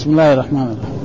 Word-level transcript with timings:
بسم 0.00 0.10
الله 0.10 0.32
الرحمن 0.32 0.68
الرحيم. 0.72 1.02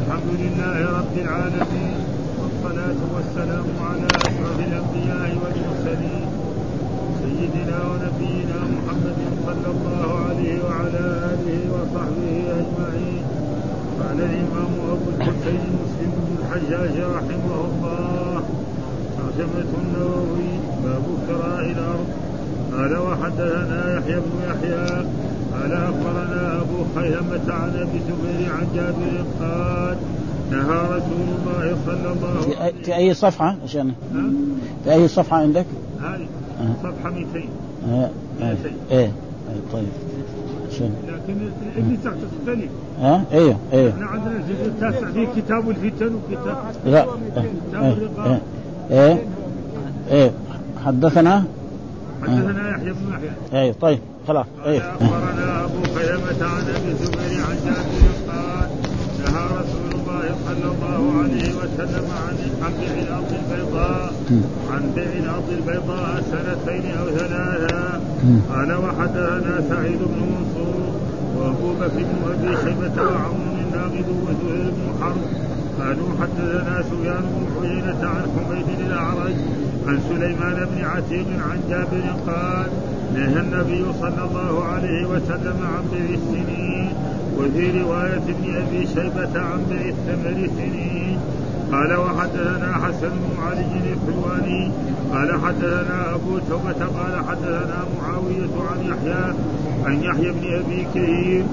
الحمد 0.00 0.30
لله 0.42 0.76
رب 1.00 1.14
العالمين 1.24 1.98
والصلاة 2.40 3.00
والسلام 3.14 3.66
على 3.88 4.08
أشرف 4.28 4.58
الأنبياء 4.68 5.28
والمرسلين 5.42 6.26
سيدنا 7.22 7.78
ونبينا 7.90 8.58
محمد 8.76 9.18
صلى 9.46 9.68
الله 9.74 10.06
عليه 10.28 10.56
وعلى 10.64 11.04
آله 11.32 11.60
وصحبه 11.74 12.36
أجمعين. 12.60 13.24
قال 14.00 14.18
الإمام 14.28 14.72
أبو 14.94 15.08
الحسين 15.16 15.64
مسلم 15.82 16.12
بن 16.24 16.32
الحجاج 16.40 16.94
رحمه 17.16 17.56
الله 17.68 18.42
ترجمة 19.18 19.70
النووي 19.82 20.52
باب 20.84 21.04
كراء 21.28 21.64
الأرض. 21.76 22.08
قال 22.72 22.92
وحدثنا 22.96 23.80
يحيى 23.96 24.18
بن 24.24 24.36
يحيى 24.48 25.04
قال 25.62 25.72
اخبرنا 25.72 26.60
ابو 26.60 26.84
خيمة 27.00 27.54
عن 27.54 27.68
ابي 27.68 28.00
زبير 28.08 28.52
عن 28.52 28.66
جابر 28.74 29.24
قال 29.40 29.96
نهى 30.50 30.80
رسول 30.96 31.26
الله 31.38 31.76
صلى 31.86 32.12
الله 32.12 32.28
عليه 32.30 32.40
وسلم 32.40 32.82
في 32.82 32.96
أي 32.96 33.14
صفحة 33.14 33.56
عشان 33.64 33.92
في 34.84 34.92
أي 34.92 35.08
صفحة 35.08 35.36
عندك؟ 35.36 35.66
هذه 36.02 36.26
آه. 36.60 36.74
صفحة 36.82 37.10
200 37.10 37.48
آه. 37.88 38.10
آه. 38.42 38.56
إيه. 38.90 38.98
إيه 38.98 39.10
طيب. 39.72 39.86
عشان 40.70 40.90
لكن 41.08 41.36
اللي 41.76 41.96
تحت 42.04 42.14
تختلف 42.14 42.70
ها؟ 43.00 43.24
أيوه 43.32 43.56
أيوه 43.72 43.90
إحنا 43.92 44.06
عندنا 44.06 44.36
الجزء 44.36 44.66
التاسع 44.66 45.10
فيه 45.10 45.26
كتاب 45.36 45.70
الفتن 45.70 46.14
وكتاب 46.14 46.56
لا. 46.86 47.02
كتاب 47.02 47.82
إيه 47.82 47.92
الرقاب. 47.92 48.40
إيه. 48.90 49.22
إيه. 50.10 50.30
حدثنا؟ 50.84 51.44
حدثنا 52.22 52.70
يحيى 52.70 52.92
بن 52.92 53.12
يحيى. 53.12 53.62
إيه 53.62 53.72
طيب. 53.72 53.98
خلاص. 54.30 54.46
إيه. 54.66 54.80
اخبرنا 54.80 55.64
ابو 55.64 55.82
خيمة 55.94 56.40
عن 56.52 56.62
ابي 56.76 56.90
الزبير 56.92 57.42
عن 57.48 57.56
جابر 57.66 58.12
قال 58.28 58.68
نهى 59.24 59.44
رسول 59.60 59.90
الله 60.00 60.24
صلى 60.46 60.66
الله 60.72 61.02
عليه 61.22 61.48
وسلم 61.60 62.06
عن 62.62 62.72
بيع 62.80 63.02
الأرض 63.02 63.32
البيضاء 63.40 64.12
عن 64.72 64.82
بيع 64.94 65.12
الأرض 65.24 65.48
البيضاء 65.58 66.22
سنتين 66.30 66.90
أو 66.98 67.06
ثلاثا 67.10 68.00
قال 68.54 68.72
وحدثنا 68.84 69.64
سعيد 69.68 69.98
بن 69.98 70.20
منصور 70.34 70.92
وابو 71.36 71.72
بكر 71.72 71.98
بن 71.98 72.32
ابي 72.32 72.56
شيبه 72.56 73.02
وعون 73.02 73.56
الناقد 73.64 74.04
وزهير 74.08 74.70
بن 74.70 74.94
حرب 75.02 75.22
قالوا 75.80 76.08
حدثنا 76.20 76.82
سفيان 76.82 77.22
بن 77.34 77.66
عيينة 77.68 78.08
عن 78.08 78.22
حميد 78.36 78.80
الأعرج 78.86 79.34
عن 79.86 80.00
سليمان 80.08 80.66
بن 80.72 80.84
عتيق 80.84 81.26
عن 81.50 81.60
جابر 81.70 82.04
قال 82.26 82.70
نهى 83.14 83.40
النبي 83.40 83.84
صلى 84.00 84.22
الله 84.30 84.64
عليه 84.64 85.06
وسلم 85.06 85.56
عن 85.62 85.84
بيع 85.92 86.14
السنين 86.14 86.92
وفي 87.38 87.80
رواية 87.82 88.16
ابن 88.34 88.56
أبي 88.56 88.86
شيبة 88.86 89.40
عن 89.40 89.60
بيع 89.70 89.88
الثمر 89.88 90.48
سنين. 90.56 91.18
قال 91.72 91.94
وحدثنا 91.96 92.72
حسن 92.84 93.08
بن 93.08 93.42
علي 93.42 93.72
الحلواني 93.92 94.70
قال 95.12 95.40
حدثنا 95.44 96.14
أبو 96.14 96.38
توبة. 96.38 96.86
قال 96.98 97.24
حدثنا 97.28 97.84
معاوية 97.98 98.54
عن 98.70 98.78
يحيى 98.90 99.34
عن 99.84 100.02
يحيى 100.02 100.32
بن 100.32 100.54
أبي 100.54 100.86
كثير 100.94 101.44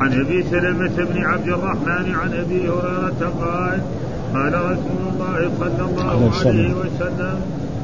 عن 0.00 0.20
أبي 0.20 0.42
سلمة 0.42 0.96
بن 0.96 1.24
عبد 1.24 1.48
الرحمن 1.48 2.14
عن 2.14 2.32
أبي 2.32 2.68
هريرة 2.68 3.32
قال 3.40 3.80
قال 4.34 4.54
رسول 4.54 5.02
الله 5.12 5.50
صلى 5.60 5.84
الله 5.90 6.30
عليه 6.34 6.74
وسلم 6.74 7.40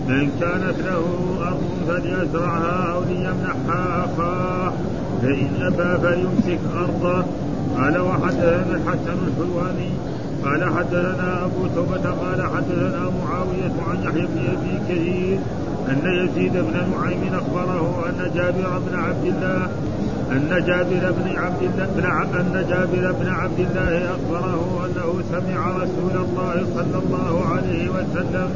من 0.08 0.30
كانت 0.40 0.78
له 0.78 1.04
ارض 1.48 1.62
فليزرعها 1.88 2.92
أو 2.92 3.00
ليمنحها 3.04 4.04
أخاه 4.04 4.72
فإن 5.22 5.50
أبى 5.62 6.02
فليمسك 6.02 6.60
أرضه. 6.76 7.24
قال 7.76 8.00
وحدثنا 8.00 8.76
الحسن 8.76 9.18
الحلواني 9.26 9.90
قال 10.44 10.76
حدثنا 10.76 11.44
أبو 11.44 11.66
توبة 11.74 12.10
قال 12.10 12.42
حدثنا 12.42 13.10
معاوية 13.20 13.72
عن 13.88 14.02
يحيى 14.02 14.26
بن 14.26 14.38
أبي 14.38 14.78
كثير 14.88 15.38
أن 15.88 16.24
يزيد 16.24 16.52
بن 16.52 16.72
نعيم 16.72 17.34
أخبره 17.34 18.04
أن 18.08 18.30
جابر 18.34 18.78
بن 18.78 18.98
عبد 18.98 19.24
الله 19.24 19.68
أن 20.30 20.64
جابر 20.66 21.12
بن 21.12 21.38
عبد 21.38 21.62
الله 21.62 22.22
أن 22.40 22.66
جابر 22.68 23.12
بن 23.12 23.28
عبد 23.28 23.58
الله 23.58 24.10
أخبره 24.14 24.86
أنه 24.86 25.22
سمع 25.30 25.68
رسول 25.68 26.24
الله 26.24 26.66
صلى 26.74 27.02
الله 27.04 27.44
عليه 27.44 27.90
وسلم 27.90 28.50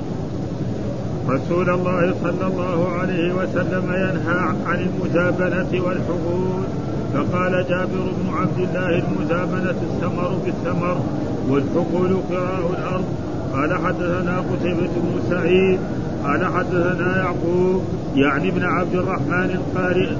رسول 1.28 1.70
الله 1.70 2.14
صلى 2.22 2.46
الله 2.46 2.88
عليه 2.88 3.34
وسلم 3.34 3.84
ينهى 3.84 4.40
عن 4.66 4.88
المزابنة 4.88 5.84
والحقول 5.84 6.64
فقال 7.14 7.64
جابر 7.68 8.04
بن 8.18 8.34
عبد 8.34 8.58
الله 8.58 9.02
المزابنة 9.02 9.70
الثمر 9.70 10.38
بالثمر 10.44 10.96
والحقول 11.48 12.16
قراء 12.30 12.70
الأرض. 12.78 13.04
قال 13.52 13.74
حدثنا 13.74 14.38
قتيبة 14.38 14.90
بن 14.96 15.20
سعيد. 15.30 15.78
قال 16.24 16.44
حدثنا 16.44 17.16
يعقوب 17.16 17.82
يعني 18.14 18.48
ابن 18.48 18.64
عبد 18.64 18.94
الرحمن 18.94 19.50
القارئ 19.60 20.10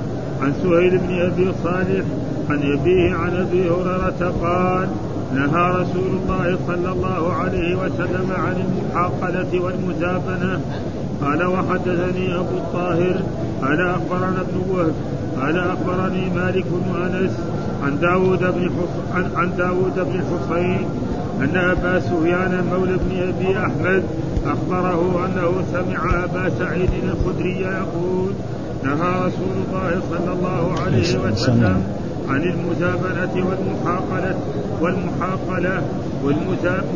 عن 0.43 0.53
سهيل 0.63 0.99
بن 0.99 1.21
أبي 1.21 1.53
صالح 1.63 2.05
عن 2.51 2.79
أبيه 2.79 3.15
عن 3.15 3.37
أبي 3.37 3.71
هريرة 3.71 4.35
قال 4.43 4.89
نهى 5.35 5.71
رسول 5.71 6.19
الله 6.23 6.59
صلى 6.67 6.93
الله 6.93 7.33
عليه 7.33 7.75
وسلم 7.75 8.33
عن 8.37 8.57
المحاقلة 8.67 9.61
والمزابنة. 9.65 10.61
قال 11.23 11.47
وحدثني 11.47 12.35
أبو 12.35 12.57
الطاهر 12.57 13.23
قال 13.63 13.81
أخبرنا 13.81 14.41
ابن 14.41 14.71
وهب 14.71 14.95
قال 15.41 15.59
أخبرني 15.59 16.31
مالك 16.31 16.65
بن 16.67 17.03
أنس 17.03 17.33
عن 17.83 18.01
داود 18.01 18.39
بن. 18.39 18.71
عن, 19.15 19.31
عن 19.37 19.57
داود 19.57 19.95
بن 19.95 20.21
الحصين 20.21 20.87
أن 21.41 21.57
أبا 21.57 22.01
سفيان 22.01 22.65
مولى 22.73 22.97
بن 22.97 23.29
أبي 23.29 23.59
أحمد 23.59 24.03
أخبره 24.47 25.27
أنه 25.27 25.53
سمع 25.73 26.25
أبا 26.25 26.51
سعيد 26.59 26.91
الخدري 27.03 27.61
يقول 27.61 28.33
نهى 28.85 29.27
رسول 29.27 29.55
الله 29.67 30.01
صلى 30.11 30.33
الله 30.33 30.75
عليه 30.85 31.19
وسلم 31.19 31.83
عن 32.29 32.43
المزابنة 32.43 33.47
والمحاقلة 33.47 34.39
والمحاقلة 34.81 35.83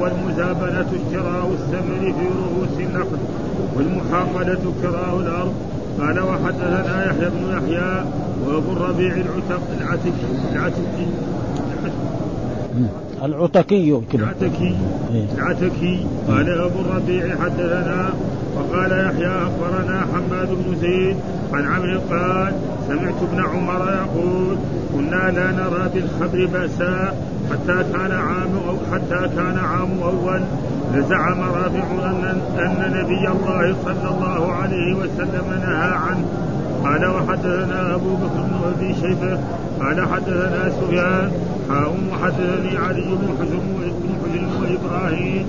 والمزابنة 0.01 0.91
شراء 1.13 1.51
الثمر 1.53 2.13
في 2.13 2.27
رؤوس 2.39 2.81
النخل 2.81 3.19
والمحاقلة 3.77 4.73
كراء 4.83 5.17
الأرض. 5.21 5.55
قال 6.01 6.21
وحدثنا 6.21 7.07
يحيى 7.07 7.31
بن 7.31 7.57
يحيى 7.57 8.05
وأبو 8.47 8.73
الربيع 8.73 9.13
العتق 9.13 9.63
العتكي 9.81 10.27
العتكي 10.53 11.07
العتكي 13.23 14.01
كده 14.13 14.23
العتكي 14.25 14.77
العتكي 15.39 16.07
قال 16.29 16.61
أبو 16.61 16.81
الربيع 16.81 17.37
حدثنا. 17.43 18.11
وقال 18.57 18.91
يحيى 18.91 19.33
أخبرنا 19.43 20.07
حماد 20.13 20.49
بن 20.49 20.77
زيد 20.81 21.17
عن 21.53 21.65
عمرو 21.65 22.01
قال 22.11 22.53
سمعت 22.89 23.23
ابن 23.23 23.41
عمر 23.45 23.93
يقول 23.93 24.57
كنا 24.95 25.31
لا 25.31 25.51
نرى 25.53 25.91
بالخبر 25.95 26.47
بأسا 26.53 27.15
حتى 27.51 27.85
كان 27.93 28.13
عام 28.13 28.53
أو 28.69 28.77
حتى 28.93 29.29
كان 29.37 29.59
عام 29.59 30.03
أول. 30.03 30.43
فزعم 30.93 31.41
رافع 31.41 31.87
أن 32.05 32.41
أن 32.59 32.93
نبي 33.01 33.29
الله 33.29 33.77
صلى 33.85 34.09
الله 34.11 34.53
عليه 34.53 34.95
وسلم 34.95 35.47
نهى 35.63 35.93
عنه. 35.95 36.27
قال 36.85 37.07
وحدثنا 37.07 37.95
أبو 37.95 38.17
بكر 38.17 38.43
بن 38.43 38.61
أبي 38.75 38.95
شيبة. 38.95 39.39
قال 39.81 40.09
حدثنا 40.09 40.71
سفيان. 40.71 41.31
حاء 41.69 41.95
وحدثني 42.13 42.79
علي 42.79 43.03
بن 43.21 43.29
حزم 43.41 43.61
بن 44.03 44.11
حزم 44.23 44.63
وإبراهيم. 44.63 45.47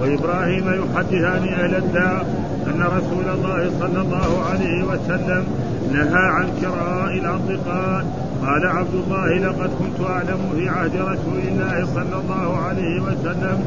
وإبراهيم 0.00 0.66
يحدثان 0.68 1.48
أهل 1.48 1.74
الدار 1.74 2.24
أن 2.66 2.82
رسول 2.82 3.28
الله 3.34 3.70
صلى 3.80 4.00
الله 4.00 4.44
عليه 4.50 4.84
وسلم 4.84 5.44
نهى 5.92 6.24
عن 6.36 6.48
كراء 6.60 7.12
الأرض 7.18 7.60
قال 7.66 8.04
قال 8.42 8.66
عبد 8.66 8.94
الله 8.94 9.38
لقد 9.38 9.70
كنت 9.78 10.06
أعلم 10.10 10.38
في 10.56 10.68
عهد 10.68 10.96
رسول 10.96 11.40
الله 11.48 11.86
صلى 11.94 12.20
الله 12.22 12.56
عليه 12.56 13.00
وسلم 13.02 13.58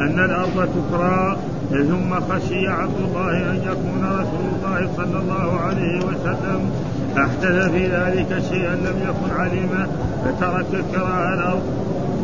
أن 0.00 0.24
الأرض 0.24 0.68
تكرى 0.76 1.36
ثم 1.70 2.14
خشي 2.14 2.68
عبد 2.68 3.00
الله 3.08 3.50
أن 3.50 3.56
يكون 3.56 4.04
رسول 4.04 4.46
الله 4.56 4.90
صلى 4.96 5.18
الله 5.20 5.60
عليه 5.60 5.98
وسلم. 5.98 6.70
أحدث 7.18 7.70
في 7.72 7.86
ذلك 7.86 8.42
شيئا 8.50 8.74
لم 8.74 8.96
يكن 9.08 9.40
عليما 9.40 9.86
فترك 10.24 10.84
كراء 10.92 11.34
الأرض. 11.34 11.62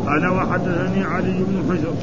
قال 0.07 0.27
وحدثني 0.27 1.03
علي 1.03 1.43
بن 1.47 1.63
حجر. 1.69 1.93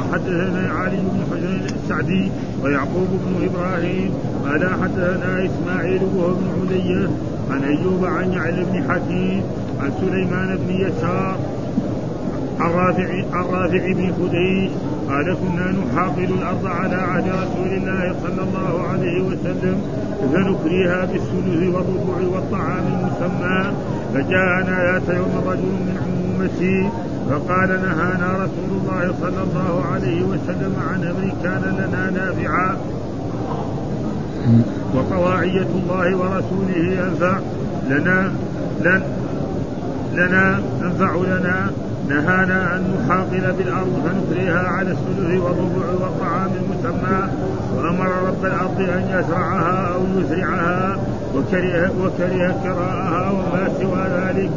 وحدثنا 0.00 0.72
علي 0.72 0.96
بن 0.96 1.20
حجر 1.30 1.76
السعدي 1.76 2.30
ويعقوب 2.62 3.08
بن 3.10 3.48
إبراهيم 3.48 4.10
قال 4.44 4.70
حدثنا 4.82 5.46
إسماعيل 5.46 6.02
وهو 6.02 6.34
بن 6.34 6.46
علية 6.60 7.08
عن 7.50 7.62
أيوب 7.64 8.04
عن 8.04 8.32
يعلى 8.32 8.64
بن 8.64 8.90
حكيم 8.90 9.42
عن 9.80 9.92
سليمان 10.00 10.56
بن 10.56 10.74
يسار 10.74 11.38
عن 12.60 12.70
رافع 12.70 13.08
عن 13.32 13.44
رافع 13.44 13.92
بن 13.92 14.12
خديج 14.12 14.70
قال 15.08 15.36
كنا 15.36 15.72
نحاقل 15.72 16.24
الأرض 16.24 16.66
على 16.66 16.96
عهد 16.96 17.24
رسول 17.24 17.72
الله 17.72 18.14
صلى 18.22 18.42
الله 18.42 18.82
عليه 18.88 19.22
وسلم 19.22 19.80
فنكريها 20.32 21.04
بالثلث 21.04 21.74
والربع 21.74 22.34
والطعام 22.34 22.84
المسمى 22.86 23.72
فجاءنا 24.14 24.92
ذات 24.92 25.16
يوم 25.16 25.42
رجل 25.46 25.62
من 25.62 25.96
أمتي 26.40 26.90
فقال 27.30 27.68
نهانا 27.68 28.28
رسول 28.44 28.70
الله 28.80 29.14
صلى 29.20 29.42
الله 29.42 29.84
عليه 29.92 30.22
وسلم 30.22 30.74
عن 30.90 31.04
أمر 31.04 31.32
كان 31.42 31.62
لنا 31.78 32.10
نافعا 32.10 32.76
وطواعية 34.94 35.66
الله 35.82 36.16
ورسوله 36.16 37.08
أنفع 37.08 37.38
لنا 37.90 38.32
لن 38.80 39.02
لنا 40.14 40.60
أنفع 40.82 41.14
لنا. 41.16 41.70
نهانا 42.08 42.76
أن 42.76 42.82
نحاقل 42.94 43.52
بالأرض 43.58 43.92
فنثريها 44.04 44.68
على 44.68 44.90
السلف 44.90 45.44
والربع 45.44 45.86
والطعام 46.00 46.50
المسمى. 46.62 47.28
وأمر 47.76 48.10
رب 48.28 48.44
الأرض 48.44 48.80
أن 48.80 49.04
يزرعها 49.18 49.94
أو 49.94 50.00
يزرعها 50.20 50.98
وكره, 51.34 51.90
وكره 52.02 52.54
كراءها 52.64 53.30
وما 53.30 53.68
سوى 53.80 54.02
ذلك. 54.18 54.50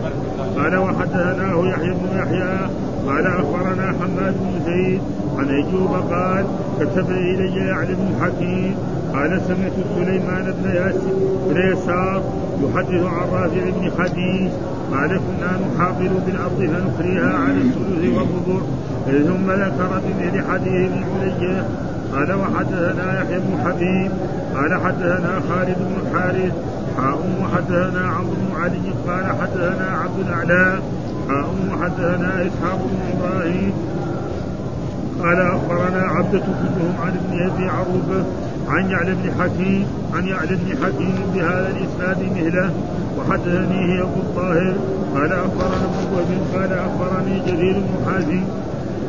قال 0.57 0.77
وحدثناه 0.77 1.65
يحيى 1.65 1.93
بن 1.93 2.17
يحيى 2.17 2.69
قال 3.07 3.27
أخبرنا 3.27 3.95
حماد 3.99 4.33
بن 4.33 4.65
زيد 4.65 5.01
عن 5.37 5.49
أيوب 5.49 6.13
قال 6.13 6.45
كتب 6.79 7.11
إلي 7.11 7.67
يعلم 7.67 7.95
بن 7.95 8.21
حكيم 8.21 8.75
قال 9.13 9.41
سمعت 9.47 9.73
سليمان 9.95 10.53
بن 10.59 10.69
ياسر 10.69 11.13
بن 11.49 11.71
يسار 11.71 12.23
يحدث 12.63 13.03
عن 13.03 13.27
رافع 13.31 13.63
بن 13.79 13.89
خديج 13.97 14.51
قال 14.91 15.09
كنا 15.09 15.59
نحاقل 15.75 16.11
بالأرض 16.25 16.57
فنخريها 16.57 17.37
على 17.37 17.57
الثلث 17.57 18.17
والربع 18.17 18.61
ثم 19.05 19.51
ذكر 19.51 20.01
بمثل 20.05 20.51
حديث 20.51 20.91
ابن 20.91 21.21
علي. 21.21 21.63
قال 22.13 22.33
وحدثنا 22.33 23.21
يحيى 23.21 23.39
بن 23.39 23.57
حبيب 23.65 24.11
قال 24.55 24.81
حدثنا 24.85 25.41
خالد 25.49 25.77
بن 25.77 26.07
الحارث 26.07 26.53
حاء 26.97 27.19
وحدثنا 27.41 28.07
عمرو 28.07 28.33
بن 28.33 28.61
علي 28.61 28.93
قال 29.07 29.25
حدثنا 29.41 29.87
عبد 30.03 30.19
الأعلى. 30.27 30.79
حاء 31.29 31.49
وحدثنا 31.71 32.47
إسحاق 32.47 32.79
بن 32.91 32.99
إبراهيم. 33.13 33.73
قال 35.23 35.41
أخبرنا 35.41 36.01
عبدة 36.01 36.39
كلهم 36.39 36.93
عن 37.03 37.11
ابن 37.11 37.51
أبي 37.51 37.69
عروبة 37.69 38.25
عن 38.67 38.89
يعلى 38.89 39.13
بن 39.13 39.31
حكيم 39.39 39.87
عن 40.13 40.27
يعلى 40.27 40.55
بن 40.55 40.69
حكيم 40.83 41.15
بهذا 41.33 41.69
الإسناد 41.75 42.19
مهلة. 42.35 42.71
وحدثني 43.17 44.01
أبو 44.01 44.19
الطاهر. 44.25 44.75
قال 45.15 45.31
أخبرنا 45.33 45.85
ابن 45.85 46.01
وهب 46.13 46.31
قال 46.55 46.71
أخبرني 46.73 47.39
جرير 47.47 47.73
بن 47.73 48.05
حازم. 48.05 48.43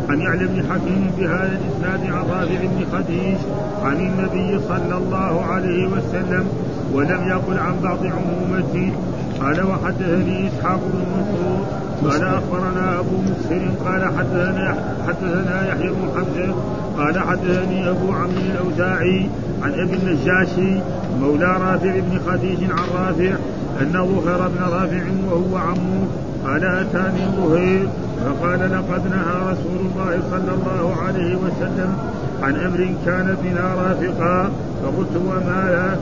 عن 0.09 0.21
يعلى 0.21 0.47
بن 0.47 0.63
حكيم 0.71 1.11
بهذا 1.19 1.59
الإسناد 1.61 2.13
عن 2.13 2.23
رافع 2.31 2.61
بن 2.63 2.85
خديج 2.93 3.37
عن 3.85 3.97
النبي 3.97 4.61
صلى 4.69 4.97
الله 4.97 5.45
عليه 5.45 5.87
وسلم 5.87 6.49
ولم 6.93 7.29
يقل 7.29 7.59
عن 7.59 7.75
بعض 7.83 7.99
عمومته. 8.07 8.93
قال 9.41 9.67
وحدثني 9.67 10.49
إسحاق 10.49 10.81
بن 10.93 10.99
منصور. 10.99 11.67
قال 12.11 12.25
أخبرنا 12.25 12.99
أبو 12.99 13.17
مسهر 13.23 13.69
قال 13.85 14.05
حدثنا 14.19 14.77
حدثنا 15.09 15.69
يحيى 15.69 15.89
بن 15.89 16.09
حمزة. 16.15 16.55
قال 16.99 17.19
حدثني 17.19 17.91
أبو 17.91 18.13
عمرو 18.13 18.41
الأوزاعي 18.53 19.27
عن 19.63 19.73
ابي 19.73 19.97
النجاشي 19.97 20.81
مولى 21.21 21.47
رافع 21.47 21.99
بن 21.99 22.21
خديج 22.27 22.59
عن 22.71 22.87
رافع. 22.99 23.37
ان 23.83 23.93
ظهر 23.93 24.49
بن 24.49 24.63
رافع 24.63 25.03
وهو 25.31 25.57
عمه 25.57 26.07
قال 26.45 26.65
أتاني 26.65 27.27
ظهير 27.37 27.89
فقال 28.25 28.61
لقد 28.61 29.03
نهى 29.07 29.53
رسول 29.53 29.81
الله 29.81 30.19
صلى 30.31 30.55
الله 30.55 30.95
عليه 31.03 31.37
وسلم 31.37 31.97
عن 32.43 32.55
أمر 32.57 32.95
كان 33.07 33.37
بنا 33.43 33.75
رافقا 33.75 34.51
فقلت 34.83 35.17
وما 35.27 35.71
لا 35.71 35.97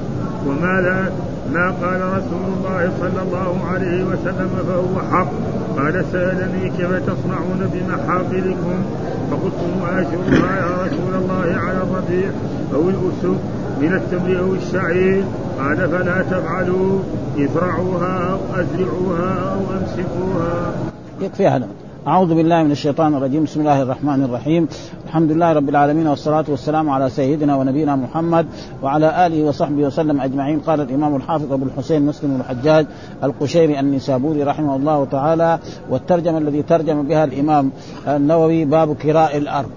وما 0.47 0.81
لا 0.81 1.11
ما 1.53 1.71
قال 1.71 2.01
رسول 2.01 2.45
الله 2.57 2.91
صلى 3.01 3.23
الله 3.23 3.67
عليه 3.73 4.05
وسلم 4.05 4.51
فهو 4.69 5.01
حق 5.13 5.31
قال 5.77 6.05
سألني 6.13 6.71
كيف 6.71 6.93
تصنعون 6.93 7.71
بمحاقلكم 7.73 8.83
فقلت 9.31 9.61
مؤاشرها 9.81 10.57
يا 10.57 10.87
رسول 10.87 11.15
الله 11.15 11.61
على 11.61 11.79
الربيع 11.83 12.31
أو 12.75 12.89
الأسد 12.89 13.39
من 13.81 13.93
التمر 13.93 14.39
أو 14.41 14.55
الشعير. 14.55 15.25
قال 15.59 15.89
فلا 15.91 16.23
تفعلوا 16.23 16.99
ازرعوها 17.39 18.33
أو 18.33 18.39
أزرعوها 18.61 19.55
أو 19.55 19.61
أمسكوها. 19.79 20.73
يكفي 21.21 21.47
هذا. 21.47 21.67
أعوذ 22.07 22.35
بالله 22.35 22.63
من 22.63 22.71
الشيطان 22.71 23.15
الرجيم. 23.15 23.45
بسم 23.45 23.61
الله 23.61 23.83
الرحمن 23.83 24.23
الرحيم. 24.23 24.69
الحمد 25.07 25.33
لله 25.33 25.53
رب 25.53 25.69
العالمين 25.69 26.07
والصلاة 26.07 26.45
والسلام 26.49 26.91
على 26.91 27.11
سيدنا 27.11 27.57
ونبينا 27.57 27.97
محمد 27.97 28.47
وعلى 28.83 29.27
آله 29.27 29.45
وصحبه 29.45 29.83
وسلم 29.83 30.21
أجمعين. 30.21 30.61
قال 30.61 30.81
الإمام 30.81 31.17
الحافظ 31.17 31.53
أبو 31.53 31.65
الحسين 31.65 32.07
مسلم 32.07 32.41
الحجاج 32.41 32.87
القشيري 33.25 33.81
النسابوري 33.81 34.43
رحمه 34.43 34.77
الله 34.77 35.05
تعالى 35.05 35.59
والترجمة 35.91 36.39
الذي 36.39 36.63
ترجم 36.63 37.03
بها 37.03 37.25
الإمام 37.25 37.71
النووي 38.09 38.65
باب 38.65 38.95
كراء 38.95 39.37
الأرض. 39.37 39.71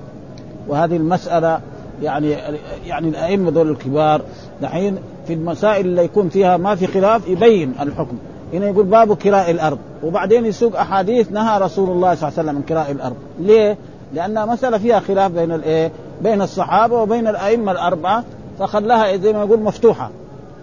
وهذه 0.68 0.96
المسألة 0.96 1.60
يعني 2.02 2.36
يعني 2.86 3.10
الأئمة 3.10 3.52
دول 3.52 3.70
الكبار 3.72 4.22
دحين 4.62 4.98
في 5.28 5.34
المسائل 5.34 5.86
اللي 5.86 6.04
يكون 6.04 6.30
فيها 6.30 6.58
ما 6.58 6.76
في 6.76 6.88
خلاف 6.88 7.28
يبين 7.28 7.74
الحكم 7.82 8.18
هنا 8.54 8.66
يقول 8.66 8.86
باب 8.86 9.14
كراء 9.14 9.52
الأرض 9.52 9.78
وبعدين 10.04 10.46
يسوق 10.46 10.80
أحاديث 10.80 11.32
نهى 11.32 11.60
رسول 11.60 11.90
الله 11.90 12.16
صلى 12.16 12.30
الله 12.30 12.40
عليه 12.40 12.50
وسلم 12.50 12.56
من 12.56 12.62
كراء 12.62 12.92
الأرض 12.92 13.16
ليه؟ 13.40 13.78
لانها 14.14 14.46
مسألة 14.46 14.78
فيها 14.78 15.00
خلاف 15.00 15.32
بين 15.32 15.52
الايه؟ 15.52 15.92
بين 16.22 16.42
الصحابة 16.42 17.02
وبين 17.02 17.28
الأئمة 17.28 17.72
الأربعة 17.72 18.24
فخلاها 18.60 19.18
زي 19.18 19.34
ما 19.34 19.44
يقول 19.44 19.60
مفتوحة 19.60 20.10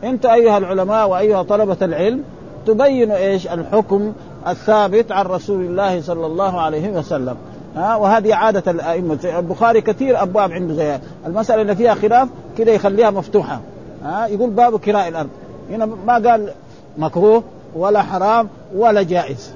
أنت 0.05 0.27
أيها 0.27 0.59
العلماء 0.59 1.09
وأيها 1.09 1.43
طلبة 1.43 1.77
العلم 1.83 2.23
تبين 2.67 3.11
إيش؟ 3.11 3.47
الحكم 3.47 4.13
الثابت 4.49 5.13
عن 5.13 5.27
رسول 5.27 5.65
الله 5.65 6.01
صلى 6.01 6.27
الله 6.27 6.61
عليه 6.61 6.91
وسلم 6.91 7.37
ها؟ 7.77 7.97
وهذه 7.97 8.35
عادة 8.35 8.71
الأئمة. 8.71 9.19
البخاري 9.39 9.81
كثير 9.81 10.23
أبواب 10.23 10.53
عنده 10.53 10.75
زي 10.75 10.99
المسألة 11.27 11.63
اللي 11.63 11.77
فيها 11.77 11.95
خلاف 11.95 12.29
كده 12.59 12.73
يخليها 12.73 13.11
مفتوحة. 13.11 13.61
ها؟ 14.05 14.27
يقول 14.27 14.51
باب 14.51 14.79
كراء 14.79 15.09
الأرض. 15.09 15.29
هنا 15.71 15.87
ما 15.87 16.13
قال 16.13 16.51
مكروه 16.99 17.43
ولا 17.75 18.03
حرام 18.03 18.49
ولا 18.75 19.03
جائز. 19.03 19.53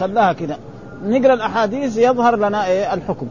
خلاها 0.00 0.32
كده. 0.32 0.56
نقرأ 1.04 1.34
الأحاديث 1.34 1.96
يظهر 1.96 2.36
لنا 2.36 2.66
إيه؟ 2.66 2.94
الحكم. 2.94 3.26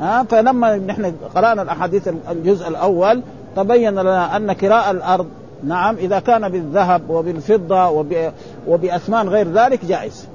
ها؟ 0.00 0.22
فلما 0.22 0.76
نحن 0.76 1.12
قرأنا 1.34 1.62
الأحاديث 1.62 2.08
الجزء 2.30 2.68
الأول 2.68 3.22
تبين 3.56 3.92
لنا 3.92 4.36
أن 4.36 4.52
كراء 4.52 4.90
الأرض 4.90 5.26
نعم 5.64 5.96
إذا 5.96 6.18
كان 6.18 6.48
بالذهب 6.48 7.10
وبالفضة 7.10 7.88
وب... 7.88 8.32
وبأثمان 8.68 9.28
غير 9.28 9.52
ذلك 9.52 9.84
جائز. 9.84 10.26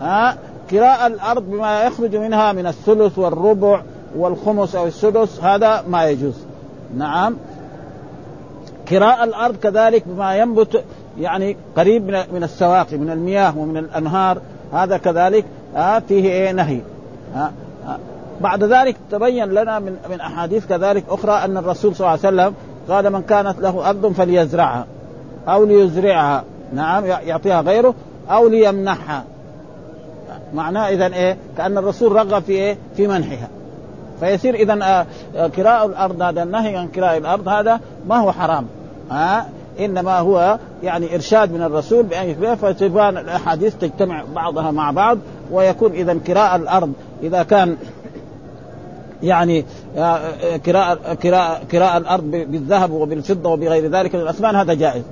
ها؟ 0.00 0.36
كراء 0.70 1.06
الأرض 1.06 1.50
بما 1.50 1.82
يخرج 1.82 2.16
منها 2.16 2.52
من 2.52 2.66
الثلث 2.66 3.18
والربع 3.18 3.82
والخمس 4.16 4.74
أو 4.74 4.86
السدس 4.86 5.40
هذا 5.40 5.84
ما 5.88 6.04
يجوز. 6.04 6.34
نعم. 6.96 7.36
كراء 8.88 9.24
الأرض 9.24 9.56
كذلك 9.56 10.02
بما 10.06 10.36
ينبت 10.36 10.84
يعني 11.20 11.56
قريب 11.76 12.10
من 12.32 12.42
السواقي 12.42 12.96
من 12.96 13.10
المياه 13.10 13.58
ومن 13.58 13.76
الأنهار 13.76 14.38
هذا 14.72 14.96
كذلك 14.96 15.44
آه 15.76 15.98
فيه 15.98 16.30
إيه؟ 16.30 16.52
نهي. 16.52 16.80
آه 17.36 17.50
آه. 17.86 17.98
بعد 18.40 18.64
ذلك 18.64 18.96
تبين 19.10 19.48
لنا 19.48 19.78
من 19.78 19.96
من 20.10 20.20
أحاديث 20.20 20.66
كذلك 20.66 21.04
أخرى 21.08 21.32
أن 21.32 21.56
الرسول 21.56 21.96
صلى 21.96 22.06
الله 22.06 22.26
عليه 22.26 22.36
وسلم 22.36 22.54
قال 22.88 23.12
من 23.12 23.22
كانت 23.22 23.58
له 23.58 23.90
أرض 23.90 24.12
فليزرعها 24.12 24.86
أو 25.48 25.64
ليزرعها. 25.64 26.44
نعم 26.74 27.06
يعطيها 27.06 27.60
غيره 27.60 27.94
أو 28.30 28.48
ليمنحها. 28.48 29.24
معناه 30.54 30.88
اذا 30.88 31.06
إيه؟ 31.06 31.36
كأن 31.56 31.78
الرسول 31.78 32.12
رغب 32.12 32.42
في 32.42 32.52
إيه؟ 32.52 32.76
في 32.96 33.06
منحها. 33.06 33.48
فيصير 34.20 34.54
اذا 34.54 35.06
كراء 35.56 35.86
الأرض 35.86 36.22
هذا 36.22 36.42
النهي 36.42 36.76
عن 36.76 36.88
كراء 36.88 37.16
الأرض 37.16 37.48
هذا 37.48 37.80
ما 38.08 38.16
هو 38.16 38.32
حرام. 38.32 38.66
ها؟ 39.10 39.40
آه 39.40 39.46
إنما 39.80 40.18
هو 40.18 40.58
يعني 40.82 41.14
إرشاد 41.14 41.52
من 41.52 41.62
الرسول 41.62 42.02
بأن 42.02 42.54
فتبان 42.54 43.16
الأحاديث 43.16 43.74
تجتمع 43.74 44.24
بعضها 44.34 44.70
مع 44.70 44.90
بعض 44.90 45.18
ويكون 45.50 45.92
اذا 45.92 46.14
كراء 46.14 46.56
الأرض 46.56 46.92
إذا 47.22 47.42
كان 47.42 47.76
يعني 49.22 49.64
كراء 50.66 51.14
كراء 51.22 51.64
كراء 51.72 51.96
الأرض 51.96 52.30
بالذهب 52.30 52.90
وبالفضة 52.90 53.50
وبغير 53.50 53.90
ذلك 53.90 54.14
من 54.14 54.20
الاثمان 54.20 54.56
هذا 54.56 54.74
جائز. 54.74 55.02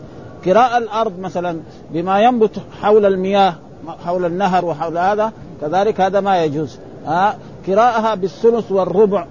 كراء 0.45 0.79
الأرض 0.79 1.19
مثلا 1.19 1.61
بما 1.93 2.21
ينبت 2.21 2.51
حول 2.83 3.07
المياه 3.07 3.55
حول 4.05 4.25
النهر 4.25 4.65
وحول 4.65 4.99
هذا 4.99 5.33
كذلك 5.61 6.01
هذا 6.01 6.21
ما 6.21 6.45
يجوز. 6.45 6.79
ها 7.07 7.37
كراءها 7.67 8.15
بالثلث 8.15 8.73
والربع 8.73 9.27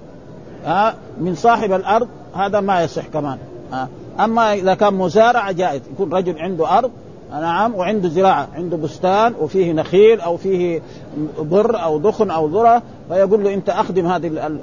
ها 0.66 0.96
من 1.22 1.36
صاحب 1.36 1.72
الأرض 1.72 2.08
هذا 2.36 2.60
ما 2.60 2.84
يصح 2.84 3.08
كمان. 3.08 3.38
ها 3.72 3.88
أما 4.20 4.54
إذا 4.54 4.74
كان 4.74 4.94
مزارع 4.94 5.52
جائز 5.52 5.82
يكون 5.94 6.14
رجل 6.14 6.40
عنده 6.40 6.78
أرض 6.78 6.92
نعم 7.42 7.76
وعنده 7.76 8.10
زراعة 8.10 8.48
عنده 8.56 8.78
بستان 8.78 9.34
وفيه 9.42 9.74
نخيل 9.74 10.22
أو 10.22 10.38
فيه 10.38 10.82
بر 11.40 11.84
أو 11.84 12.00
دخن 12.00 12.32
أو 12.32 12.48
ذرة 12.48 12.82
فيقول 13.10 13.44
له 13.44 13.54
أنت 13.54 13.70
أخدم 13.70 14.06
هذه 14.06 14.60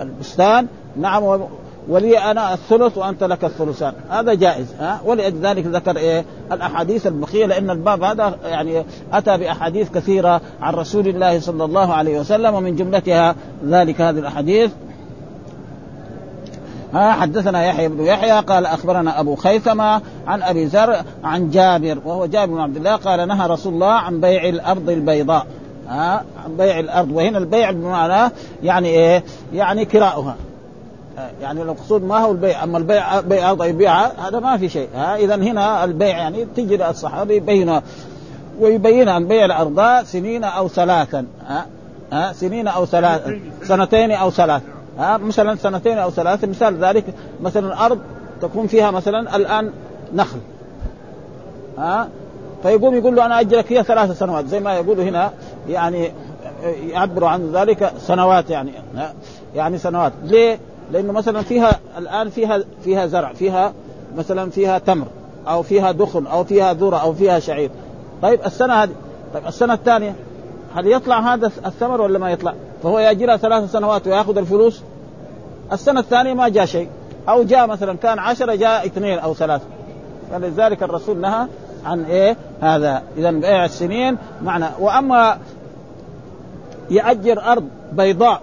البستان 0.00 0.66
نعم 0.96 1.40
ولي 1.88 2.18
أنا 2.18 2.54
الثلث 2.54 2.98
وأنت 2.98 3.24
لك 3.24 3.44
الثلثان. 3.44 3.92
هذا 4.10 4.34
جائز 4.34 4.66
ها؟ 4.80 5.00
ولذلك 5.04 5.66
ذكر 5.66 5.96
إيه؟ 5.96 6.24
الأحاديث 6.52 7.06
البقيه 7.06 7.46
لأن 7.46 7.70
الباب 7.70 8.02
هذا 8.02 8.36
يعني 8.44 8.84
أتى 9.12 9.36
بأحاديث 9.36 9.90
كثيرة 9.90 10.40
عن 10.60 10.74
رسول 10.74 11.08
الله 11.08 11.40
صلى 11.40 11.64
الله 11.64 11.94
عليه 11.94 12.20
وسلم 12.20 12.54
ومن 12.54 12.76
جملتها 12.76 13.34
ذلك 13.66 14.00
هذه 14.00 14.18
الأحاديث. 14.18 14.70
ها؟ 16.94 17.12
حدثنا 17.12 17.64
يحيى 17.64 17.88
بن 17.88 18.04
يحيى 18.04 18.40
قال 18.40 18.66
أخبرنا 18.66 19.20
أبو 19.20 19.34
خيثمة 19.34 20.00
عن 20.26 20.42
أبي 20.42 20.66
زر 20.66 20.96
عن 21.24 21.50
جابر 21.50 21.98
وهو 22.04 22.26
جابر 22.26 22.52
بن 22.52 22.60
عبد 22.60 22.76
الله 22.76 22.96
قال 22.96 23.28
نهى 23.28 23.48
رسول 23.48 23.74
الله 23.74 23.92
عن 23.92 24.20
بيع 24.20 24.48
الأرض 24.48 24.90
البيضاء. 24.90 25.46
ها؟ 25.88 26.24
بيع 26.58 26.78
الأرض. 26.78 27.10
وهنا 27.10 27.38
البيع 27.38 27.70
بمعنى 27.70 28.32
يعني 28.62 28.88
إيه؟ 28.88 29.24
يعني 29.52 29.84
كراؤها. 29.84 30.36
يعني 31.40 31.62
المقصود 31.62 32.04
ما 32.04 32.18
هو 32.18 32.32
البيع 32.32 32.64
أما 32.64 32.78
البيع 32.78 33.20
بيع 33.20 33.50
ارض 33.50 33.64
يبيعها 33.64 34.28
هذا 34.28 34.40
ما 34.40 34.56
في 34.56 34.68
شيء. 34.68 34.88
ها 34.94 35.16
اذا 35.16 35.34
هنا 35.34 35.84
البيع 35.84 36.18
يعني 36.18 36.44
تجي 36.56 36.88
الصحابي 36.88 37.36
يبينها 37.36 37.82
ويبين 38.60 39.08
عن 39.08 39.28
بيع 39.28 39.44
الأرض 39.44 40.04
سنين 40.04 40.44
أو 40.44 40.68
ثلاثا. 40.68 41.26
ها 41.46 41.66
ها 42.12 42.32
سنين 42.32 42.68
أو 42.68 42.86
ثلاث 42.86 43.20
سنتين 43.62 44.10
أو 44.10 44.30
ثلاث. 44.30 44.62
ها 44.98 45.16
مثلا 45.16 45.54
سنتين 45.54 45.98
أو 45.98 46.10
ثلاثة 46.10 46.48
مثال 46.48 46.84
ذلك 46.84 47.04
مثلا 47.40 47.86
ارض 47.86 47.98
تكون 48.42 48.66
فيها 48.66 48.90
مثلا 48.90 49.36
الآن 49.36 49.72
نخل. 50.14 50.38
ها 51.78 52.08
فيقوم 52.62 52.94
يقول 52.94 53.16
له 53.16 53.26
أنا 53.26 53.40
اجلك 53.40 53.66
فيها 53.66 53.82
ثلاث 53.82 54.18
سنوات 54.18 54.46
زي 54.46 54.60
ما 54.60 54.74
يقولوا 54.74 55.04
هنا 55.04 55.30
يعني 55.68 56.12
يعبروا 56.88 57.28
عن 57.28 57.52
ذلك 57.52 57.92
سنوات 57.98 58.50
يعني 58.50 58.72
يعني 59.54 59.78
سنوات. 59.78 60.12
ليه؟ 60.24 60.58
لأنه 60.92 61.12
مثلا 61.12 61.42
فيها 61.42 61.80
الآن 61.98 62.30
فيها 62.30 62.64
فيها 62.84 63.06
زرع 63.06 63.32
فيها 63.32 63.72
مثلا 64.16 64.50
فيها 64.50 64.78
تمر 64.78 65.06
أو 65.48 65.62
فيها 65.62 65.92
دخن 65.92 66.26
أو 66.26 66.44
فيها 66.44 66.72
ذرة 66.72 66.96
أو 66.96 67.12
فيها 67.12 67.38
شعير. 67.38 67.70
طيب 68.22 68.40
السنة 68.46 68.74
هذه 68.74 68.90
طيب 69.34 69.46
السنة 69.46 69.74
الثانية 69.74 70.14
هل 70.74 70.86
يطلع 70.86 71.34
هذا 71.34 71.46
الثمر 71.46 72.00
ولا 72.00 72.18
ما 72.18 72.30
يطلع؟ 72.30 72.54
فهو 72.82 72.98
يأجرها 72.98 73.36
ثلاث 73.36 73.72
سنوات 73.72 74.06
ويأخذ 74.06 74.38
الفلوس. 74.38 74.82
السنة 75.72 76.00
الثانية 76.00 76.34
ما 76.34 76.48
جاء 76.48 76.64
شيء. 76.64 76.88
أو 77.28 77.42
جاء 77.42 77.66
مثلا 77.66 77.96
كان 77.96 78.18
عشرة 78.18 78.54
جاء 78.54 78.86
اثنين 78.86 79.18
أو 79.18 79.34
ثلاثة. 79.34 79.64
فلذلك 80.30 80.82
الرسول 80.82 81.18
نهى 81.18 81.46
عن 81.84 82.04
إيه؟ 82.04 82.36
هذا. 82.60 83.02
إذا 83.16 83.30
بيع 83.30 83.64
السنين. 83.64 84.18
معنى 84.42 84.66
وأما 84.78 85.38
يأجر 86.90 87.42
أرض 87.52 87.64
بيضاء 87.92 88.42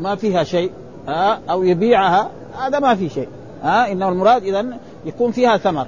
ما 0.00 0.14
فيها 0.14 0.44
شيء. 0.44 0.70
ها 1.08 1.40
أو 1.50 1.62
يبيعها 1.62 2.30
هذا 2.58 2.78
ما 2.78 2.94
في 2.94 3.08
شيء. 3.08 3.28
ها 3.62 3.92
إنما 3.92 4.08
المراد 4.08 4.42
إذا 4.42 4.66
يكون 5.06 5.32
فيها 5.32 5.56
ثمر. 5.56 5.86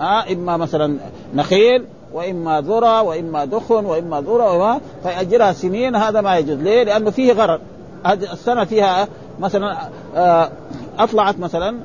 ها 0.00 0.32
إما 0.32 0.56
مثلا 0.56 0.96
نخيل 1.34 1.84
وإما 2.12 2.60
ذرة 2.60 3.02
وإما 3.02 3.44
دخن 3.44 3.84
وإما 3.84 4.20
ذرة 4.20 4.52
وما 4.52 4.80
فيأجرها 5.02 5.52
سنين 5.52 5.96
هذا 5.96 6.20
ما 6.20 6.38
يجوز. 6.38 6.58
ليه؟ 6.58 6.82
لأنه 6.82 7.10
فيه 7.10 7.32
غرر. 7.32 7.60
هذه 8.04 8.32
السنة 8.32 8.64
فيها 8.64 9.08
مثلا 9.40 9.78
آه، 10.16 10.50
أطلعت 10.98 11.38
مثلا 11.38 11.76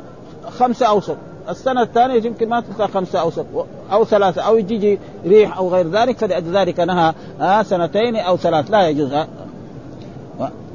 خمسة 0.50 0.86
أوسط. 0.86 1.18
السنة 1.50 1.82
الثانية 1.82 2.26
يمكن 2.26 2.50
ما 2.50 2.62
تطلع 2.62 2.88
خمسة 2.88 3.20
أوسط 3.20 3.46
أو 3.92 4.06
ثلاثة 4.06 4.42
أو 4.42 4.58
يجي 4.58 5.00
ريح 5.26 5.58
أو 5.58 5.70
غير 5.70 5.88
ذلك 5.88 6.18
فلذلك 6.18 6.80
نهى 6.80 7.14
آه، 7.42 7.64
سنتين 7.64 8.16
أو 8.16 8.38
ثلاث 8.38 8.72
لا 8.72 8.88
يجوز. 8.88 9.14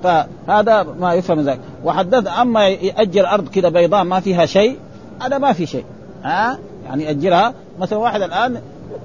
فهذا 0.03 0.83
ما 0.83 1.15
يفهم 1.15 1.41
ذلك. 1.41 1.61
وحدث 1.85 2.39
أما 2.41 2.69
يأجر 2.69 3.29
أرض 3.29 3.49
كذا 3.49 3.69
بيضاء 3.69 4.05
ما 4.05 4.21
فيها 4.21 4.47
شيء 4.47 4.77
هذا 5.23 5.39
ما 5.39 5.53
في 5.53 5.67
شيء. 5.67 5.85
ها؟ 6.23 6.59
يعني 6.85 7.05
يأجرها 7.05 7.55
مثلا 7.81 7.99
واحد 7.99 8.23
الآن 8.23 8.61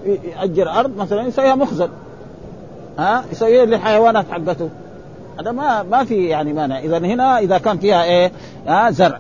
يأجر 0.05 0.69
أرض 0.69 0.97
مثلا 0.97 1.27
يسويها 1.27 1.55
مخزن. 1.55 1.89
ها؟ 2.99 3.23
يسويها 3.31 3.65
للحيوانات 3.65 4.25
حقته. 4.31 4.69
هذا 5.39 5.51
ما 5.51 5.83
ما 5.83 6.03
في 6.03 6.27
يعني 6.27 6.53
مانع. 6.53 6.79
اذا 6.79 6.97
هنا 6.97 7.39
إذا 7.39 7.57
كان 7.57 7.77
فيها 7.77 8.03
إيه؟ 8.03 8.31
ها؟ 8.67 8.91
زرع. 8.91 9.19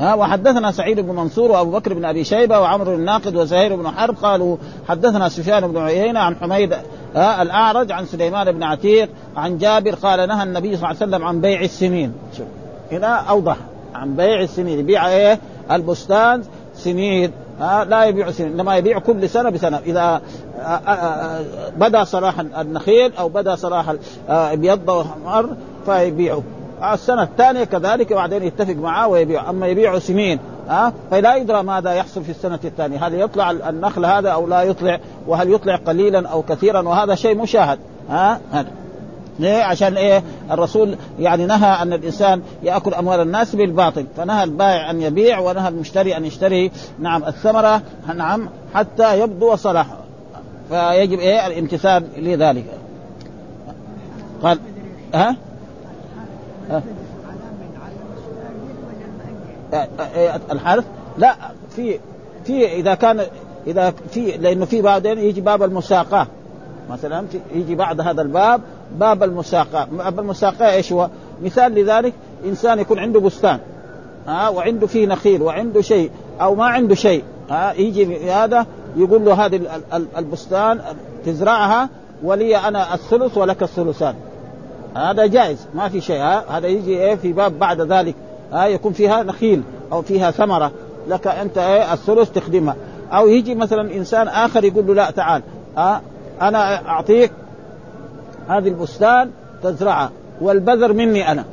ها؟ 0.00 0.14
وحدثنا 0.14 0.72
سعيد 0.72 1.00
بن 1.00 1.14
منصور 1.14 1.50
وأبو 1.50 1.70
بكر 1.70 1.94
بن 1.94 2.04
أبي 2.04 2.24
شيبة 2.24 2.60
وعمر 2.60 2.94
الناقد 2.94 3.36
وزهير 3.36 3.76
بن 3.76 3.88
حرب 3.88 4.16
قالوا 4.22 4.56
حدثنا 4.88 5.28
سفيان 5.28 5.72
بن 5.72 5.78
عيينة 5.78 6.20
عن 6.20 6.36
حميد 6.36 6.74
ها 7.14 7.42
الأعرج 7.42 7.92
عن 7.92 8.06
سليمان 8.06 8.52
بن 8.52 8.62
عتيق 8.62 9.08
عن 9.36 9.58
جابر 9.58 9.94
قال 9.94 10.28
نهى 10.28 10.42
النبي 10.42 10.76
صلى 10.76 10.76
الله 10.76 10.86
عليه 10.86 10.96
وسلم 10.96 11.24
عن 11.24 11.40
بيع 11.40 11.60
السنين. 11.60 12.12
شوف 12.36 12.46
هنا 12.92 13.14
أوضح 13.14 13.56
عن 13.94 14.16
بيع 14.16 14.40
السنين 14.40 14.78
يبيع 14.78 15.08
إيه؟ 15.08 15.38
البستان 15.72 16.42
سنين 16.74 17.30
ها 17.60 17.84
لا 17.84 18.04
يبيع 18.04 18.30
سنين 18.30 18.52
إنما 18.52 18.76
يبيع 18.76 18.98
كل 18.98 19.28
سنة 19.28 19.50
بسنة. 19.50 19.78
إذا 19.78 20.22
بدا 21.76 22.04
صلاح 22.04 22.40
النخيل 22.40 23.12
أو 23.18 23.28
بدا 23.28 23.56
صلاح 23.56 23.94
ابيض 24.28 24.88
واحمر 24.88 25.56
فيبيعه. 25.86 26.42
السنة 26.92 27.22
الثانية 27.22 27.64
كذلك 27.64 28.10
وبعدين 28.10 28.42
يتفق 28.42 28.74
معاه 28.74 29.08
ويبيع. 29.08 29.50
أما 29.50 29.66
يبيع 29.66 29.98
سنين 29.98 30.38
ها 30.68 30.92
فلا 31.10 31.36
يدرى 31.36 31.62
ماذا 31.62 31.92
يحصل 31.92 32.24
في 32.24 32.30
السنة 32.30 32.58
الثانية 32.64 33.06
هل 33.06 33.14
يطلع 33.14 33.50
النخل 33.50 34.04
هذا 34.04 34.28
أو 34.28 34.46
لا 34.46 34.62
يطلع 34.62 35.00
وهل 35.26 35.52
يطلع 35.52 35.76
قليلا 35.76 36.28
أو 36.28 36.42
كثيرا 36.42 36.88
وهذا 36.88 37.14
شيء 37.14 37.36
مشاهد 37.36 37.78
ها 38.10 38.40
ليه؟ 39.38 39.62
عشان 39.62 39.96
إيه؟ 39.96 40.22
الرسول 40.50 40.96
يعني 41.18 41.46
نهى 41.46 41.82
أن 41.82 41.92
الإنسان 41.92 42.42
يأكل 42.62 42.94
أموال 42.94 43.20
الناس 43.20 43.56
بالباطل، 43.56 44.06
فنهى 44.16 44.44
البائع 44.44 44.90
أن 44.90 45.00
يبيع 45.00 45.38
ونهى 45.38 45.68
المشتري 45.68 46.16
أن 46.16 46.24
يشتري 46.24 46.70
نعم 46.98 47.24
الثمرة 47.24 47.82
نعم 48.16 48.48
حتى 48.74 49.20
يبدو 49.20 49.56
صلاح 49.56 49.86
فيجب 50.68 51.18
إيه؟ 51.18 51.46
الامتثال 51.46 52.04
لذلك. 52.16 52.64
قال 54.42 54.58
ها؟ 55.14 55.36
ها؟ 56.70 56.82
الحرث 60.50 60.84
لا 61.18 61.34
في 61.76 61.98
في 62.44 62.72
إذا 62.72 62.94
كان 62.94 63.20
إذا 63.66 63.94
في 64.10 64.36
لأنه 64.36 64.64
في 64.64 64.82
بعدين 64.82 65.18
يجي 65.18 65.40
باب 65.40 65.62
المساقاة. 65.62 66.26
مثلا 66.90 67.26
يجي 67.54 67.74
بعد 67.74 68.00
هذا 68.00 68.22
الباب 68.22 68.60
باب 68.98 69.22
المساقاة. 69.22 69.84
باب 69.84 70.20
المساقاة 70.20 70.72
إيش 70.72 70.92
هو؟ 70.92 71.08
مثال 71.42 71.74
لذلك 71.74 72.12
إنسان 72.44 72.78
يكون 72.78 72.98
عنده 72.98 73.20
بستان 73.20 73.58
ها 74.26 74.48
وعنده 74.48 74.86
فيه 74.86 75.06
نخيل 75.06 75.42
وعنده 75.42 75.80
شيء 75.80 76.10
أو 76.40 76.54
ما 76.54 76.64
عنده 76.64 76.94
شيء 76.94 77.22
ها 77.50 77.72
يجي 77.72 78.30
هذا 78.30 78.66
يقول 78.96 79.24
له 79.24 79.46
هذه 79.46 79.60
البستان 80.18 80.80
تزرعها 81.26 81.88
ولي 82.22 82.56
أنا 82.56 82.94
الثلث 82.94 83.38
ولك 83.38 83.62
الثلثان. 83.62 84.14
هذا 84.96 85.26
جائز 85.26 85.66
ما 85.74 85.88
في 85.88 86.00
شيء 86.00 86.20
ها 86.20 86.58
هذا 86.58 86.66
يجي 86.66 86.98
إيه 86.98 87.14
في 87.14 87.32
باب 87.32 87.58
بعد 87.58 87.80
ذلك. 87.80 88.14
ها 88.52 88.66
يكون 88.66 88.92
فيها 88.92 89.22
نخيل 89.22 89.62
أو 89.92 90.02
فيها 90.02 90.30
ثمرة. 90.30 90.72
لك 91.08 91.26
أنت 91.26 91.58
إيه 91.58 91.92
الثلث 91.92 92.30
تخدمها. 92.30 92.76
أو 93.12 93.28
يجي 93.28 93.54
مثلا 93.54 93.94
إنسان 93.94 94.28
آخر 94.28 94.64
يقول 94.64 94.86
له 94.86 94.94
لا 94.94 95.10
تعال. 95.10 95.42
ها 95.76 96.02
أنا 96.42 96.88
أعطيك 96.88 97.32
هذه 98.48 98.68
البستان 98.68 99.30
تزرعها 99.62 100.10
والبذر 100.40 100.92
مني 100.92 101.32
أنا. 101.32 101.44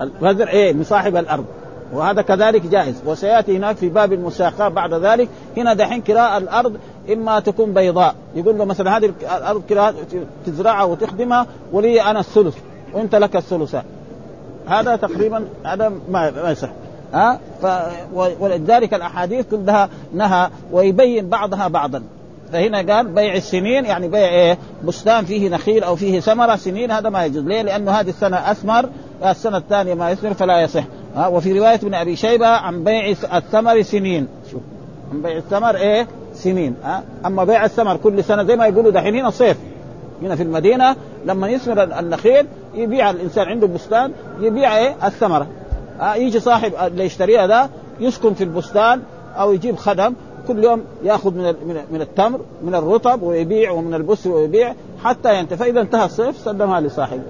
البذر 0.00 0.48
إيه 0.48 0.72
من 0.72 0.84
صاحب 0.84 1.16
الأرض. 1.16 1.44
وهذا 1.92 2.22
كذلك 2.22 2.66
جائز. 2.66 3.02
وسيأتي 3.06 3.56
هناك 3.56 3.76
في 3.76 3.88
باب 3.88 4.12
المساقاة 4.12 4.68
بعد 4.68 4.94
ذلك. 4.94 5.28
هنا 5.56 5.74
دحين 5.74 6.02
كراء 6.02 6.38
الأرض 6.38 6.76
إما 7.12 7.40
تكون 7.40 7.74
بيضاء. 7.74 8.14
يقول 8.34 8.58
له 8.58 8.64
مثلا 8.64 8.96
هذه 8.96 9.12
الأرض 9.36 9.62
كراء 9.68 9.94
تزرعها 10.46 10.84
وتخدمها 10.84 11.46
ولي 11.72 12.02
أنا 12.02 12.20
الثلث 12.20 12.56
وأنت 12.94 13.14
لك 13.14 13.36
الثلثان. 13.36 13.84
هذا 14.68 14.96
تقريبا 14.96 15.44
هذا 15.64 15.88
ما 15.88 16.30
ما 16.30 16.50
يصح. 16.50 16.68
ها؟ 17.14 17.38
ف 17.62 17.66
ولذلك 18.40 18.94
الأحاديث 18.94 19.46
كلها 19.50 19.88
نهى 20.14 20.50
ويبين 20.72 21.28
بعضها 21.28 21.68
بعضا. 21.68 22.02
فهنا 22.52 22.94
قال 22.94 23.06
بيع 23.06 23.34
السنين 23.34 23.84
يعني 23.84 24.08
بيع 24.08 24.28
إيه؟ 24.28 24.58
بستان 24.84 25.24
فيه 25.24 25.48
نخيل 25.48 25.84
أو 25.84 25.96
فيه 25.96 26.20
ثمرة. 26.20 26.56
سنين 26.56 26.90
هذا 26.90 27.08
ما 27.08 27.24
يجوز، 27.24 27.44
ليه؟ 27.44 27.62
لأنه 27.62 27.92
هذه 27.92 28.08
السنة 28.08 28.50
أثمر 28.50 28.88
السنة 29.24 29.56
الثانية 29.56 29.94
ما 29.94 30.10
يثمر 30.10 30.34
فلا 30.34 30.60
يصح، 30.60 30.84
ها؟ 31.16 31.26
وفي 31.26 31.58
رواية 31.58 31.74
ابن 31.74 31.94
أبي 31.94 32.16
شيبة 32.16 32.46
عن 32.46 32.84
بيع 32.84 33.14
الثمر 33.34 33.82
سنين، 33.82 34.28
شوف. 34.50 34.60
عن 35.12 35.22
بيع 35.22 35.36
الثمر 35.36 35.76
إيه؟ 35.76 36.06
سنين، 36.34 36.74
ها؟ 36.84 37.02
أما 37.26 37.44
بيع 37.44 37.64
الثمر 37.64 37.96
كل 37.96 38.24
سنة 38.24 38.44
زي 38.44 38.56
ما 38.56 38.66
يقولوا 38.66 38.90
دحين 38.90 39.14
هنا 39.14 39.30
صيف. 39.30 39.56
هنا 40.22 40.36
في 40.36 40.42
المدينة 40.42 40.96
لما 41.26 41.48
يثمر 41.48 41.82
النخيل 41.82 42.46
يبيع 42.74 43.10
الإنسان 43.10 43.48
عنده 43.48 43.66
بستان 43.66 44.12
يبيع 44.40 44.78
إيه؟ 44.78 44.94
الثمرة، 45.04 45.46
ها 46.00 46.14
يجي 46.14 46.40
صاحب 46.40 46.72
اللي 46.86 47.04
يشتريها 47.04 47.46
ده 47.46 47.68
يسكن 48.00 48.34
في 48.34 48.44
البستان 48.44 49.02
أو 49.36 49.52
يجيب 49.52 49.76
خدم 49.76 50.14
كل 50.48 50.64
يوم 50.64 50.84
يأخذ 51.04 51.34
من 51.34 51.54
من 51.90 52.00
التمر 52.00 52.40
من 52.62 52.74
الرطب 52.74 53.22
ويبيع 53.22 53.70
ومن 53.70 53.94
البس 53.94 54.26
ويبيع 54.26 54.74
حتى 55.04 55.38
ينتهي 55.38 55.56
فاذا 55.56 55.80
انتهى 55.80 56.04
الصيف 56.04 56.38
سلمها 56.38 56.80
لصاحبه 56.80 57.22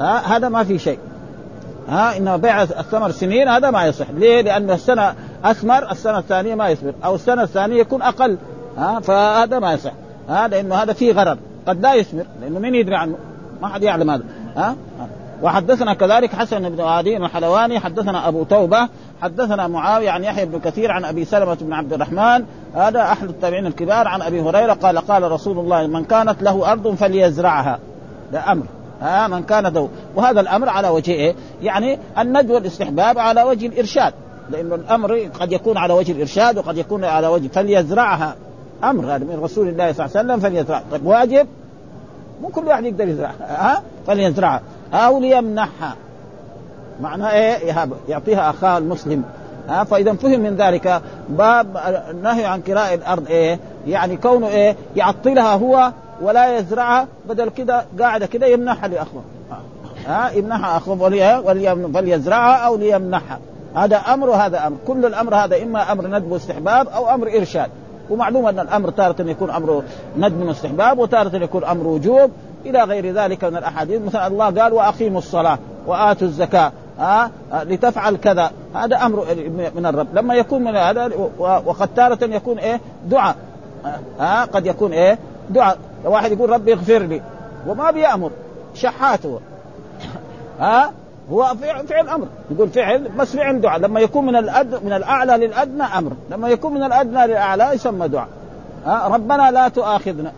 ها 0.00 0.36
هذا 0.36 0.48
ما 0.48 0.64
في 0.64 0.78
شيء. 0.78 0.98
ها 1.88 2.16
إنما 2.16 2.36
بيع 2.36 2.62
الثمر 2.62 3.10
سنين 3.10 3.48
هذا 3.48 3.70
ما 3.70 3.86
يصح. 3.86 4.10
ليه؟ 4.10 4.40
لأن 4.40 4.70
السنة 4.70 5.14
أثمر 5.44 5.90
السنة 5.90 6.18
الثانية 6.18 6.54
ما 6.54 6.68
يثمر. 6.68 6.92
أو 7.04 7.14
السنة 7.14 7.42
الثانية 7.42 7.80
يكون 7.80 8.02
أقل. 8.02 8.38
ها 8.76 9.00
فهذا 9.00 9.58
ما 9.58 9.72
يصح. 9.72 9.92
ها 10.28 10.48
لأنه 10.48 10.74
هذا 10.74 10.92
فيه 10.92 11.12
غرر. 11.12 11.38
قد 11.66 11.80
لا 11.80 11.94
يثمر 11.94 12.24
لأنه 12.40 12.58
مين 12.58 12.74
يدري 12.74 12.96
عنه؟ 12.96 13.16
ما 13.62 13.68
حد 13.68 13.82
يعلم 13.82 14.10
هذا. 14.10 14.24
ها؟ 14.56 14.76
وحدثنا 15.42 15.94
كذلك 15.94 16.34
حسن 16.34 16.68
بن 16.68 16.80
عدي 16.80 17.16
الحلواني 17.16 17.80
حدثنا 17.80 18.28
أبو 18.28 18.44
توبة 18.44 18.88
حدثنا 19.22 19.68
معاوية 19.68 20.10
عن 20.10 20.24
يحيى 20.24 20.44
بن 20.44 20.58
كثير 20.58 20.92
عن 20.92 21.04
أبي 21.04 21.24
سلمة 21.24 21.54
بن 21.54 21.72
عبد 21.72 21.92
الرحمن. 21.92 22.44
هذا 22.74 23.02
أحد 23.02 23.28
التابعين 23.28 23.66
الكبار 23.66 24.08
عن 24.08 24.22
أبي 24.22 24.40
هريرة 24.40 24.72
قال 24.72 24.98
قال 24.98 25.32
رسول 25.32 25.58
الله 25.58 25.86
من 25.86 26.04
كانت 26.04 26.42
له 26.42 26.72
أرض 26.72 26.94
فليزرعها. 26.94 27.78
ده 28.32 28.52
أمر. 28.52 28.66
ها؟ 29.00 29.28
من 29.28 29.42
كان 29.42 29.66
ذو. 29.66 29.88
وهذا 30.14 30.40
الأمر 30.40 30.68
على 30.68 30.88
وجه 30.88 31.10
إيه؟ 31.10 31.34
يعني 31.62 31.98
الند 32.18 32.50
والاستحباب 32.50 33.18
على 33.18 33.42
وجه 33.42 33.66
الإرشاد. 33.66 34.14
لأنه 34.50 34.74
الأمر 34.74 35.30
قد 35.40 35.52
يكون 35.52 35.76
على 35.76 35.94
وجه 35.94 36.12
الإرشاد 36.12 36.58
وقد 36.58 36.78
يكون 36.78 37.04
على 37.04 37.26
وجه 37.26 37.48
فليزرعها. 37.48 38.34
أمر 38.84 39.04
هذا 39.04 39.24
من 39.24 39.40
رسول 39.42 39.68
الله 39.68 39.92
صلى 39.92 40.06
الله 40.06 40.18
عليه 40.18 40.26
وسلم 40.34 40.40
فليزرعها 40.40 40.82
طيب 40.92 41.06
واجب؟ 41.06 41.46
مو 42.42 42.48
كل 42.48 42.66
واحد 42.66 42.84
يقدر 42.84 43.08
يزرعها 43.08 43.34
ها؟ 43.40 43.82
فليزرعها 44.06 44.60
أو 44.92 45.20
ليمنحها 45.20 45.96
معناه 47.00 47.30
إيه؟ 47.30 47.88
يعطيها 48.08 48.50
أخاه 48.50 48.78
المسلم. 48.78 49.22
ها؟ 49.68 49.84
فإذا 49.84 50.12
فهم 50.12 50.40
من 50.40 50.56
ذلك 50.56 51.02
باب 51.28 51.76
النهي 52.10 52.44
عن 52.44 52.60
كراء 52.60 52.94
الأرض 52.94 53.28
إيه؟ 53.28 53.58
يعني 53.86 54.16
كونه 54.16 54.48
إيه؟ 54.48 54.76
يعطلها 54.96 55.54
هو 55.54 55.92
ولا 56.22 56.58
يزرعها 56.58 57.06
بدل 57.28 57.48
كده 57.48 57.84
قاعدة 58.00 58.26
كده 58.26 58.46
يمنحها 58.46 58.88
لأخوه. 58.88 59.22
ها؟ 60.06 60.30
يمنحها 60.30 60.76
أخوه 60.76 61.10
فليزرعها 61.94 62.56
أو 62.56 62.76
ليمنحها 62.76 63.38
هذا 63.74 63.96
أمر 63.96 64.28
وهذا 64.28 64.66
أمر. 64.66 64.76
كل 64.86 65.06
الأمر 65.06 65.34
هذا 65.34 65.62
إما 65.62 65.92
أمر 65.92 66.06
ندب 66.06 66.32
واستحباب 66.32 66.88
أو 66.88 67.14
أمر 67.14 67.28
إرشاد. 67.36 67.70
ومعلوم 68.10 68.46
أن 68.46 68.60
الأمر 68.60 68.90
تارة 68.90 69.16
يكون 69.18 69.50
أمر 69.50 69.82
ندب 70.16 70.48
واستحباب 70.48 70.98
وتارة 70.98 71.36
يكون 71.36 71.64
أمر 71.64 71.86
وجوب. 71.86 72.30
إلى 72.66 72.84
غير 72.84 73.12
ذلك 73.12 73.44
من 73.44 73.56
الأحاديث 73.56 74.02
مثلا 74.02 74.26
الله 74.26 74.62
قال 74.62 74.72
وأقيموا 74.72 75.18
الصلاة 75.18 75.58
وآتوا 75.86 76.26
الزكاة. 76.26 76.72
ها 76.98 77.30
لتفعل 77.52 78.16
كذا. 78.16 78.50
هذا 78.74 78.96
أمر 78.96 79.26
من 79.76 79.86
الرب. 79.86 80.06
لما 80.14 80.34
يكون 80.34 80.64
من 80.64 80.76
هذا 80.76 81.10
وقد 81.38 81.88
تارة 81.96 82.24
يكون 82.24 82.58
إيه؟ 82.58 82.80
دعاء. 83.06 83.36
ها 84.20 84.44
قد 84.44 84.66
يكون 84.66 84.92
إيه؟ 84.92 85.18
دعاء. 85.50 85.78
واحد 86.04 86.32
يقول 86.32 86.50
ربي 86.50 86.72
اغفر 86.72 86.98
لي. 86.98 87.22
وما 87.66 87.90
بيأمر. 87.90 88.30
شحات 88.74 89.26
هو 89.26 89.38
ها 90.60 90.92
هو 91.32 91.54
فعل, 91.88 92.08
أمر. 92.08 92.26
يقول 92.50 92.68
فعل 92.68 93.08
بس 93.18 93.36
فعل 93.36 93.60
دعاء. 93.60 93.80
لما 93.80 94.00
يكون 94.00 94.26
من 94.26 94.36
الأد 94.36 94.84
من 94.84 94.92
الأعلى 94.92 95.46
للأدنى 95.46 95.82
أمر. 95.82 96.12
لما 96.30 96.48
يكون 96.48 96.74
من 96.74 96.82
الأدنى 96.82 97.26
للأعلى 97.26 97.70
يسمى 97.74 98.08
دعاء. 98.08 98.28
ها؟ 98.86 99.08
ربنا 99.08 99.50
لا 99.50 99.68
تؤاخذنا. 99.68 100.32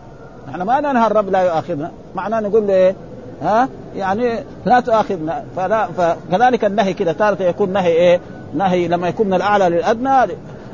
إحنا 0.49 0.63
ما 0.63 0.81
ننهى 0.81 1.07
الرب 1.07 1.29
لا 1.29 1.41
يؤاخذنا. 1.41 1.91
معناه 2.15 2.39
نقول 2.39 2.67
له 2.67 2.73
إيه؟ 2.73 2.95
ها؟ 3.41 3.69
يعني 3.95 4.43
لا 4.65 4.79
تؤاخذنا. 4.79 5.43
فلا 5.55 5.87
فكذلك 5.87 6.65
النهي 6.65 6.93
كده. 6.93 7.13
تارة 7.13 7.43
يكون 7.43 7.73
نهي 7.73 7.91
إيه؟ 7.91 8.19
نهي 8.53 8.87
لما 8.87 9.07
يكون 9.07 9.27
من 9.27 9.33
الأعلى 9.33 9.69
للأدنى 9.69 10.09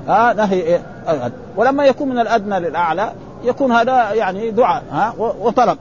ها؟ 0.08 0.34
نهي 0.34 0.62
إيه؟ 0.62 0.82
ولما 1.56 1.86
يكون 1.86 2.10
من 2.10 2.20
الأدنى 2.20 2.60
للأعلى 2.60 3.12
يكون 3.44 3.72
هذا 3.72 4.14
يعني 4.14 4.52
دعاء. 4.52 4.84
ها؟ 4.92 5.14
وطلب. 5.18 5.78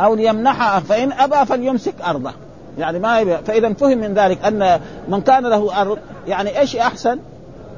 أو 0.00 0.14
ليمنحها 0.14 0.80
فإن 0.80 1.12
أبى 1.12 1.46
فليمسك 1.46 1.94
أرضه. 2.06 2.32
يعني 2.78 2.98
ما 2.98 3.20
يبي 3.20 3.36
فإذا 3.36 3.72
فهم 3.72 3.98
من 3.98 4.14
ذلك 4.14 4.44
أن 4.44 4.80
من 5.08 5.20
كان 5.20 5.46
له 5.46 5.80
أرض 5.82 5.98
يعني 6.26 6.58
إيش 6.58 6.76
أحسن؟ 6.76 7.18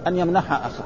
أن 0.06 0.18
يمنحها 0.18 0.56
أخاه. 0.56 0.84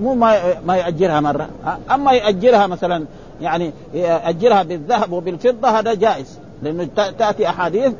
مو 0.00 0.14
ما 0.14 0.60
ما 0.66 0.76
يأجرها 0.76 1.20
مرة. 1.20 1.48
أما 1.90 2.12
يأجرها 2.12 2.66
مثلا 2.66 3.04
يعني 3.40 3.72
يأجرها 3.94 4.62
بالذهب 4.62 5.12
وبالفضة 5.12 5.68
هذا 5.68 5.94
جائز. 5.94 6.38
لأنه 6.62 6.88
تأتي 7.18 7.48
أحاديث 7.48 7.92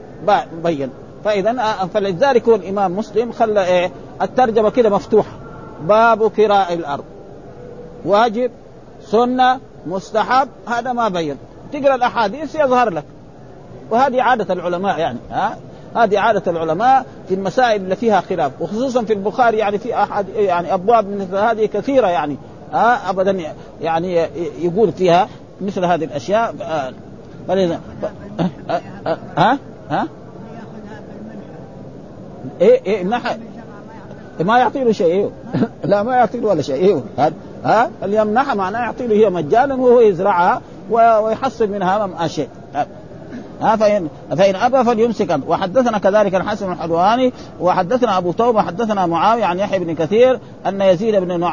مبين. 0.58 0.90
فإذا 1.24 1.52
فلذلك 1.94 2.48
هو 2.48 2.54
الإمام 2.54 2.96
مسلم 2.96 3.32
خلى 3.32 3.64
إيه 3.64 3.90
الترجمة 4.22 4.70
كده 4.70 4.90
مفتوحة. 4.90 5.32
باب 5.82 6.30
كراء 6.30 6.74
الأرض. 6.74 7.04
واجب 8.04 8.50
سنة 9.02 9.60
مستحب 9.86 10.48
هذا 10.66 10.92
ما 10.92 11.08
بين. 11.08 11.36
تقرأ 11.72 11.94
الأحاديث 11.94 12.54
يظهر 12.54 12.90
لك. 12.90 13.04
وهذه 13.90 14.22
عادة 14.22 14.54
العلماء 14.54 14.98
يعني 14.98 15.18
ها؟ 15.30 15.56
هذه 15.96 16.18
عادة 16.18 16.50
العلماء 16.50 17.06
في 17.28 17.34
المسائل 17.34 17.80
اللي 17.80 17.96
فيها 17.96 18.20
خلاف 18.20 18.52
وخصوصا 18.60 19.04
في 19.04 19.12
البخاري 19.12 19.58
يعني 19.58 19.78
في 19.78 20.02
أحد 20.02 20.28
يعني 20.28 20.74
أبواب 20.74 21.08
مثل 21.08 21.36
هذه 21.36 21.66
كثيرة 21.66 22.06
يعني 22.06 22.36
ها؟ 22.72 23.10
أبدا 23.10 23.38
يعني 23.80 24.26
يقول 24.58 24.92
فيها 24.92 25.28
مثل 25.60 25.84
هذه 25.84 26.04
الأشياء 26.04 26.54
فلذا 27.48 27.80
ها 29.36 29.58
ها 29.90 30.08
إيه 32.60 32.80
إيه 32.86 33.04
منح 33.04 33.36
ما 34.40 34.58
يعطي 34.58 34.84
له 34.84 34.92
شيء 34.92 35.30
لا 35.84 36.02
ما 36.02 36.16
يعطي 36.16 36.40
له 36.40 36.48
ولا 36.48 36.62
شيء 36.62 37.02
ها؟ 37.64 37.90
اليمنحها 38.02 38.54
معناه 38.54 38.80
يعطي 38.80 39.06
له 39.06 39.14
هي 39.14 39.30
مجانا 39.30 39.74
وهو 39.74 40.00
يزرعها 40.00 40.60
ويحصل 40.90 41.70
منها 41.70 42.06
ما 42.06 42.28
شيء 42.28 42.48
ها 43.60 43.76
فإن 43.76 44.08
فإن 44.30 44.56
أبى 44.56 44.84
فليمسك 44.84 45.40
وحدثنا 45.48 45.98
كذلك 45.98 46.34
الحسن 46.34 46.72
الحلواني 46.72 47.32
وحدثنا 47.60 48.18
أبو 48.18 48.32
توبة 48.32 48.62
حدثنا 48.62 49.06
معاوية 49.06 49.44
عن 49.44 49.58
يحيى 49.58 49.78
بن 49.78 49.94
كثير 49.94 50.40
أن 50.66 50.80
يزيد 50.80 51.16
بن 51.16 51.52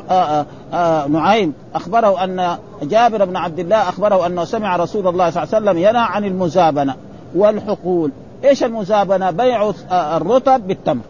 نعيم 1.12 1.54
أخبره 1.76 2.24
أن 2.24 2.58
جابر 2.84 3.26
بن 3.26 3.36
عبد 3.36 3.60
الله 3.60 3.90
أخبره 3.90 4.26
أنه 4.26 4.44
سمع 4.44 4.76
رسول 4.76 5.08
الله 5.08 5.30
صلى 5.30 5.44
الله 5.44 5.56
عليه 5.56 5.66
وسلم 5.66 5.78
ينهى 5.78 6.08
عن 6.10 6.26
المزابنة 6.26 6.96
والحقول. 7.36 8.12
إيش 8.44 8.64
المزابنة؟ 8.64 9.32
بيع 9.32 9.72
الرطب 9.92 10.68
بالتمر. 10.68 11.02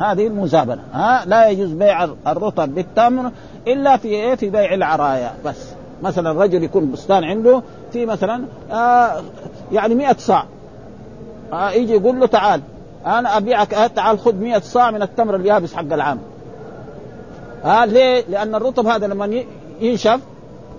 هذه 0.00 0.26
المزابنة. 0.26 0.82
ها 0.92 1.24
لا 1.26 1.48
يجوز 1.48 1.72
بيع 1.72 2.04
الرطب 2.26 2.74
بالتمر 2.74 3.30
إلا 3.66 3.96
في 3.96 4.08
إيه؟ 4.08 4.34
في 4.34 4.50
بيع 4.50 4.74
العرايا. 4.74 5.32
بس 5.44 5.56
مثلا 6.02 6.42
رجل 6.42 6.64
يكون 6.64 6.92
بستان 6.92 7.24
عنده 7.24 7.62
في 7.92 8.06
مثلا 8.06 8.44
آه 8.72 9.22
يعني 9.72 9.94
100 9.94 10.16
صاع. 10.18 10.44
آه 11.52 11.70
يجي 11.70 11.92
يقول 11.92 12.20
له 12.20 12.26
تعال 12.26 12.60
أنا 13.06 13.36
أبيعك 13.36 13.74
آه 13.74 13.86
تعال 13.86 14.18
خذ 14.18 14.34
100 14.34 14.58
صاع 14.58 14.90
من 14.90 15.02
التمر 15.02 15.36
اليابس 15.36 15.74
حق 15.74 15.92
العام. 15.92 16.18
آه 17.64 17.84
ليه؟ 17.84 18.24
لأن 18.28 18.54
الرطب 18.54 18.86
هذا 18.86 19.06
لما 19.06 19.44
ينشف 19.80 20.20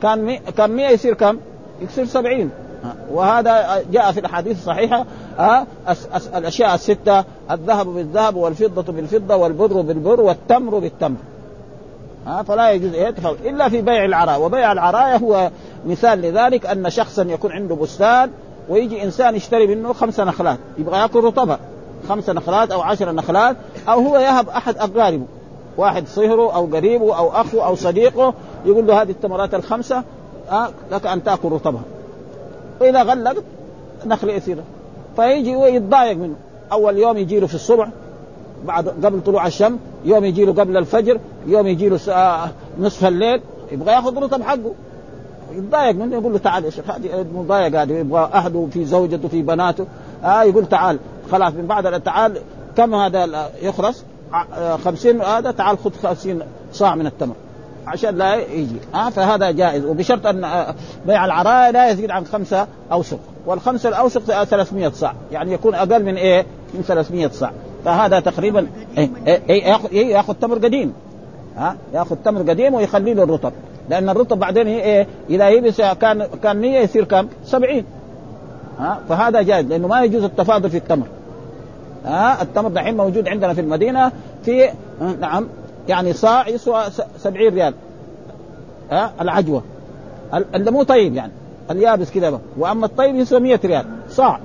كان 0.01 0.19
مي 0.19 0.37
كان 0.57 0.69
100 0.69 0.89
يصير 0.89 1.13
كم؟ 1.13 1.37
يصير 1.81 2.05
70 2.05 2.49
وهذا 3.11 3.83
جاء 3.91 4.11
في 4.11 4.19
الأحاديث 4.19 4.57
الصحيحة 4.57 5.05
آه 5.39 5.65
أس 5.87 6.07
أس 6.13 6.27
الأشياء 6.27 6.75
الستة 6.75 7.23
الذهب 7.51 7.87
بالذهب 7.87 8.35
والفضة 8.35 8.93
بالفضة 8.93 9.35
والبر 9.35 9.81
بالبر 9.81 10.21
والتمر 10.21 10.79
بالتمر. 10.79 11.17
ها 12.27 12.43
فلا 12.43 12.71
يجوز 12.71 12.93
إيه؟ 12.93 13.09
تفاوت 13.09 13.37
إلا 13.45 13.69
في 13.69 13.81
بيع 13.81 14.05
العراء. 14.05 14.41
وبيع 14.41 14.71
العرايا 14.71 15.17
هو 15.17 15.51
مثال 15.85 16.21
لذلك 16.21 16.65
أن 16.65 16.89
شخصا 16.89 17.23
يكون 17.23 17.51
عنده 17.51 17.75
بستان 17.75 18.29
ويجي 18.69 19.03
إنسان 19.03 19.35
يشتري 19.35 19.67
منه 19.67 19.93
خمسه 19.93 20.23
نخلات 20.23 20.57
يبغى 20.77 20.97
يأكل 20.97 21.23
رطبة 21.23 21.57
خمسه 22.09 22.33
نخلات 22.33 22.71
أو 22.71 22.81
عشر 22.81 23.11
نخلات 23.11 23.57
أو 23.89 23.99
هو 23.99 24.17
يهب 24.17 24.49
أحد 24.49 24.77
أقاربه 24.77 25.25
واحد 25.77 26.07
صهره 26.07 26.55
أو 26.55 26.65
قريبه 26.65 27.17
أو 27.17 27.29
أخوه 27.29 27.65
أو 27.65 27.75
صديقه 27.75 28.33
يقول 28.65 28.87
له 28.87 29.01
هذه 29.01 29.11
التمرات 29.11 29.53
الخمسة 29.53 30.03
آه 30.51 30.69
لك 30.91 31.05
أن 31.05 31.23
تأكل 31.23 31.49
رطبها 31.49 31.81
وإذا 32.81 33.03
غلقت 33.03 33.43
نخلة 34.05 34.33
يصير. 34.33 34.57
فيجي 35.15 35.55
ويتضايق 35.55 36.17
منه. 36.17 36.35
أول 36.71 36.97
يوم 36.97 37.17
يجي 37.17 37.39
له 37.39 37.47
في 37.47 37.55
الصبح 37.55 37.89
بعد 38.65 38.89
قبل 38.89 39.23
طلوع 39.23 39.47
الشمس 39.47 39.79
يوم 40.05 40.25
يجي 40.25 40.45
له 40.45 40.53
قبل 40.53 40.77
الفجر 40.77 41.19
يوم 41.47 41.67
يجي 41.67 41.89
له 41.89 41.99
نصف 42.79 43.05
الليل 43.05 43.41
يبغى 43.71 43.91
يأخذ 43.91 44.17
رطب 44.23 44.41
حقه. 44.41 44.73
يتضايق 45.51 45.95
منه 45.95 46.15
يقول 46.15 46.33
له 46.33 46.39
تعال 46.39 46.65
يا 46.65 46.69
شيخ 46.69 46.89
هذه 46.89 47.25
مضايق 47.35 47.81
هذه 47.81 47.93
يبغى 47.93 48.29
اهله 48.33 48.67
في 48.73 48.85
زوجته 48.85 49.27
في 49.27 49.41
بناته. 49.41 49.85
آه 50.23 50.43
يقول 50.43 50.65
تعال 50.65 50.99
خلاص 51.31 51.53
من 51.53 51.65
بعد 51.67 52.01
تعال 52.01 52.37
كم 52.77 52.95
هذا 52.95 53.49
يخلص 53.61 54.03
خمسين 54.85 55.21
هذا 55.21 55.51
تعال 55.51 55.77
خذ 55.77 55.91
خمسين 56.03 56.39
صاع 56.73 56.95
من 56.95 57.07
التمر 57.07 57.35
عشان 57.87 58.15
لا 58.15 58.35
يجي. 58.35 58.77
آه 58.95 59.09
فهذا 59.09 59.51
جائز. 59.51 59.85
وبشرط 59.85 60.25
أن 60.25 60.65
بيع 61.05 61.25
العرايا 61.25 61.71
لا 61.71 61.89
يزيد 61.89 62.11
عن 62.11 62.25
خمسة 62.25 62.67
أوسق. 62.91 63.19
والخمسة 63.45 63.89
الأوسق 63.89 64.43
300 64.43 64.89
صاع. 64.89 65.13
يعني 65.31 65.53
يكون 65.53 65.75
أقل 65.75 66.03
من 66.03 66.15
إيه؟ 66.15 66.45
من 66.73 66.81
300 66.81 67.27
صاع. 67.27 67.51
فهذا 67.85 68.19
تقريبا 68.19 68.67
إيه 68.97 69.09
إيه 69.27 69.41
إيه 69.49 69.63
ياخذ 69.63 69.89
إيه 69.91 70.07
ياخذ 70.07 70.33
تمر 70.33 70.55
قديم. 70.57 70.93
ها 71.57 71.75
ياخذ 71.93 72.15
تمر 72.15 72.41
قديم 72.41 72.73
ويخلي 72.73 73.13
له 73.13 73.39
لأن 73.89 74.09
الرطب 74.09 74.39
بعدين 74.39 74.67
إيه؟ 74.67 75.07
إذا 75.29 75.49
يبس 75.49 75.81
كان 75.81 76.27
كان 76.43 76.61
100 76.61 76.79
يصير 76.79 77.03
كم؟ 77.03 77.27
70 77.45 77.83
ها؟ 78.79 78.99
فهذا 79.09 79.41
جائز 79.41 79.65
لأنه 79.65 79.87
ما 79.87 80.03
يجوز 80.03 80.23
التفاضل 80.23 80.69
في 80.69 80.77
التمر. 80.77 81.07
ها؟ 82.05 82.41
التمر 82.41 82.69
دحين 82.69 82.97
موجود 82.97 83.27
عندنا 83.27 83.53
في 83.53 83.61
المدينة 83.61 84.11
في 84.45 84.69
نعم. 85.19 85.47
يعني 85.87 86.13
صاع 86.13 86.47
يسوى 86.47 86.83
70 87.17 87.53
ريال. 87.53 87.73
ها؟ 88.91 89.11
العجوة. 89.21 89.63
اللي 90.55 90.71
مو 90.71 90.83
طيب 90.83 91.15
يعني. 91.15 91.31
اليابس 91.71 92.11
كذا 92.11 92.39
وأما 92.57 92.85
الطيب 92.85 93.15
يسوى 93.15 93.39
100 93.39 93.59
ريال. 93.65 93.85
صاع. 94.09 94.39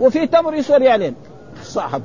وفي 0.00 0.26
تمر 0.26 0.54
يسوى 0.54 0.76
ريالين. 0.76 1.14
صاع 1.62 2.00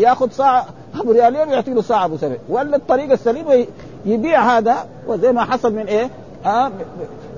ياخذ 0.00 0.30
صاع 0.30 0.64
أبو 1.00 1.12
ريالين 1.12 1.48
ويعطي 1.48 1.70
له 1.70 1.82
صاع 1.82 2.04
أبو 2.04 2.16
سبع 2.16 2.36
ولا 2.48 2.76
الطريقة 2.76 3.14
السليمة 3.14 3.66
يبيع 4.04 4.58
هذا 4.58 4.76
وزي 5.06 5.32
ما 5.32 5.44
حصل 5.44 5.72
من 5.72 5.86
إيه؟ 5.86 6.10
آه 6.46 6.70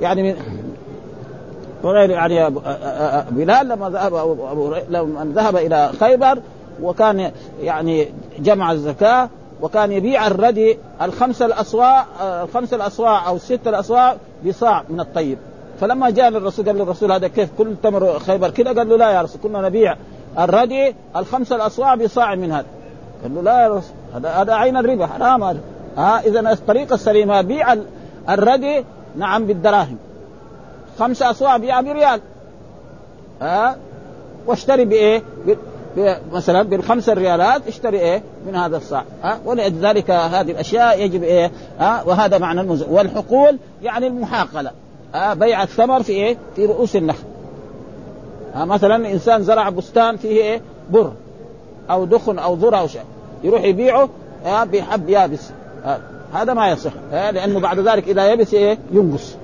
يعني 0.01 0.23
من 0.23 0.37
يعني 2.11 2.51
بلال 3.31 3.69
لما 3.69 3.91
ذهب 3.91 4.15
لما 4.89 5.33
ذهب 5.35 5.57
إلى 5.57 5.91
خيبر 6.01 6.39
وكان 6.83 7.31
يعني 7.63 8.09
جمع 8.39 8.73
الزكاة 8.73 9.29
وكان 9.63 9.93
يبيع 9.93 10.27
الردي 10.27 10.79
الخمسة 11.03 11.47
الأصواع 11.47 12.05
الخمسة 12.43 12.77
الأصواع 12.77 13.29
أو 13.29 13.37
الستة 13.37 13.69
الأصواع 13.69 14.17
بصاع 14.47 14.83
من 14.89 15.01
الطيب. 15.01 15.39
فلما 15.81 16.11
جاء 16.11 16.31
للرسول 16.31 16.67
قال 16.67 16.77
للرسول 16.77 17.13
هذا 17.13 17.29
كيف؟ 17.29 17.49
كل 17.59 17.75
تمر 17.83 18.19
خيبر 18.19 18.51
كذا 18.51 18.73
قال 18.73 18.89
له 18.89 18.97
لا 18.97 19.11
يا 19.11 19.23
رسول 19.23 19.41
كنا 19.43 19.61
نبيع 19.61 19.97
الردي 20.39 20.95
الخمسة 21.17 21.57
الأصواع 21.57 21.95
بصاع 21.95 22.35
من 22.35 22.53
هذا 22.53 22.67
قال 23.23 23.35
له 23.35 23.43
لا 23.43 23.63
يا 23.63 23.69
رسول 23.69 23.95
هذا 24.15 24.29
هذا 24.29 24.55
عين 24.55 24.77
الربا 24.77 25.07
حرام 25.07 25.45
هذا. 25.45 25.61
ها 25.97 26.21
إذا 26.21 26.53
الطريقة 26.53 26.95
السليمة 26.95 27.41
بيع 27.41 27.77
الردي 28.29 28.85
نعم 29.17 29.47
بالدراهم. 29.47 29.97
خمسة 30.99 31.31
أصواع 31.31 31.57
بيع 31.57 31.81
بريال. 31.81 32.21
ها؟ 33.43 33.77
واشتري 34.47 34.85
بإيه؟ 34.85 35.23
مثلا 36.33 36.63
بالخمس 36.63 37.09
ريالات 37.09 37.67
اشتري 37.69 38.01
إيه؟ 38.01 38.23
من 38.47 38.57
هذا 38.57 38.77
الصاع. 38.77 39.05
ها؟ 39.23 39.39
ولذلك 39.45 40.11
هذه 40.11 40.51
الأشياء 40.51 41.01
يجب 41.01 41.23
إيه؟ 41.23 41.51
ها؟ 41.79 42.03
وهذا 42.03 42.39
معنى 42.39 42.61
المزق 42.61 42.91
والحقول 42.91 43.59
يعني 43.83 44.07
المحاقلة. 44.07 44.71
ها؟ 45.15 45.35
بيع 45.35 45.63
الثمر 45.63 46.03
في 46.03 46.13
إيه؟ 46.13 46.37
في 46.57 46.67
رؤوس 46.67 46.97
النخل. 46.97 47.25
ها؟ 48.55 48.65
مثلا 48.65 49.13
إنسان 49.13 49.43
زرع 49.43 49.69
بستان 49.69 50.17
فيه 50.17 50.43
إيه؟ 50.43 50.61
بر 50.91 51.13
أو 51.91 52.05
دخن 52.05 52.39
أو 52.39 52.55
ذرة 52.55 52.77
أو 52.77 52.87
شيء 52.87 53.05
يروح 53.45 53.65
يبيعه 53.65 54.09
بحب 54.47 55.09
يابس. 55.09 55.51
هذا 56.33 56.55
ما 56.55 56.69
يصح 56.69 56.93
لأنه 57.13 57.61
بعد 57.61 57.79
ذلك 57.79 58.09
إذا 58.09 58.33
يبس 58.33 58.55
إيه؟ 58.55 58.79
ينقص. 58.93 59.37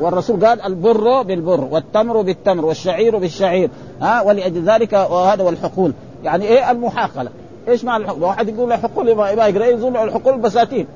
والرسول 0.00 0.46
قال 0.46 0.62
البر 0.62 1.22
بالبر 1.22 1.68
والتمر 1.70 2.22
بالتمر 2.22 2.64
والشعير 2.64 3.18
بالشعير 3.18 3.70
ها 4.00 4.22
ولأجل 4.22 4.70
ذلك 4.70 4.92
وهذا 4.92 5.42
والحقول 5.42 5.92
يعني 6.24 6.44
إيه؟ 6.44 6.70
المحاقلة. 6.70 7.30
إيش 7.68 7.84
معنى 7.84 8.04
الحقول؟ 8.04 8.22
واحد 8.22 8.48
يقول 8.48 8.70
له 8.70 8.76
حقول 8.76 9.14
ما 9.16 9.30
يقرأ 9.30 9.64
يقول 9.64 9.96
الحقول 9.96 10.38
بساتين. 10.38 10.86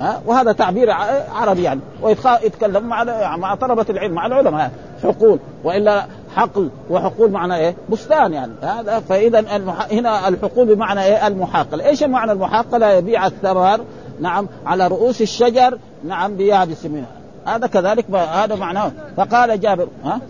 ها 0.00 0.22
وهذا 0.26 0.52
تعبير 0.52 0.90
عربي 1.34 1.62
يعني 1.62 1.80
ويتكلم 2.02 2.82
مع 2.82 3.04
مع 3.36 3.54
طلبة 3.54 3.86
العلم 3.90 4.14
مع 4.14 4.26
العلماء. 4.26 4.70
حقول. 5.02 5.38
وإلا 5.64 6.06
حقل 6.36 6.70
وحقول 6.90 7.30
معنى 7.30 7.56
إيه؟ 7.56 7.74
بستان 7.88 8.32
يعني. 8.32 8.52
هذا 8.62 9.00
فإذا 9.00 9.56
المح... 9.56 9.92
هنا 9.92 10.28
الحقول 10.28 10.74
بمعنى 10.74 11.04
إيه؟ 11.04 11.26
المحاقله، 11.26 11.86
إيش 11.86 12.02
معنى 12.02 12.32
المحاقله؟ 12.32 12.92
يبيع 12.92 13.26
الثمر 13.26 13.80
نعم 14.20 14.48
على 14.66 14.86
رؤوس 14.86 15.22
الشجر 15.22 15.78
نعم 16.04 16.36
بيابس 16.36 16.86
منها. 16.86 17.24
هذا 17.46 17.66
كذلك 17.66 18.10
هذا 18.10 18.54
معناه. 18.54 18.92
فقال 19.16 19.60
جابر 19.60 19.88
ها؟ 20.04 20.20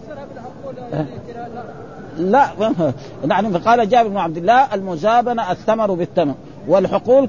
لا 2.19 2.49
نعم 3.27 3.57
قال 3.57 3.89
جابر 3.89 4.09
بن 4.09 4.17
عبد 4.17 4.37
الله 4.37 4.75
المزابنة 4.75 5.53
الثمر 5.53 5.95
بالثمر 5.95 6.35
والحقول 6.69 7.29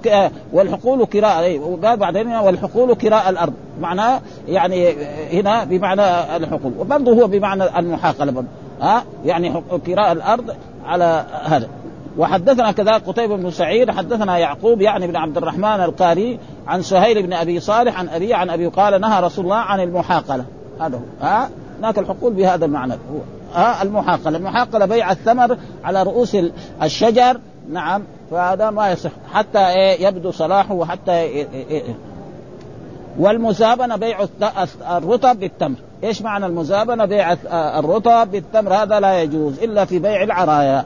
والحقول 0.53 1.05
كراء 1.05 1.59
وقال 1.59 1.97
بعدين 1.97 2.27
والحقول 2.27 2.95
كراء 2.95 3.29
الأرض. 3.29 3.53
معناه 3.81 4.21
يعني 4.47 4.95
هنا 5.31 5.63
بمعنى 5.63 6.35
الحقول. 6.35 6.73
وبرضه 6.79 7.11
هو 7.13 7.27
بمعنى 7.27 7.79
المحاقله 7.79 8.31
برضه. 8.31 8.47
ها؟ 8.81 9.03
يعني 9.25 9.63
كراء 9.85 10.11
الأرض 10.11 10.55
على 10.85 11.25
هذا. 11.43 11.67
وحدثنا 12.17 12.71
كذا 12.71 12.93
قتيبة 12.93 13.35
بن 13.35 13.51
سعيد 13.51 13.91
حدثنا 13.91 14.37
يعقوب 14.37 14.81
يعني 14.81 15.07
بن 15.07 15.15
عبد 15.15 15.37
الرحمن 15.37 15.81
القاري 15.81 16.39
عن 16.67 16.81
سهيل 16.81 17.23
بن 17.23 17.33
أبي 17.33 17.59
صالح 17.59 17.99
عن 17.99 18.09
أبي 18.09 18.33
عن 18.33 18.49
أبي 18.49 18.67
قال 18.67 19.01
نهى 19.01 19.21
رسول 19.21 19.45
الله 19.45 19.55
عن 19.55 19.79
المحاقلة. 19.79 20.45
هذا 20.81 20.97
هو. 20.97 21.25
ها؟ 21.25 21.49
هناك 21.79 21.99
الحقول 21.99 22.33
بهذا 22.33 22.65
المعنى. 22.65 22.93
هو. 22.93 23.19
ها؟ 23.53 23.83
المحاقلة. 23.83 24.37
المحاقلة 24.37 24.85
بيع 24.85 25.11
الثمر 25.11 25.57
على 25.83 26.03
رؤوس 26.03 26.37
الشجر. 26.83 27.39
نعم. 27.69 28.03
فهذا 28.31 28.69
ما 28.69 28.91
يصح. 28.91 29.11
حتى 29.33 29.59
إيه؟ 29.67 30.07
يبدو 30.07 30.31
صلاحه 30.31 30.73
وحتى 30.73 31.11
إيه؟ 31.11 31.47
إيه؟ 31.53 31.83
والمزابنة 33.19 33.95
بيع 33.95 34.17
الرطب 34.91 35.39
بالتمر. 35.39 35.77
إيش 36.03 36.21
معنى 36.21 36.45
المزابنة 36.45 37.05
بيع 37.05 37.37
الرطب 37.53 38.31
بالتمر؟ 38.31 38.73
هذا 38.73 38.99
لا 38.99 39.21
يجوز 39.21 39.59
إلا 39.59 39.85
في 39.85 39.99
بيع 39.99 40.23
العرايا. 40.23 40.85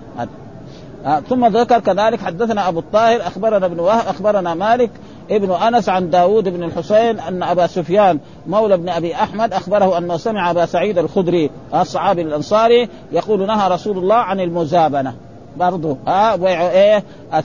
آه 1.05 1.19
ثم 1.19 1.45
ذكر 1.45 1.79
كذلك 1.79 2.19
حدثنا 2.19 2.67
أبو 2.67 2.79
الطاهر 2.79 3.21
أخبرنا 3.21 3.65
ابن 3.65 3.79
وهب 3.79 4.07
أخبرنا 4.07 4.53
مالك 4.53 4.89
ابن 5.31 5.51
أنس 5.51 5.89
عن 5.89 6.09
داود 6.09 6.49
بن 6.49 6.63
الحسين 6.63 7.19
أن 7.19 7.43
أبا 7.43 7.67
سفيان 7.67 8.19
مولى 8.47 8.77
بن 8.77 8.89
أبي 8.89 9.15
أحمد 9.15 9.53
أخبره 9.53 9.97
أنه 9.97 10.17
سمع 10.17 10.51
أبا 10.51 10.65
سعيد 10.65 10.97
الخدري 10.97 11.49
الصحابي 11.75 12.21
الانصاري 12.21 12.89
يقول 13.11 13.47
نهى 13.47 13.69
رسول 13.69 13.97
الله 13.97 14.15
عن 14.15 14.39
المزابنة. 14.39 15.13
برضو 15.57 15.97
ها 16.07 16.33
آه 16.33 16.35
بيع 16.35 16.69
إيه؟ 16.69 17.03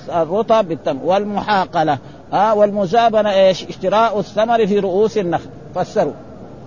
الرطب 0.09 0.69
بالتمر 0.69 1.01
والمحاقلة. 1.05 1.99
ها 2.33 2.51
آه 2.51 2.55
والمزابنة 2.55 3.33
إيش؟ 3.33 3.65
اشتراء 3.65 4.19
الثمر 4.19 4.67
في 4.67 4.79
رؤوس 4.79 5.19
النخل. 5.19 5.49
فسروا. 5.75 6.13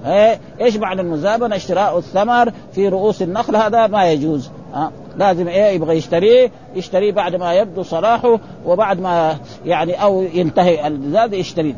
إيه؟ 0.05 0.39
إيش 0.61 0.75
معنى 0.75 1.01
المزابنة؟ 1.01 1.55
اشتراء 1.55 1.97
الثمر 1.97 2.51
في 2.73 2.87
رؤوس 2.89 3.21
النخل 3.21 3.55
هذا 3.55 3.87
ما 3.87 4.11
يجوز. 4.11 4.49
ها 4.73 4.91
لازم 5.17 5.47
إيه؟ 5.47 5.75
يبغى 5.75 5.97
يشتريه 5.97 6.51
يشتريه 6.75 7.11
بعد 7.11 7.35
ما 7.35 7.53
يبدو 7.53 7.83
صلاحه 7.83 8.39
وبعد 8.65 8.99
ما 8.99 9.37
يعني 9.65 10.03
أو 10.03 10.21
ينتهي 10.21 10.87
الزاد 10.87 11.33
يشتريه. 11.33 11.75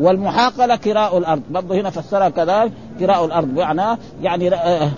والمحاقلة 0.00 0.76
كراء 0.76 1.18
الأرض. 1.18 1.42
برضه 1.50 1.74
هنا 1.74 1.90
فسرها 1.90 2.28
كذلك 2.28 2.72
كراء 3.00 3.24
الأرض. 3.24 3.48
معنى 3.48 3.98
يعني 4.22 4.54
آه 4.54 4.90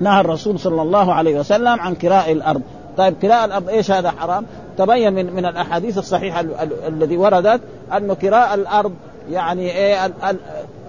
نهى 0.00 0.20
الرسول 0.20 0.58
صلى 0.58 0.82
الله 0.82 1.14
عليه 1.14 1.40
وسلم 1.40 1.80
عن 1.80 1.94
كراء 1.94 2.32
الأرض. 2.32 2.62
طيب 2.96 3.14
كراء 3.22 3.44
الأرض 3.44 3.68
إيش 3.68 3.90
هذا 3.90 4.10
حرام؟ 4.10 4.46
تبين 4.80 5.12
من, 5.12 5.32
من 5.34 5.46
الأحاديث 5.46 5.98
الصحيحة 5.98 6.44
الذي 6.88 7.16
وردت 7.16 7.60
أن 7.92 8.12
كراء 8.12 8.54
الأرض 8.54 8.92
يعني 9.30 9.70
إيه 9.70 10.06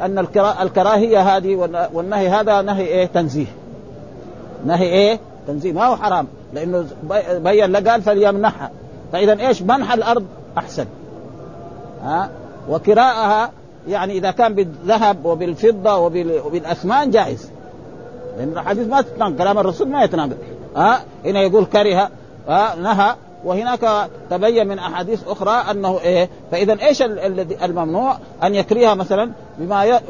أن 0.01 0.19
الكراهية 0.61 1.37
هذه 1.37 1.55
والنهي 1.93 2.29
هذا 2.29 2.61
نهي 2.61 2.85
إيه 2.85 3.05
تنزيه. 3.05 3.45
نهي 4.65 4.85
إيه؟ 4.85 5.19
تنزيه. 5.47 5.73
ما 5.73 5.85
هو 5.85 5.95
حرام 5.95 6.27
لأنه 6.53 6.85
بين 7.35 7.71
له 7.71 7.91
قال 7.91 8.01
فليمنحها. 8.01 8.71
فإذا 9.13 9.47
إيش؟ 9.47 9.61
منح 9.61 9.93
الأرض 9.93 10.25
أحسن. 10.57 10.85
ها؟ 12.03 12.29
وكراءها 12.69 13.51
يعني 13.87 14.13
إذا 14.13 14.31
كان 14.31 14.55
بالذهب 14.55 15.25
وبالفضة 15.25 15.97
وبالأثمان 16.45 17.11
جائز. 17.11 17.49
لأن 18.37 18.49
الحديث 18.53 18.87
ما 18.87 19.01
تتناقض 19.01 19.37
كلام 19.37 19.57
الرسول 19.59 19.87
ما 19.87 20.03
يتناقض. 20.03 20.37
ها؟ 20.75 21.01
هنا 21.25 21.41
يقول 21.41 21.65
كره 21.65 22.09
ها؟ 22.47 22.75
نهى 22.75 23.15
وهناك 23.45 24.09
تبين 24.29 24.67
من 24.67 24.79
أحاديث 24.79 25.27
أخرى 25.27 25.71
أنه 25.71 25.99
إيه 25.99 26.29
فإذا 26.51 26.77
إيش 26.81 27.01
الممنوع؟ 27.63 28.17
أن 28.43 28.55
يكريها 28.55 28.93
مثلا 28.93 29.31
بما 29.57 30.01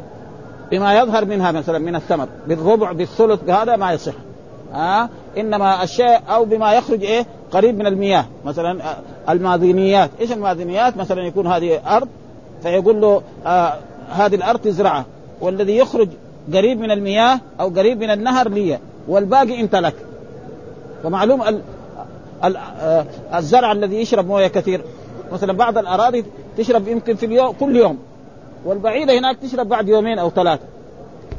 بما 0.72 1.00
يظهر 1.00 1.26
منها 1.26 1.52
مثلا 1.52 1.80
من 1.80 1.96
الثمر 1.96 2.28
بالربع 2.48 2.92
بالثلث 2.92 3.44
بهذا 3.44 3.76
ما 3.76 3.92
يصح. 3.92 4.14
ها 4.74 5.04
آه؟ 5.04 5.10
إنما 5.38 5.84
الشيء 5.84 6.20
أو 6.30 6.46
بما 6.46 6.74
يخرج 6.74 7.04
إيه 7.04 7.26
قريب 7.52 7.78
من 7.78 7.88
المياه 7.88 8.26
مثلا 8.46 8.80
الماذينيات 9.30 10.10
إيش 10.20 10.32
الماذينيات 10.32 10.98
مثلا 10.98 11.22
يكون 11.22 11.48
هذه 11.48 11.96
أرض 11.98 12.08
فيقول 12.64 13.02
له 13.02 13.22
آه 13.46 13.74
هذه 14.10 14.36
الأرض 14.36 14.60
تزرعها 14.60 15.06
والذي 15.42 15.78
يخرج 15.78 16.10
قريب 16.54 16.80
من 16.80 16.92
المياه 16.92 17.40
أو 17.60 17.70
قريب 17.70 18.00
من 18.00 18.10
النهر 18.10 18.50
لي 18.50 18.80
والباقي 19.08 19.62
انت 19.62 19.76
لك 19.76 19.96
فمعلوم 21.04 21.42
آه 21.42 21.62
الزرع 23.36 23.72
الذي 23.72 23.96
يشرب 23.96 24.28
مويه 24.28 24.48
كثير. 24.48 24.82
مثلا 25.32 25.54
بعض 25.54 25.78
الأراضي 25.78 26.26
تشرب 26.58 26.88
يمكن 26.88 27.16
في 27.16 27.26
اليوم 27.26 27.52
كل 27.52 27.76
يوم. 27.76 28.00
والبعيدة 28.66 29.20
هناك 29.20 29.38
تشرب 29.38 29.70
بعد 29.70 29.90
يومين 29.90 30.20
أو 30.20 30.30
ثلاثة. 30.30 30.64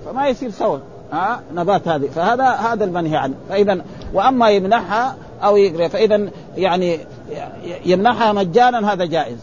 فما 0.06 0.28
يصير 0.28 0.50
سوا. 0.50 0.78
ها 1.12 1.40
نبات 1.54 1.88
هذه. 1.88 2.06
فهذا 2.06 2.44
هذا 2.44 2.84
المنهي 2.84 3.16
عنه. 3.16 3.34
فاذا 3.48 3.84
وأما 4.14 4.50
يمنحها 4.50 5.16
أو 5.42 5.56
يقرأ. 5.56 5.88
فاذا 5.88 6.28
يعني 6.56 6.98
يمنحها 7.84 8.32
مجانا 8.32 8.92
هذا 8.92 9.04
جائز. 9.04 9.38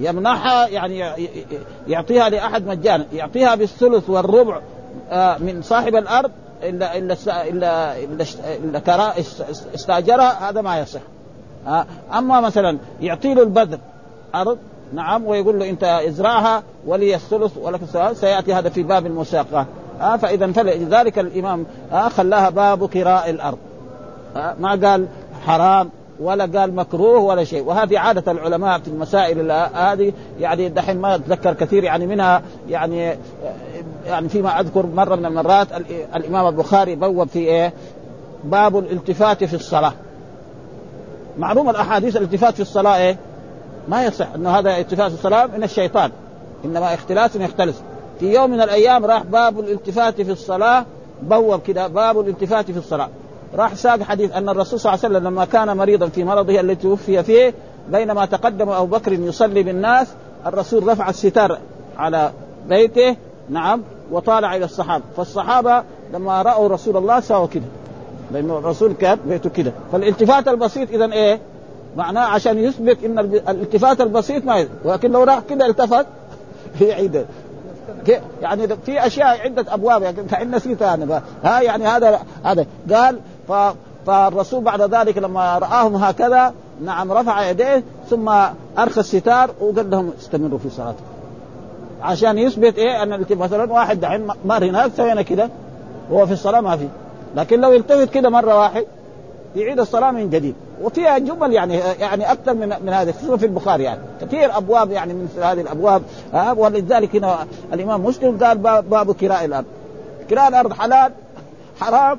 يمنحها 0.00 0.68
يعني 0.68 1.04
يعطيها 1.88 2.28
لأحد 2.28 2.66
مجانا. 2.66 3.06
يعطيها 3.12 3.54
بالثلث 3.54 4.10
والربع 4.10 4.60
آه 5.10 5.38
من 5.38 5.62
صاحب 5.62 5.96
الأرض 5.96 6.30
إلا 6.62 6.98
إلا 6.98 7.14
إلا 7.48 7.98
إلا, 7.98 8.24
إلا 8.56 9.12
استأجرها 9.74 10.50
هذا 10.50 10.60
ما 10.60 10.80
يصح. 10.80 11.00
أما 12.14 12.40
مثلا 12.40 12.78
يعطي 13.00 13.34
له 13.34 13.42
البذر 13.42 13.78
أرض 14.34 14.58
نعم 14.94 15.26
ويقول 15.26 15.58
له 15.58 15.70
أنت 15.70 15.84
ازرعها 15.84 16.62
ولي 16.86 17.14
الثلث 17.14 17.56
ولك 17.56 17.80
سيأتي 18.12 18.54
هذا 18.54 18.68
في 18.68 18.82
باب 18.82 19.06
المساقة. 19.06 19.66
آه 20.00 20.16
فاذا 20.16 20.52
فلذلك 20.52 21.18
الإمام 21.18 21.66
آه 21.92 22.08
خلاها 22.08 22.50
باب 22.50 22.88
كراء 22.88 23.30
الأرض. 23.30 23.58
آه 24.36 24.54
ما 24.60 24.70
قال 24.70 25.06
حرام 25.46 25.90
ولا 26.20 26.44
قال 26.44 26.74
مكروه 26.74 27.18
ولا 27.18 27.44
شيء. 27.44 27.64
وهذه 27.64 27.98
عادة 27.98 28.32
العلماء 28.32 28.78
في 28.78 28.88
المسائل 28.88 29.52
هذه 29.74 30.12
يعني 30.40 30.68
دحين 30.68 30.98
ما 30.98 31.14
أتذكر 31.14 31.54
كثير 31.54 31.84
يعني 31.84 32.06
منها 32.06 32.42
يعني 32.68 33.16
يعني 34.10 34.28
فيما 34.28 34.60
أذكر 34.60 34.86
مرة 34.86 35.16
من 35.16 35.26
المرات 35.26 35.66
الإمام 36.14 36.46
البخاري 36.46 36.94
بوب 36.94 37.28
في 37.28 37.38
إيه؟ 37.38 37.72
باب 38.44 38.78
الالتفات 38.78 39.44
في 39.44 39.56
الصلاة. 39.56 39.92
معلوم 41.38 41.70
الأحاديث 41.70 42.16
الالتفات 42.16 42.54
في 42.54 42.60
الصلاة 42.60 42.96
إيه؟ 42.96 43.16
ما 43.88 44.04
يصح 44.04 44.34
أنه 44.34 44.50
هذا 44.58 44.78
التفات 44.78 45.08
في 45.10 45.14
الصلاة 45.18 45.46
من 45.46 45.62
الشيطان. 45.62 46.10
إنما 46.64 46.94
اختلاس 46.94 47.36
يختلس. 47.36 47.82
في 48.20 48.34
يوم 48.34 48.50
من 48.50 48.60
الأيام 48.60 49.04
راح 49.04 49.22
باب 49.22 49.60
الالتفات 49.60 50.20
في 50.20 50.32
الصلاة 50.32 50.84
بوب 51.22 51.62
كده 51.62 51.86
باب 51.86 52.20
الالتفات 52.20 52.70
في 52.70 52.78
الصلاة. 52.78 53.08
راح 53.54 53.74
ساق 53.74 54.02
حديث 54.02 54.32
أن 54.32 54.48
الرسول 54.48 54.80
صلى 54.80 54.92
الله 54.92 55.04
عليه 55.04 55.14
وسلم 55.14 55.28
لما 55.28 55.44
كان 55.44 55.76
مريضا 55.76 56.08
في 56.08 56.24
مرضه 56.24 56.60
الذي 56.60 56.74
توفي 56.74 57.22
فيه 57.22 57.54
بينما 57.88 58.26
تقدم 58.26 58.68
أبو 58.68 58.86
بكر 58.86 59.12
يصلي 59.12 59.62
بالناس 59.62 60.08
الرسول 60.46 60.88
رفع 60.88 61.08
الستار 61.08 61.58
على 61.98 62.32
بيته. 62.68 63.16
نعم. 63.50 63.82
وطالع 64.10 64.56
إلى 64.56 64.64
الصحابة. 64.64 65.04
فالصحابة 65.16 65.82
لما 66.14 66.42
رأوا 66.42 66.68
رسول 66.68 66.96
الله 66.96 67.20
ساووا 67.20 67.46
كده. 67.46 67.64
لأنه 68.32 68.58
الرسول 68.58 68.92
كان 68.92 69.18
بيته 69.26 69.50
كده. 69.50 69.72
فالالتفات 69.92 70.48
البسيط 70.48 70.90
اذا 70.90 71.12
إيه؟ 71.12 71.40
معناه 71.96 72.26
عشان 72.26 72.58
يثبت 72.58 73.04
إن 73.04 73.18
الالتفات 73.18 74.00
البسيط 74.00 74.44
ما. 74.44 74.66
ولكن 74.84 75.10
لو 75.10 75.22
راح 75.22 75.40
كده 75.50 75.66
التفت 75.66 76.06
يعيد 76.80 77.26
يعني 78.42 78.68
في 78.86 79.06
أشياء 79.06 79.40
عدة 79.40 79.74
أبواب. 79.74 80.02
يعني 80.02 80.50
نسيتها 80.50 80.94
أنا 80.94 81.22
ها 81.44 81.60
يعني 81.60 81.86
هذا 81.86 82.20
هذا. 82.44 82.66
قال 82.92 83.18
ف 83.48 83.52
فالرسول 84.06 84.64
بعد 84.64 84.94
ذلك 84.94 85.18
لما 85.18 85.58
رآهم 85.58 85.96
هكذا 85.96 86.54
نعم 86.84 87.12
رفع 87.12 87.50
يديه 87.50 87.82
ثم 88.10 88.28
أرخى 88.78 89.00
الستار 89.00 89.50
وقال 89.60 89.90
لهم 89.90 90.12
استمروا 90.18 90.58
في 90.58 90.70
صلاتكم. 90.70 91.09
عشان 92.02 92.38
يثبت 92.38 92.78
إيه؟ 92.78 93.02
أن 93.02 93.26
مثلا 93.30 93.72
واحد 93.72 94.00
دحين 94.00 94.28
مر 94.44 94.64
هناك 94.64 94.90
سوينا 94.96 95.22
كده. 95.22 95.50
وهو 96.10 96.26
في 96.26 96.32
الصلاة 96.32 96.60
ما 96.60 96.76
في. 96.76 96.88
لكن 97.36 97.60
لو 97.60 97.72
التفت 97.72 98.10
كده 98.10 98.30
مرة 98.30 98.58
واحد 98.58 98.84
يعيد 99.56 99.80
الصلاة 99.80 100.10
من 100.10 100.30
جديد. 100.30 100.54
وفيها 100.82 101.18
جمل 101.18 101.52
يعني 101.52 101.74
يعني 102.00 102.32
أكثر 102.32 102.54
من 102.54 102.68
من 102.68 102.88
هذه 102.88 103.12
خصوصا 103.12 103.36
في 103.36 103.46
البخاري 103.46 103.84
يعني. 103.84 104.00
كثير 104.20 104.56
أبواب 104.56 104.90
يعني 104.90 105.12
من 105.12 105.28
هذه 105.42 105.60
الأبواب. 105.60 106.02
ولذلك 106.56 107.16
هنا 107.16 107.46
الإمام 107.72 108.04
مسلم 108.04 108.44
قال 108.44 108.58
باب 108.82 109.12
كراء 109.12 109.44
الأرض. 109.44 109.66
كراء 110.30 110.48
الأرض 110.48 110.72
حلال 110.72 111.12
حرام. 111.80 112.18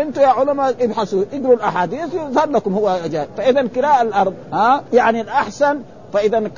أنتم 0.00 0.20
يا 0.20 0.26
علماء 0.26 0.84
ابحثوا 0.84 1.24
اقروا 1.32 1.54
الأحاديث 1.54 2.14
يظهر 2.14 2.50
لكم 2.50 2.74
هو 2.74 2.98
جاء 3.06 3.28
فإذا 3.36 3.66
كراء 3.66 4.02
الأرض 4.02 4.34
ها؟ 4.52 4.82
يعني 4.92 5.20
الأحسن 5.20 5.78
فإذا 6.12 6.50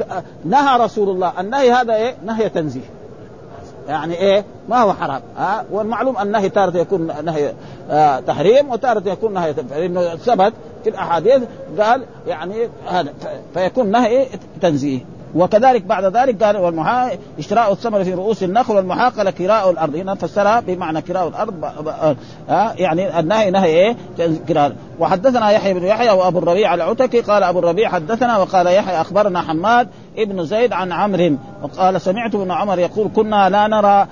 نهى 0.45 0.79
رسول 0.79 1.09
الله. 1.09 1.41
النهي 1.41 1.73
هذا 1.73 1.95
إيه؟ 1.95 2.15
نهي 2.25 2.49
تنزيه. 2.49 2.91
يعني 3.89 4.15
إيه؟ 4.15 4.45
ما 4.69 4.79
هو 4.79 4.93
حرام. 4.93 5.23
ها 5.37 5.65
والمعلوم 5.71 6.19
النهي 6.19 6.49
تارة 6.49 6.77
يكون 6.77 7.25
نهي 7.25 7.55
آه 7.91 8.21
تحريم 8.21 8.71
وتارة 8.71 9.09
يكون 9.09 9.33
نهي 9.33 9.55
لأنه 9.71 10.17
ثبت 10.17 10.53
في 10.85 10.91
الأحاديث 10.91 11.43
قال 11.79 12.05
يعني 12.27 12.69
هذا 12.89 13.13
فيكون 13.55 13.91
نهي 13.91 14.27
تنزيه. 14.61 15.01
وكذلك 15.35 15.85
بعد 15.85 16.05
ذلك 16.17 16.43
قال 16.43 16.57
والمحا 16.57 17.11
اشتراء 17.39 17.73
الثمر 17.73 18.05
في 18.05 18.15
رؤوس 18.15 18.43
النخل 18.43 18.75
والمحاقله 18.75 19.31
كراء 19.31 19.71
الأرض. 19.71 19.95
هنا 19.97 20.15
فسرها 20.15 20.61
بمعنى 20.61 21.03
كراء 21.03 21.29
الأرض 21.29 21.55
ها 22.49 22.75
يعني 22.79 23.21
النهي 23.21 23.51
نهي 23.51 23.67
إيه؟ 23.67 23.97
كراء 24.49 24.73
وحدثنا 24.99 25.51
يحيى 25.51 25.75
بن 25.75 25.85
يحيى 25.85 26.11
وأبو 26.11 26.39
الربيع 26.39 26.75
العتكي 26.75 27.21
قال 27.21 27.43
أبو 27.43 27.59
الربيع 27.59 27.89
حدثنا 27.89 28.39
وقال 28.39 28.67
يحيى 28.67 29.01
أخبرنا 29.01 29.41
حماد 29.41 29.89
ابن 30.19 30.45
زيد 30.45 30.73
عن 30.73 30.93
عمرو 30.93 31.37
وقال 31.63 32.01
سمعت 32.01 32.35
ابن 32.35 32.51
عمر 32.51 32.79
يقول 32.79 33.11
كنا 33.17 33.49
لا 33.49 33.67
نرى 33.67 34.07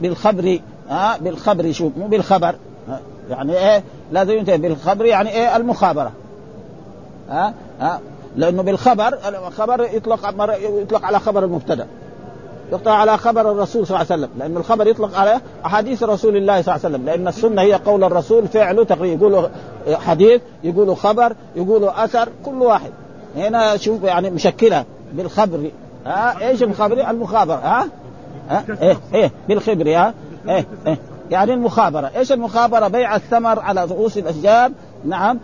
بالخبر 0.00 0.58
ها 0.90 1.18
بالخبر 1.18 1.72
شوف 1.72 1.92
مو 1.96 2.06
بالخبر 2.06 2.54
يعني 3.30 3.58
إيه؟ 3.58 3.82
لازم 4.12 4.32
ينتهي 4.32 4.58
بالخبر 4.58 5.04
يعني 5.04 5.30
إيه؟ 5.30 5.56
المخابرة. 5.56 6.12
ها 7.30 7.54
ها 7.80 8.00
لأنه 8.36 8.62
بالخبر 8.62 9.18
الخبر 9.48 9.88
يطلق 9.92 10.34
يطلق 10.82 11.04
على 11.04 11.20
خبر 11.20 11.44
المبتدأ. 11.44 11.86
يطلق 12.72 12.92
على 12.92 13.18
خبر 13.18 13.52
الرسول 13.52 13.86
صلى 13.86 13.96
الله 13.96 14.12
عليه 14.12 14.22
وسلم. 14.22 14.30
لأن 14.38 14.56
الخبر 14.56 14.86
يطلق 14.86 15.18
على 15.18 15.40
أحاديث 15.66 16.02
رسول 16.02 16.36
الله 16.36 16.62
صلى 16.62 16.74
الله 16.74 16.84
عليه 16.86 16.94
وسلم. 16.94 17.06
لأن 17.06 17.28
السنة 17.28 17.62
هي 17.62 17.74
قول 17.74 18.04
الرسول 18.04 18.48
فعله 18.48 18.84
تقريبا 18.84 19.26
يقولوا 19.26 19.48
حديث 19.88 20.40
يقولوا 20.64 20.94
خبر 20.94 21.32
يقولوا 21.56 22.04
أثر 22.04 22.28
كل 22.44 22.62
واحد. 22.62 22.90
هنا 23.36 23.76
شوف 23.76 24.02
يعني 24.02 24.30
مشكلة 24.30 24.84
بالخبر. 25.12 25.70
ها؟ 26.06 26.48
إيش 26.48 26.62
الخبر 26.62 27.10
المخابرة. 27.10 27.54
ها, 27.56 27.88
ها؟ 28.48 28.64
إيه 28.82 28.96
إيه 29.14 29.30
بالخبر. 29.48 29.96
ها؟ 29.96 30.14
إيه 30.48 30.66
إيه. 30.86 30.98
يعني 31.30 31.54
المخابرة. 31.54 32.10
إيش 32.16 32.32
المخابرة؟ 32.32 32.88
بيع 32.88 33.16
الثمر 33.16 33.60
على 33.60 33.84
رؤوس 33.84 34.18
الأشجار 34.18 34.70
نعم 35.04 35.38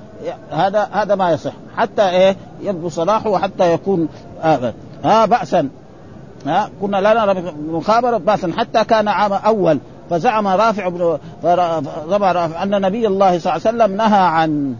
هذا 0.50 0.88
هذا 0.92 1.14
ما 1.14 1.30
يصح. 1.30 1.52
حتى 1.76 2.08
إيه 2.08 2.36
يبدو 2.62 2.88
صلاحه 2.88 3.30
وحتى 3.30 3.72
يكون 3.72 4.08
آه 4.42 4.72
آه 5.04 5.24
بأسا. 5.24 5.68
ها 6.46 6.70
كنا 6.80 6.96
لا 6.96 7.24
نرى 7.24 7.52
مخابرة 7.68 8.16
بأسا. 8.16 8.52
حتى 8.56 8.84
كان 8.84 9.08
عام 9.08 9.32
أول 9.32 9.78
فزعم 10.10 10.48
رافع 10.48 10.88
بن 10.88 11.18
رافع 11.44 12.62
أن 12.62 12.80
نبي 12.80 13.06
الله 13.06 13.38
صلى 13.38 13.56
الله 13.56 13.66
عليه 13.66 13.76
وسلم 13.76 13.96
نهى 13.96 14.20
عن 14.20 14.74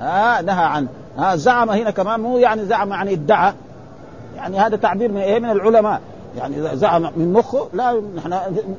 ها 0.00 0.42
نهى 0.42 0.64
عن 0.64 0.86
ها 1.18 1.36
زعم 1.36 1.70
هنا 1.70 1.90
كمان 1.90 2.20
مو 2.20 2.38
يعني 2.38 2.64
زعم 2.64 2.90
يعني 2.90 3.12
ادعى. 3.12 3.52
يعني 4.36 4.58
هذا 4.58 4.76
تعبير 4.76 5.12
من 5.12 5.20
إيه 5.20 5.40
من 5.40 5.50
العلماء. 5.50 6.00
يعني 6.38 6.76
زعم 6.76 7.02
من 7.16 7.32
مخه 7.32 7.68
لا 7.74 8.02
نحن 8.16 8.34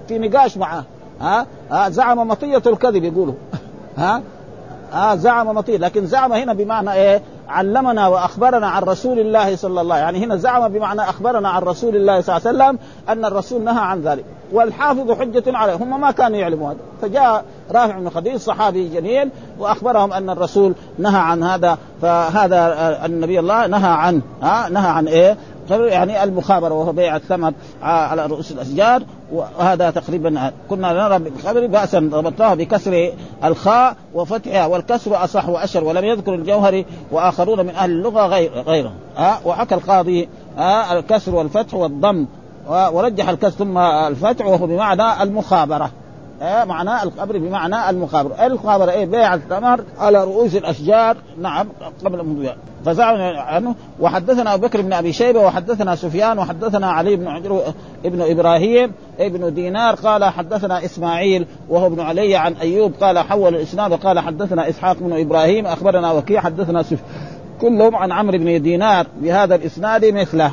في 0.08 0.20
نقاش 0.20 0.58
معه. 0.58 0.84
ها, 1.22 1.46
ها 1.72 1.90
زعم 1.90 2.28
مطية 2.28 2.62
الكذب 2.68 3.04
يقولوا 3.04 3.34
ها 3.98 4.22
آه 4.94 5.16
زعم 5.16 5.48
مطيع 5.48 5.76
لكن 5.76 6.06
زعم 6.06 6.34
هنا 6.34 6.54
بمعنى 6.54 6.94
إيه؟ 6.94 7.22
علمنا 7.50 8.08
وأخبرنا 8.08 8.68
عن 8.68 8.84
رسول 8.84 9.20
الله 9.20 9.56
صلى 9.56 9.82
الله 9.82 9.96
عليه 9.96 10.04
يعني 10.04 10.26
هنا 10.26 10.36
زعم 10.36 10.68
بمعنى 10.68 11.02
أخبرنا 11.02 11.50
عن 11.50 11.62
رسول 11.62 11.96
الله 11.96 12.22
صلى 12.22 12.38
الله 12.38 12.48
عليه 12.48 12.58
وسلم 12.58 12.80
أن 13.10 13.26
الرسول 13.26 13.62
نهى 13.62 13.82
عن 13.82 14.02
ذلك. 14.02 14.26
والحافظ 14.52 15.12
حجة 15.12 15.44
عليه. 15.48 15.74
هم 15.74 16.02
ما 16.02 16.12
كانوا 16.12 16.38
يعلموا 16.38 16.70
هذا. 16.72 16.78
فجاء 17.02 17.46
رافع 17.72 18.00
بن 18.00 18.10
خديج 18.10 18.36
صحابي 18.36 18.90
جليل 18.90 19.30
وأخبرهم 19.60 20.14
أن 20.14 20.30
الرسول 20.30 20.74
نهى 20.98 21.20
عن 21.20 21.44
هذا. 21.44 21.78
فهذا 22.02 22.76
النبي 23.06 23.40
الله 23.40 23.68
نهى 23.68 23.92
عن 23.92 24.22
ها 24.42 24.70
نهى 24.70 24.90
عن 24.90 25.08
إيه؟ 25.08 25.38
يعني 25.70 26.24
المخابرة 26.24 26.74
وهو 26.74 26.92
بيع 26.92 27.16
الثمر 27.16 27.54
على 27.84 28.26
رؤوس 28.26 28.52
الأشجار 28.52 29.04
وهذا 29.32 29.90
تقريبا 29.90 30.52
كنا 30.70 30.94
نرى 30.94 31.20
بالخبر 31.20 31.68
باسا 31.68 32.10
ربطناه 32.14 32.54
بكسر 32.54 33.12
الخاء 33.44 33.96
وفتحها 34.14 34.66
والكسر 34.66 35.24
أصح 35.24 35.50
واشر 35.50 35.84
ولم 35.84 36.06
يذكر 36.06 36.34
الجوهري 36.34 36.86
وآخرون 37.12 37.66
من 37.66 37.76
أهل 37.76 37.92
اللغة 37.92 38.28
غير 38.28 38.52
غيره. 38.68 38.92
ها 39.18 39.40
وحكى 39.46 39.76
القاضي 39.76 40.30
ها 40.58 41.00
الكسر 41.00 41.36
والفتح 41.36 41.74
والضم 41.74 42.26
ورجح 42.70 43.30
الكسر 43.30 43.58
ثم 43.58 43.78
الفتح 43.78 44.46
وهو 44.46 44.68
بمعنى 44.68 45.24
المخابرة. 45.24 45.92
إيه 46.44 46.64
معناه 46.64 47.04
القبر 47.04 47.38
بمعنى 47.38 47.90
المخابرة 47.90 48.46
المخابرة 48.46 48.92
إيه 48.92 49.06
بيع 49.06 49.34
الثمر 49.34 49.84
على 50.00 50.24
رؤوس 50.24 50.56
الأشجار. 50.56 51.18
نعم 51.38 51.68
قبل 52.06 52.26
مضيع 52.26 52.56
فزعم 52.86 53.22
عنه. 53.38 53.76
وحدثنا 54.00 54.54
أبو 54.54 54.68
بكر 54.68 54.82
بن 54.82 54.94
أبي 54.94 55.14
شيبة 55.14 55.40
وحدثنا 55.40 55.96
سفيان 55.96 56.40
وحدثنا 56.40 56.92
علي 56.92 57.16
بن 57.16 57.28
ابن 58.06 58.22
إبراهيم 58.22 58.92
ابن 59.20 59.54
دينار. 59.54 59.96
قال 59.96 60.26
حدثنا 60.26 60.86
إسماعيل 60.86 61.46
وهو 61.70 61.88
ابن 61.88 62.00
علي 62.00 62.36
عن 62.36 62.54
أيوب. 62.54 62.94
قال 63.02 63.20
حول 63.20 63.56
الإسناد 63.56 63.92
وقال 63.92 64.20
حدثنا 64.20 64.70
إسحاق 64.70 64.98
بن 65.00 65.20
إبراهيم. 65.20 65.66
أخبرنا 65.66 66.12
وكيع. 66.12 66.42
حدثنا 66.42 66.84
سفيان 66.84 67.00
كلهم 67.62 67.96
عن 67.96 68.12
عمرو 68.12 68.38
بن 68.38 68.62
دينار. 68.62 69.08
بهذا 69.22 69.56
الإسناد 69.56 70.06
مثله. 70.06 70.52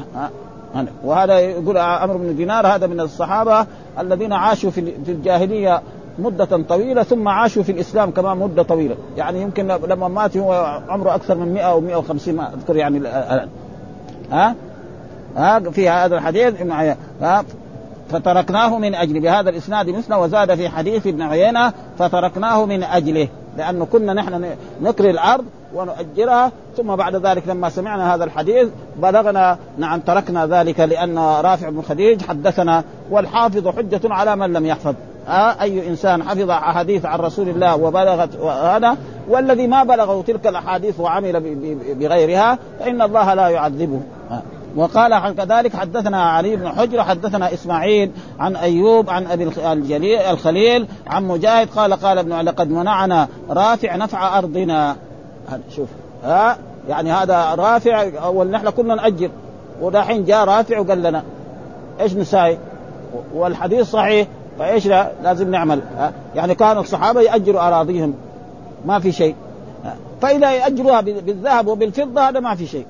وهذا 1.05 1.39
يقول 1.39 1.79
عمرو 1.79 2.19
بن 2.19 2.37
دينار 2.37 2.67
هذا 2.67 2.87
من 2.87 3.01
الصحابة 3.01 3.67
الذين 3.99 4.33
عاشوا 4.33 4.71
في 4.71 4.81
الجاهلية 5.09 5.83
مدة 6.19 6.45
طويلة 6.45 7.03
ثم 7.03 7.29
عاشوا 7.29 7.63
في 7.63 7.73
الإسلام 7.73 8.11
كمان 8.11 8.37
مدة 8.37 8.63
طويلة. 8.63 8.97
يعني 9.17 9.43
يمكن 9.43 9.67
لما 9.67 10.09
مات 10.09 10.37
هو 10.37 10.81
عمره 10.89 11.15
أكثر 11.15 11.35
من 11.35 11.55
100 11.55 11.63
أو 11.63 11.81
150 11.81 12.35
ما 12.35 12.55
أذكر 12.55 12.77
يعني 12.77 12.99
الآن 12.99 13.49
ها؟ 14.33 14.55
ها؟ 15.37 15.59
في 15.59 15.89
هذا 15.89 16.17
الحديث 16.17 16.63
ها؟ 17.23 17.45
فتركناه 18.11 18.79
من 18.79 18.95
أجل 18.95 19.21
بهذا 19.21 19.51
الإسناد 19.51 19.91
مثله 19.91 20.19
وزاد 20.19 20.55
في 20.55 20.69
حديث 20.69 21.07
ابن 21.07 21.23
عيينة 21.23 21.73
فتركناه 21.99 22.65
من 22.65 22.83
أجله 22.83 23.29
لأنه 23.57 23.85
كنا 23.85 24.13
نحن 24.13 24.45
نكري 24.83 25.11
الأرض 25.11 25.45
ونؤجرها. 25.75 26.53
ثم 26.77 26.97
بعد 26.97 27.17
ذلك 27.17 27.49
لما 27.49 27.69
سمعنا 27.69 28.15
هذا 28.15 28.25
الحديث 28.25 28.69
بلغنا 28.97 29.59
نعم 29.79 30.01
تركنا 30.01 30.47
ذلك 30.47 30.81
لأن 30.81 31.19
رافع 31.19 31.69
بن 31.69 31.83
خديج 31.83 32.23
حدثنا 32.23 32.85
والحافظ 33.11 33.69
حجة 33.69 34.01
على 34.05 34.37
من 34.37 34.53
لم 34.53 34.67
يحفظ. 34.67 34.95
آه 35.29 35.63
أي 35.63 35.89
إنسان 35.89 36.23
حفظ 36.23 36.51
أحاديث 36.51 37.05
عن 37.05 37.19
رسول 37.19 37.49
الله 37.49 37.77
وبلغت 37.77 38.37
هذا 38.37 38.97
والذي 39.29 39.67
ما 39.67 39.85
بلغه 39.85 40.23
تلك 40.23 40.47
الأحاديث 40.47 41.01
وعمل 41.01 41.41
بغيرها 41.99 42.59
فإن 42.81 43.03
الله 43.03 43.35
لا 43.35 43.49
يعذبه. 43.49 44.01
آه. 44.31 44.43
وقال 44.77 45.35
كذلك 45.35 45.77
حدثنا 45.77 46.31
علي 46.31 46.57
بن 46.57 46.69
حجر 46.69 47.03
حدثنا 47.03 47.55
إسماعيل 47.55 48.11
عن 48.39 48.57
أيوب 48.57 49.11
عن 49.11 49.27
أبي 49.27 49.51
الجليل 49.73 50.19
الخليل 50.19 50.87
عن 51.07 51.29
مجاهد 51.29 51.69
قال 51.77 51.93
قال 51.93 52.19
ابن 52.19 52.41
لقد 52.41 52.71
منعنا 52.71 53.29
رافع 53.51 53.97
نفع 53.97 54.39
أرضنا. 54.39 54.97
شوف 55.77 55.89
ها؟ 56.25 56.57
يعني 56.89 57.13
هذا 57.13 57.55
رافع 57.55 58.11
أول 58.25 58.51
نحن 58.51 58.71
كنا 58.71 58.95
نأجر 58.95 59.31
ودحين 59.81 60.25
جاء 60.25 60.45
رافع 60.45 60.81
وقال 60.81 61.03
لنا 61.03 61.23
إيش 62.01 62.15
نساوي؟ 62.15 62.59
والحديث 63.35 63.91
صحيح 63.91 64.29
فإيش 64.59 64.87
لا؟ 64.87 65.11
لازم 65.23 65.51
نعمل 65.51 65.81
ها؟ 65.99 66.13
يعني 66.35 66.55
كان 66.55 66.79
الصحابة 66.79 67.21
يأجروا 67.21 67.69
أراضيهم 67.69 68.15
ما 68.87 68.99
في 68.99 69.13
شيء 69.13 69.35
فإذا 70.23 70.53
يأجروها 70.53 71.01
بالذهب 71.01 71.67
وبالفضة 71.67 72.29
هذا 72.29 72.41
ما 72.41 72.55
في 72.55 72.67
شيء 72.67 72.87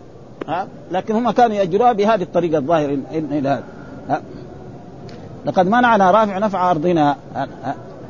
ها؟ 0.49 0.67
لكن 0.91 1.15
هم 1.15 1.31
كانوا 1.31 1.57
يأجروها 1.57 1.93
بهذه 1.93 2.23
الطريقة 2.23 2.59
الظاهر 2.59 2.99
إلى 3.13 3.49
هذا 3.49 3.63
لقد 5.47 5.67
منعنا 5.67 6.11
رافع 6.11 6.39
نفع 6.39 6.71
أرضنا 6.71 7.17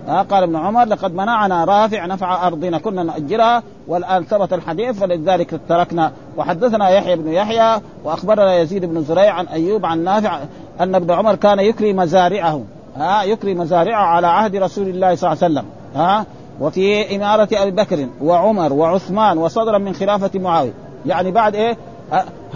ها؟ 0.06 0.22
قال 0.22 0.42
ابن 0.42 0.56
عمر 0.56 0.84
لقد 0.84 1.14
منعنا 1.14 1.64
رافع 1.64 2.06
نفع 2.06 2.46
أرضنا 2.46 2.78
كنا 2.78 3.02
نأجرها 3.02 3.62
والآن 3.90 4.24
ثبت 4.24 4.52
الحديث 4.52 4.98
فلذلك 4.98 5.60
تركنا. 5.68 6.12
وحدثنا 6.36 6.88
يحيى 6.88 7.16
بن 7.16 7.32
يحيى 7.32 7.80
وأخبرنا 8.04 8.56
يزيد 8.56 8.84
بن 8.84 9.02
زريع 9.02 9.34
عن 9.34 9.46
أيوب 9.46 9.86
عن 9.86 10.04
نافع 10.04 10.38
أن 10.80 10.94
ابن 10.94 11.10
عمر 11.10 11.34
كان 11.34 11.58
يكري 11.58 11.92
مزارعه 11.92 12.62
ها 12.96 13.22
يكري 13.22 13.54
مزارعه 13.54 14.04
على 14.04 14.26
عهد 14.26 14.56
رسول 14.56 14.88
الله 14.88 15.14
صلى 15.14 15.32
الله 15.32 15.44
عليه 15.44 15.54
وسلم. 15.54 15.64
ها 15.94 16.26
وفي 16.60 17.16
إمارة 17.16 17.48
أبي 17.52 17.70
بكر 17.70 18.06
وعمر 18.22 18.72
وعثمان 18.72 19.38
وصدرا 19.38 19.78
من 19.78 19.94
خلافة 19.94 20.38
معاوية. 20.38 20.72
يعني 21.06 21.30
بعد 21.30 21.54
إيه؟ 21.54 21.76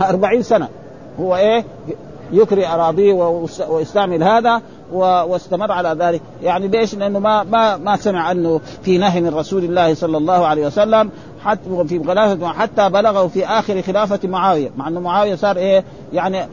أربعين 0.03 0.42
سنة. 0.42 0.68
هو 1.20 1.37
إيه؟ 1.37 1.64
يكري 2.33 2.66
أراضيه 2.66 3.12
ويستعمل 3.68 4.23
هذا 4.23 4.62
واستمر 4.94 5.72
على 5.72 5.96
ذلك. 5.98 6.20
يعني 6.42 6.68
ليش 6.68 6.94
لأنه 6.94 7.18
ما 7.18 7.42
ما 7.42 7.76
ما 7.76 7.96
سمع 7.96 8.30
أنه 8.30 8.61
في 8.83 8.98
نهي 8.98 9.20
من 9.20 9.35
رسول 9.35 9.64
الله 9.64 9.94
صلى 9.94 10.16
الله 10.16 10.46
عليه 10.46 10.66
وسلم 10.66 11.11
حتى 11.44 11.85
في 11.88 12.04
خلافة 12.04 12.48
حتى 12.48 12.88
بلغه 12.88 13.26
في 13.26 13.46
آخر 13.46 13.83
خلافة 13.83 14.28
معاوية. 14.28 14.70
مع 14.76 14.88
أنه 14.88 15.00
معاوية 15.00 15.35
صار 15.35 15.57
إيه؟ 15.57 15.85
يعني 16.12 16.46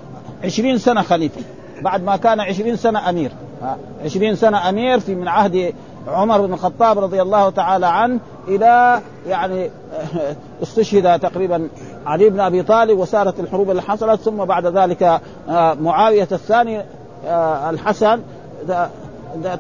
عشرين 0.43 0.77
سنة 0.77 1.01
خليفة. 1.01 1.41
بعد 1.82 2.04
ما 2.04 2.17
كان 2.17 2.39
عشرين 2.39 2.75
سنة 2.75 3.10
أمير. 3.10 3.32
عشرين 4.06 4.36
سنة 4.36 4.69
أمير 4.69 4.99
في 4.99 5.15
من 5.15 5.27
عهد 5.27 5.73
عمر 6.08 6.41
بن 6.41 6.54
الخطاب 6.54 6.99
رضي 6.99 7.21
الله 7.21 7.49
تعالى 7.49 7.86
عنه 7.86 8.19
إلى 8.47 9.01
يعني 9.27 9.69
استشهد 10.63 11.19
تقريبا 11.19 11.67
علي 12.06 12.30
بن 12.30 12.39
أبي 12.39 12.63
طالب 12.63 12.99
وسارت 12.99 13.39
الحروب 13.39 13.71
اللي 13.71 13.82
حصلت 13.82 14.21
ثم 14.21 14.45
بعد 14.45 14.65
ذلك 14.65 15.04
آه، 15.49 15.73
معاوية 15.73 16.27
الثاني 16.32 16.82
الحسن 17.69 18.21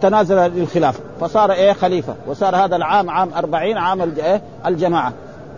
تنازل 0.01 0.35
للخلافه 0.35 0.99
فصار 1.21 1.51
إيه 1.51 1.73
خليفة. 1.73 2.15
وصار 2.27 2.55
هذا 2.55 2.75
العام 2.75 3.09
عام 3.09 3.29
أربعين 3.33 3.77
عام 3.77 4.01
إيه؟ 4.01 4.41
الجماعة. 4.65 5.13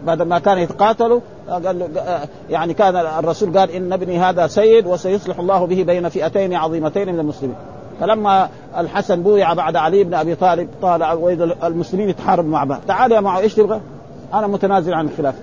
بعد 0.06 0.22
ما 0.22 0.40
كان 0.40 0.58
يتقاتلوا 0.58 1.20
قال 1.50 1.80
له 1.80 2.02
آه، 2.02 2.28
يعني 2.50 2.74
كان 2.74 2.96
الرسول 2.96 3.58
قال 3.58 3.72
إن 3.72 3.94
ابني 3.94 4.20
هذا 4.20 4.48
سيد 4.48 4.88
وسيصلح 4.88 5.40
الله 5.40 5.66
به 5.66 5.84
بين 5.84 6.10
فئتين 6.10 6.54
عظيمتين 6.54 7.14
من 7.14 7.20
المسلمين. 7.20 7.56
فلما 8.00 8.50
الحسن 8.78 9.24
بويع 9.24 9.54
بعد 9.54 9.76
علي 9.76 10.04
بن 10.04 10.14
أبي 10.14 10.36
طالب 10.36 10.70
طالع 10.82 11.14
المسلمين 11.64 12.10
يتحاربوا 12.10 12.50
مع 12.50 12.64
بعض. 12.64 12.80
تعال 12.88 13.12
يا 13.12 13.20
معه 13.20 13.40
إيش 13.40 13.54
تبغى؟ 13.56 13.82
أنا 14.34 14.48
متنازل 14.48 14.94
عن 14.94 15.08
الخلافه 15.08 15.40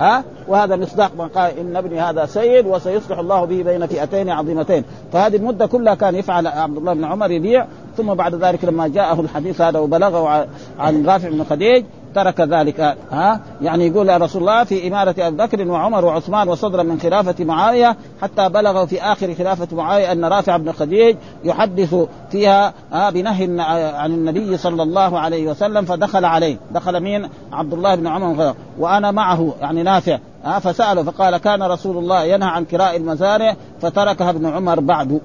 ها؟ 0.00 0.24
وهذا 0.48 0.76
مصداق 0.76 1.12
من 1.18 1.28
قال 1.28 1.58
إن 1.58 1.76
ابني 1.76 2.00
هذا 2.00 2.26
سيد 2.26 2.66
وسيصلح 2.66 3.18
الله 3.18 3.44
به 3.44 3.62
بين 3.62 3.86
فئتين 3.86 4.30
عظيمتين. 4.30 4.84
فهذه 5.12 5.36
المدة 5.36 5.66
كلها 5.66 5.94
كان 5.94 6.14
يفعل 6.14 6.46
عبد 6.46 6.76
الله 6.76 6.92
بن 6.92 7.04
عمر 7.04 7.30
يبيع 7.30 7.66
ثم 7.96 8.14
بعد 8.14 8.34
ذلك 8.34 8.64
لما 8.64 8.88
جاءه 8.88 9.20
الحديث 9.20 9.60
هذا 9.60 9.78
وبلغه 9.78 10.46
عن 10.78 11.06
رافع 11.06 11.28
بن 11.28 11.44
خديج 11.44 11.84
ترك 12.14 12.40
ذلك. 12.40 12.96
ها؟ 13.12 13.40
يعني 13.62 13.86
يقول 13.86 14.22
رسول 14.22 14.42
الله 14.42 14.64
في 14.64 14.88
إمارة 14.88 15.14
أبي 15.18 15.36
بكر 15.36 15.68
وعمر 15.68 16.04
وعثمان 16.04 16.48
وصدرا 16.48 16.82
من 16.82 17.00
خلافة 17.00 17.44
معاوية 17.44 17.96
حتى 18.22 18.48
بلغ 18.48 18.86
في 18.86 19.02
آخر 19.02 19.34
خلافة 19.34 19.76
معاوية 19.76 20.12
أن 20.12 20.24
رافع 20.24 20.56
بن 20.56 20.72
خديج 20.72 21.16
يحدث 21.44 21.94
فيها 22.30 22.72
ها؟ 22.92 23.10
بنهي 23.10 23.60
عن 23.94 24.12
النبي 24.12 24.56
صلى 24.56 24.82
الله 24.82 25.18
عليه 25.18 25.50
وسلم 25.50 25.84
فدخل 25.84 26.24
عليه. 26.24 26.56
دخل 26.70 27.00
مين؟ 27.00 27.28
عبد 27.52 27.72
الله 27.72 27.94
بن 27.94 28.06
عمر 28.06 28.54
وأنا 28.78 29.10
معه 29.10 29.54
يعني 29.60 29.82
نافع 29.82 30.18
فسأله 30.60 31.02
فقال 31.02 31.36
كان 31.36 31.62
رسول 31.62 31.96
الله 31.96 32.24
ينهى 32.24 32.48
عن 32.48 32.64
كراء 32.64 32.96
المزارع 32.96 33.56
فتركها 33.80 34.30
ابن 34.30 34.46
عمر 34.46 34.80
بعد. 34.80 35.20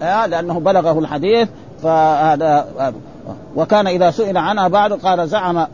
لأنه 0.00 0.60
بلغه 0.60 0.98
الحديث 0.98 1.48
فهذا 1.82 2.66
وكان 3.56 3.86
إذا 3.86 4.10
سئل 4.10 4.36
عنها 4.36 4.68
بعد 4.68 4.92
قال 4.92 5.28
زعم 5.28 5.66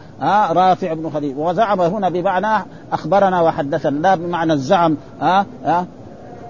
رافع 0.51 0.93
بن 0.93 1.11
خديج. 1.11 1.39
وزعم 1.39 1.81
هنا 1.81 2.09
بمعنى 2.09 2.65
أخبرنا 2.93 3.41
وحدثنا 3.41 3.99
لا 3.99 4.15
بمعنى 4.15 4.53
الزعم 4.53 4.97
ها 5.21 5.47
ها. 5.65 5.87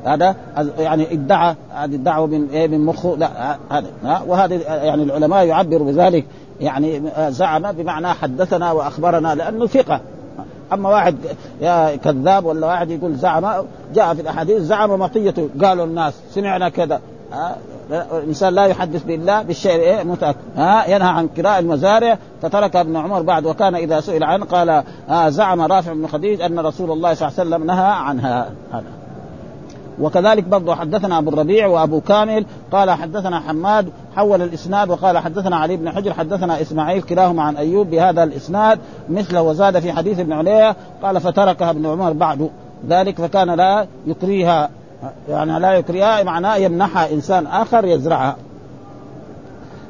هذا 0.05 0.37
يعني 0.79 1.13
ادعى 1.13 1.55
هذه 1.75 1.95
الدعوة 1.95 2.27
من 2.27 2.49
إيه 2.53 2.69
من 2.69 2.85
مخه 2.85 3.17
لا 3.17 3.57
هذا 3.71 3.87
وهذا 4.27 4.55
يعني 4.85 5.03
العلماء 5.03 5.47
يعبروا 5.47 5.93
بذلك 5.93 6.25
يعني 6.61 7.03
زعم 7.29 7.73
بمعنى 7.73 8.09
حدثنا 8.09 8.73
وأخبرنا 8.73 9.35
لأنه 9.35 9.67
ثقة. 9.67 10.01
أما 10.73 10.89
واحد 10.89 11.17
يا 11.61 11.97
كذاب 11.97 12.45
ولا 12.45 12.67
واحد 12.67 12.91
يقول 12.91 13.15
زعم 13.15 13.65
جاء 13.95 14.15
في 14.15 14.21
الأحاديث 14.21 14.63
زعم 14.63 14.91
مطيته 14.91 15.49
قالوا 15.63 15.85
الناس 15.85 16.15
سمعنا 16.31 16.69
كذا. 16.69 17.01
الإنسان 17.91 18.55
لا 18.55 18.65
يحدث 18.67 19.03
بالله 19.03 19.43
بالشيء 19.43 19.73
إيه؟ 19.73 20.03
متأكد. 20.03 20.39
ها؟ 20.57 20.91
ينهى 20.91 21.09
عن 21.09 21.29
كراء 21.29 21.59
المزارع. 21.59 22.19
فترك 22.43 22.77
ابن 22.77 22.97
عمر 22.97 23.23
بعد 23.23 23.47
وكان 23.47 23.75
إذا 23.75 24.01
سئل 24.01 24.25
عنه 24.25 24.45
قال 24.45 24.83
زعم 25.33 25.61
رافع 25.61 25.93
بن 25.93 26.07
خديج 26.07 26.41
أن 26.41 26.59
رسول 26.59 26.91
الله 26.91 27.15
صلى 27.15 27.29
الله 27.29 27.41
عليه 27.41 27.49
وسلم 27.49 27.67
نهى 27.67 27.93
عنها. 27.93 28.51
هذا. 28.73 28.85
وكذلك 30.01 30.45
برضه 30.45 30.75
حدثنا 30.75 31.19
أبو 31.19 31.31
الربيع 31.31 31.67
وأبو 31.67 32.01
كامل 32.01 32.47
قال 32.73 32.91
حدثنا 32.91 33.41
حماد 33.41 33.89
حول 34.17 34.43
الإسناد 34.43 34.91
وقال 34.91 35.19
حدثنا 35.19 35.57
علي 35.57 35.77
بن 35.77 35.91
حجر 35.91 36.13
حدثنا 36.13 36.61
إسماعيل 36.61 37.03
كلاهما 37.03 37.43
عن 37.43 37.57
أيوب 37.57 37.91
بهذا 37.91 38.25
الإسناد 38.25 38.79
مثله 39.09 39.43
وزاد 39.43 39.79
في 39.79 39.93
حديث 39.93 40.19
ابن 40.19 40.33
عليا 40.33 40.77
قال 41.03 41.21
فتركها 41.21 41.71
ابن 41.71 41.87
عمر 41.87 42.13
بعد 42.13 42.51
ذلك 42.89 43.19
فكان 43.21 43.51
لا 43.51 43.87
يكريها. 44.07 44.71
يعني 45.29 45.61
لا 45.61 45.73
يكرهها 45.73 46.23
معناه 46.23 46.57
يمنحها 46.57 47.13
إنسان 47.13 47.47
آخر 47.47 47.85
يزرعها. 47.85 48.37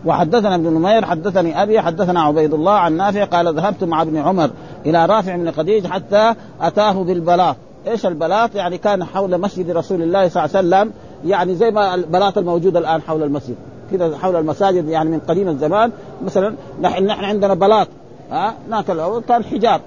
وحدثنا 0.04 0.54
ابن 0.54 0.66
نمير 0.66 1.04
حدثني 1.04 1.62
أبي 1.62 1.80
حدثنا 1.80 2.22
عبيد 2.22 2.54
الله 2.54 2.72
عن 2.72 2.96
نافع 2.96 3.24
قال 3.24 3.54
ذهبت 3.54 3.84
مع 3.84 4.02
ابن 4.02 4.16
عمر 4.16 4.50
إلى 4.86 5.06
رافع 5.06 5.36
بن 5.36 5.50
خديج 5.50 5.86
حتى 5.86 6.34
أتاه 6.60 6.92
بالبلاط 6.92 7.56
إيش 7.86 8.06
البلاط؟ 8.06 8.54
يعني 8.54 8.78
كان 8.78 9.04
حول 9.04 9.40
مسجد 9.40 9.70
رسول 9.70 10.02
الله 10.02 10.28
صلى 10.28 10.44
الله 10.44 10.56
عليه 10.56 10.68
وسلم 10.68 10.92
يعني 11.24 11.54
زي 11.54 11.70
ما 11.70 11.94
البلاط 11.94 12.38
الموجود 12.38 12.76
الآن 12.76 13.02
حول 13.02 13.22
المسجد. 13.22 13.56
كذا 13.92 14.16
حول 14.18 14.36
المساجد 14.36 14.88
يعني 14.88 15.10
من 15.10 15.20
قديم 15.28 15.48
الزمان. 15.48 15.92
مثلا 16.24 16.54
نحن 16.80 17.06
نحن 17.06 17.24
عندنا 17.24 17.54
بلاط 17.54 17.88
ها 18.30 18.54
الأول 18.88 19.22
كان 19.22 19.44
حجاب 19.44 19.80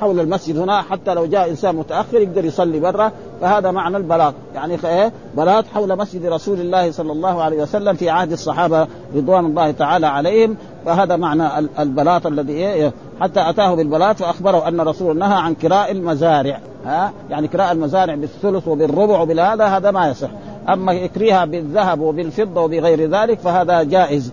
حول 0.00 0.20
المسجد 0.20 0.58
هنا 0.58 0.82
حتى 0.82 1.14
لو 1.14 1.26
جاء 1.26 1.50
إنسان 1.50 1.76
متأخر 1.76 2.20
يقدر 2.20 2.44
يصلي 2.44 2.80
برا 2.80 3.12
فهذا 3.40 3.70
معنى 3.70 3.96
البلاط. 3.96 4.34
يعني 4.54 4.78
إيه؟ 4.84 5.12
بلاط 5.36 5.64
حول 5.74 5.98
مسجد 5.98 6.26
رسول 6.26 6.60
الله 6.60 6.90
صلى 6.90 7.12
الله 7.12 7.42
عليه 7.42 7.62
وسلم 7.62 7.94
في 7.94 8.10
عهد 8.10 8.32
الصحابة 8.32 8.86
رضوان 9.16 9.46
الله 9.46 9.70
تعالى 9.70 10.06
عليهم. 10.06 10.56
فهذا 10.86 11.16
معنى 11.16 11.68
البلاط 11.78 12.26
الذي 12.26 12.52
إيه؟ 12.52 12.92
حتى 13.20 13.50
أتاه 13.50 13.74
بالبلاط 13.74 14.16
فاخبره 14.16 14.68
أن 14.68 14.80
رسول 14.80 15.18
نهى 15.18 15.38
عن 15.38 15.54
كراء 15.54 15.90
المزارع. 15.90 16.60
ها؟ 16.86 17.12
يعني 17.30 17.48
كراء 17.48 17.72
المزارع 17.72 18.14
بالثلث 18.14 18.68
وبالربع 18.68 19.20
وبالهذا 19.20 19.64
هذا 19.64 19.90
ما 19.90 20.08
يصح. 20.08 20.30
أما 20.68 20.92
يكريها 20.92 21.44
بالذهب 21.44 22.00
وبالفضة 22.00 22.60
وبغير 22.60 23.10
ذلك 23.10 23.38
فهذا 23.38 23.82
جائز. 23.82 24.32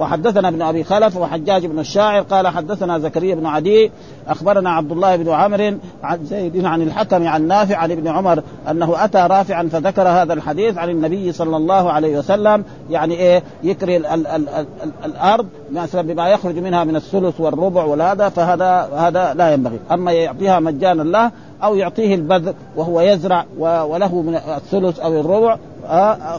وحدثنا 0.00 0.48
ابن 0.48 0.62
أبي 0.62 0.84
خلف 0.84 1.16
وحجاج 1.16 1.66
بن 1.66 1.78
الشاعر 1.78 2.22
قال 2.22 2.48
حدثنا 2.48 2.98
زكريا 2.98 3.34
بن 3.34 3.46
عدي 3.46 3.90
أخبرنا 4.28 4.70
عبد 4.70 4.92
الله 4.92 5.16
بن 5.16 5.28
عمرو 5.28 5.74
عن 6.02 6.24
زيد 6.24 6.64
عن 6.64 6.82
الحكم 6.82 7.28
عن 7.28 7.48
نافع 7.48 7.76
عن 7.76 7.90
ابن 7.90 8.08
عمر 8.08 8.42
أنه 8.70 9.04
أتى 9.04 9.18
رافعا 9.18 9.68
فذكر 9.72 10.08
هذا 10.08 10.32
الحديث 10.32 10.78
عن 10.78 10.90
النبي 10.90 11.32
صلى 11.32 11.56
الله 11.56 11.92
عليه 11.92 12.18
وسلم 12.18 12.64
يعني 12.90 13.14
إيه؟ 13.14 13.42
يكري 13.62 13.96
ال 13.96 14.06
ال 14.06 14.26
ال 14.26 14.48
ال 14.48 14.66
ال 14.84 14.90
الأرض 15.04 15.46
مثلا 15.72 16.02
بما 16.02 16.28
يخرج 16.28 16.58
منها 16.58 16.84
من 16.84 16.96
الثلث 16.96 17.40
والربع 17.40 17.84
والهذا 17.84 18.28
فهذا 18.28 18.88
هذا 18.96 19.34
لا 19.34 19.52
ينبغي. 19.52 19.78
أما 19.92 20.12
يعطيها 20.12 20.60
مجانا 20.60 21.02
له 21.02 21.30
أو 21.62 21.74
يعطيه 21.74 22.14
البذر 22.14 22.54
وهو 22.76 23.00
يزرع 23.00 23.44
وله 23.58 24.22
من 24.22 24.34
الثلث 24.34 25.00
أو 25.00 25.20
الربع 25.20 25.56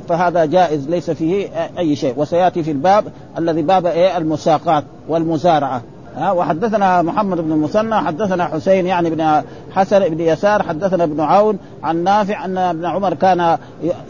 فهذا 0.10 0.46
جائز 0.46 0.90
ليس 0.90 1.12
فيه 1.12 1.48
أي 1.78 1.96
شيء. 1.96 2.14
وسيأتي 2.18 2.64
في 2.64 2.72
الباب 2.72 3.06
الذي 3.38 3.62
باب 3.62 3.86
إيه؟ 3.86 4.18
المساقات 4.18 4.84
والمزارعة. 5.10 5.82
ها 6.16 6.32
وحدثنا 6.32 7.02
محمد 7.02 7.38
بن 7.38 7.52
المثنى 7.52 7.96
حدثنا 7.96 8.46
حسين 8.46 8.86
يعني 8.86 9.10
بن 9.10 9.42
حسن 9.72 10.00
بن 10.00 10.20
يسار 10.20 10.64
حدثنا 10.64 11.04
ابن 11.04 11.20
عون 11.20 11.58
عن 11.84 12.04
نافع 12.04 12.46
أن 12.46 12.58
ابن 12.58 12.86
عمر 12.86 13.14
كان 13.14 13.58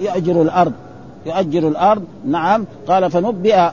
يأجر 0.01 0.41
الأرض. 0.41 0.73
يؤجر 1.25 1.67
الأرض 1.67 2.03
نعم. 2.25 2.65
قال 2.87 3.11
فنبئ 3.11 3.69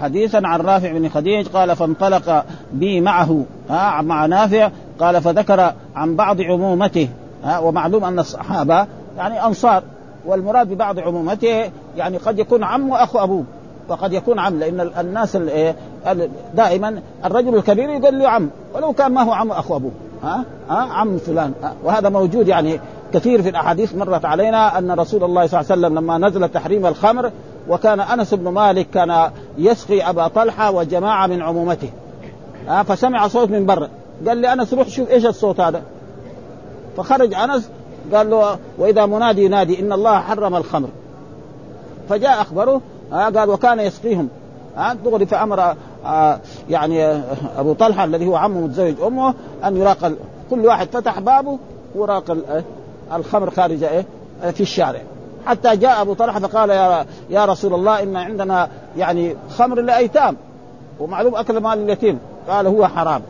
حديثا 0.00 0.40
عن 0.44 0.60
رافع 0.60 0.92
بن 0.92 1.08
خديج 1.08 1.48
قال 1.48 1.76
فانطلق 1.76 2.44
بي 2.72 3.00
معه. 3.00 3.44
ها 3.70 4.02
مع 4.02 4.26
نافع 4.26 4.70
قال 5.00 5.22
فذكر 5.22 5.72
عن 5.96 6.16
بعض 6.16 6.40
عمومته 6.40 7.08
ها 7.44 7.58
ومعلوم 7.58 8.04
أن 8.04 8.18
الصحابة 8.18 8.86
يعني 9.16 9.44
أنصار 9.46 9.82
والمراد 10.26 10.68
ببعض 10.68 10.98
عمومته 10.98 11.70
يعني 11.96 12.16
قد 12.16 12.38
يكون 12.38 12.64
عم 12.64 12.90
واخو 12.90 13.18
ابوه 13.18 13.44
وقد 13.88 14.12
يكون 14.12 14.38
عم 14.38 14.58
لأن 14.60 14.90
الناس 15.00 15.38
دائما 16.54 17.02
الرجل 17.24 17.56
الكبير 17.56 17.88
يقول 17.90 18.18
له 18.18 18.28
عم 18.28 18.50
ولو 18.74 18.92
كان 18.92 19.12
ما 19.12 19.22
هو 19.22 19.32
عم 19.32 19.52
اخو 19.52 19.76
ابوه 19.76 19.92
ها 20.22 20.44
ها 20.68 20.74
عم 20.74 21.18
فلان 21.18 21.52
وهذا 21.84 22.08
موجود 22.08 22.48
يعني 22.48 22.80
كثير 23.12 23.42
في 23.42 23.48
الأحاديث 23.48 23.94
مرت 23.94 24.24
علينا 24.24 24.78
أن 24.78 24.90
رسول 24.90 25.24
الله 25.24 25.46
صلى 25.46 25.60
الله 25.60 25.72
عليه 25.72 25.80
وسلم 25.80 25.98
لما 25.98 26.18
نزل 26.18 26.48
تحريم 26.48 26.86
الخمر 26.86 27.30
وكان 27.68 28.00
أنس 28.00 28.34
بن 28.34 28.48
مالك 28.48 28.86
كان 28.90 29.30
يسقي 29.58 30.10
أبا 30.10 30.28
طلحة 30.28 30.70
وجماعة 30.70 31.26
من 31.26 31.42
عمومته 31.42 31.90
فسمع 32.86 33.28
صوت 33.28 33.50
من 33.50 33.66
برا 33.66 33.88
قال 34.28 34.38
لي 34.38 34.52
أنس 34.52 34.74
روح 34.74 34.88
شوف 34.88 35.10
إيش 35.10 35.26
الصوت 35.26 35.60
هذا. 35.60 35.82
فخرج 36.96 37.34
أنس 37.34 37.70
قال 38.14 38.30
له 38.30 38.58
وإذا 38.78 39.06
منادي 39.06 39.44
ينادي 39.44 39.80
إن 39.80 39.92
الله 39.92 40.20
حرم 40.20 40.56
الخمر. 40.56 40.88
فجاء 42.08 42.40
أخبره 42.40 42.80
قال 43.12 43.50
وكان 43.50 43.80
يسقيهم. 43.80 44.28
دغري 45.04 45.26
فأمر 45.26 45.74
آه 46.06 46.38
يعني 46.70 47.22
أبو 47.58 47.72
طلحة 47.72 48.04
الذي 48.04 48.26
هو 48.26 48.36
عمه 48.36 48.60
متزوج 48.60 48.94
أمه 49.06 49.34
أن 49.64 49.76
يراق 49.76 50.12
كل 50.50 50.66
واحد 50.66 50.88
فتح 50.92 51.18
بابه 51.20 51.58
وراق 51.94 52.36
الخمر 53.14 53.50
خارج 53.50 53.84
إيه 53.84 54.06
في 54.52 54.60
الشارع. 54.60 55.00
حتى 55.46 55.76
جاء 55.76 56.02
أبو 56.02 56.14
طلحة 56.14 56.40
فقال 56.40 56.70
يا 56.70 57.06
يا 57.30 57.44
رسول 57.44 57.74
الله 57.74 58.02
إن 58.02 58.16
عندنا 58.16 58.68
يعني 58.96 59.36
خمر 59.56 59.80
لأيتام 59.80 60.36
ومعلوم 61.00 61.34
أكل 61.34 61.60
مال 61.60 61.78
اليتيم. 61.78 62.18
قال 62.48 62.66
هو 62.66 62.86
حرام. 62.86 63.22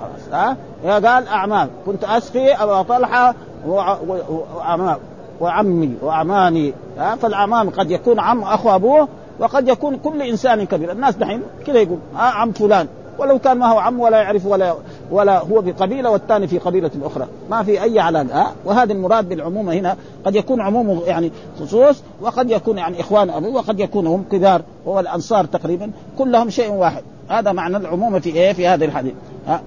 خلاص 0.00 0.32
ها؟ 0.32 0.56
قال 0.84 1.28
أعمام 1.28 1.68
كنت 1.86 2.04
أسقي 2.04 2.52
ابا 2.54 2.82
طلحة 2.82 3.34
وأعمام 3.66 4.98
وعمي 5.40 5.94
وأعماني 6.02 6.74
ها؟ 6.98 7.16
فالأعمام 7.16 7.70
قد 7.70 7.90
يكون 7.90 8.20
عم 8.20 8.42
أخو 8.42 8.74
أبوه 8.74 9.08
وقد 9.38 9.68
يكون 9.68 9.96
كل 9.96 10.22
إنسان 10.22 10.64
كبير. 10.64 10.92
الناس 10.92 11.14
دحين 11.16 11.42
كذا 11.66 11.78
يقول 11.78 11.98
ها 12.14 12.22
عم 12.22 12.52
فلان. 12.52 12.86
ولو 13.18 13.38
كان 13.38 13.58
ما 13.58 13.66
هو 13.66 13.78
عم 13.78 14.00
ولا 14.00 14.22
يعرف 14.22 14.46
ولا 14.46 14.74
ولا 15.10 15.38
هو 15.38 15.62
في 15.62 15.72
قبيله 15.72 16.10
والثاني 16.10 16.46
في 16.46 16.58
قبيلة 16.58 16.90
أخرى. 17.02 17.26
ما 17.50 17.62
في 17.62 17.82
أي 17.82 18.00
علاقه 18.00 18.42
ها؟ 18.42 18.52
وهذا 18.64 18.92
المراد 18.92 19.28
بالعمومه 19.28 19.72
هنا 19.72 19.96
قد 20.24 20.36
يكون 20.36 20.60
عمومه 20.60 21.02
يعني 21.06 21.32
خصوص 21.60 22.02
وقد 22.20 22.50
يكون 22.50 22.78
يعني 22.78 23.00
إخوان 23.00 23.30
ابوه 23.30 23.54
وقد 23.54 23.80
يكون 23.80 24.06
هم 24.06 24.24
كبار 24.32 24.62
هو 24.88 25.00
الأنصار 25.00 25.44
تقريبا 25.44 25.90
كلهم 26.18 26.50
شيء 26.50 26.72
واحد. 26.72 27.02
هذا 27.28 27.52
معنى 27.52 27.76
العمومه 27.76 28.18
في 28.18 28.30
إيه؟ 28.30 28.52
في 28.52 28.68
هذا 28.68 28.84
الحديث 28.84 29.14
ها؟ 29.46 29.60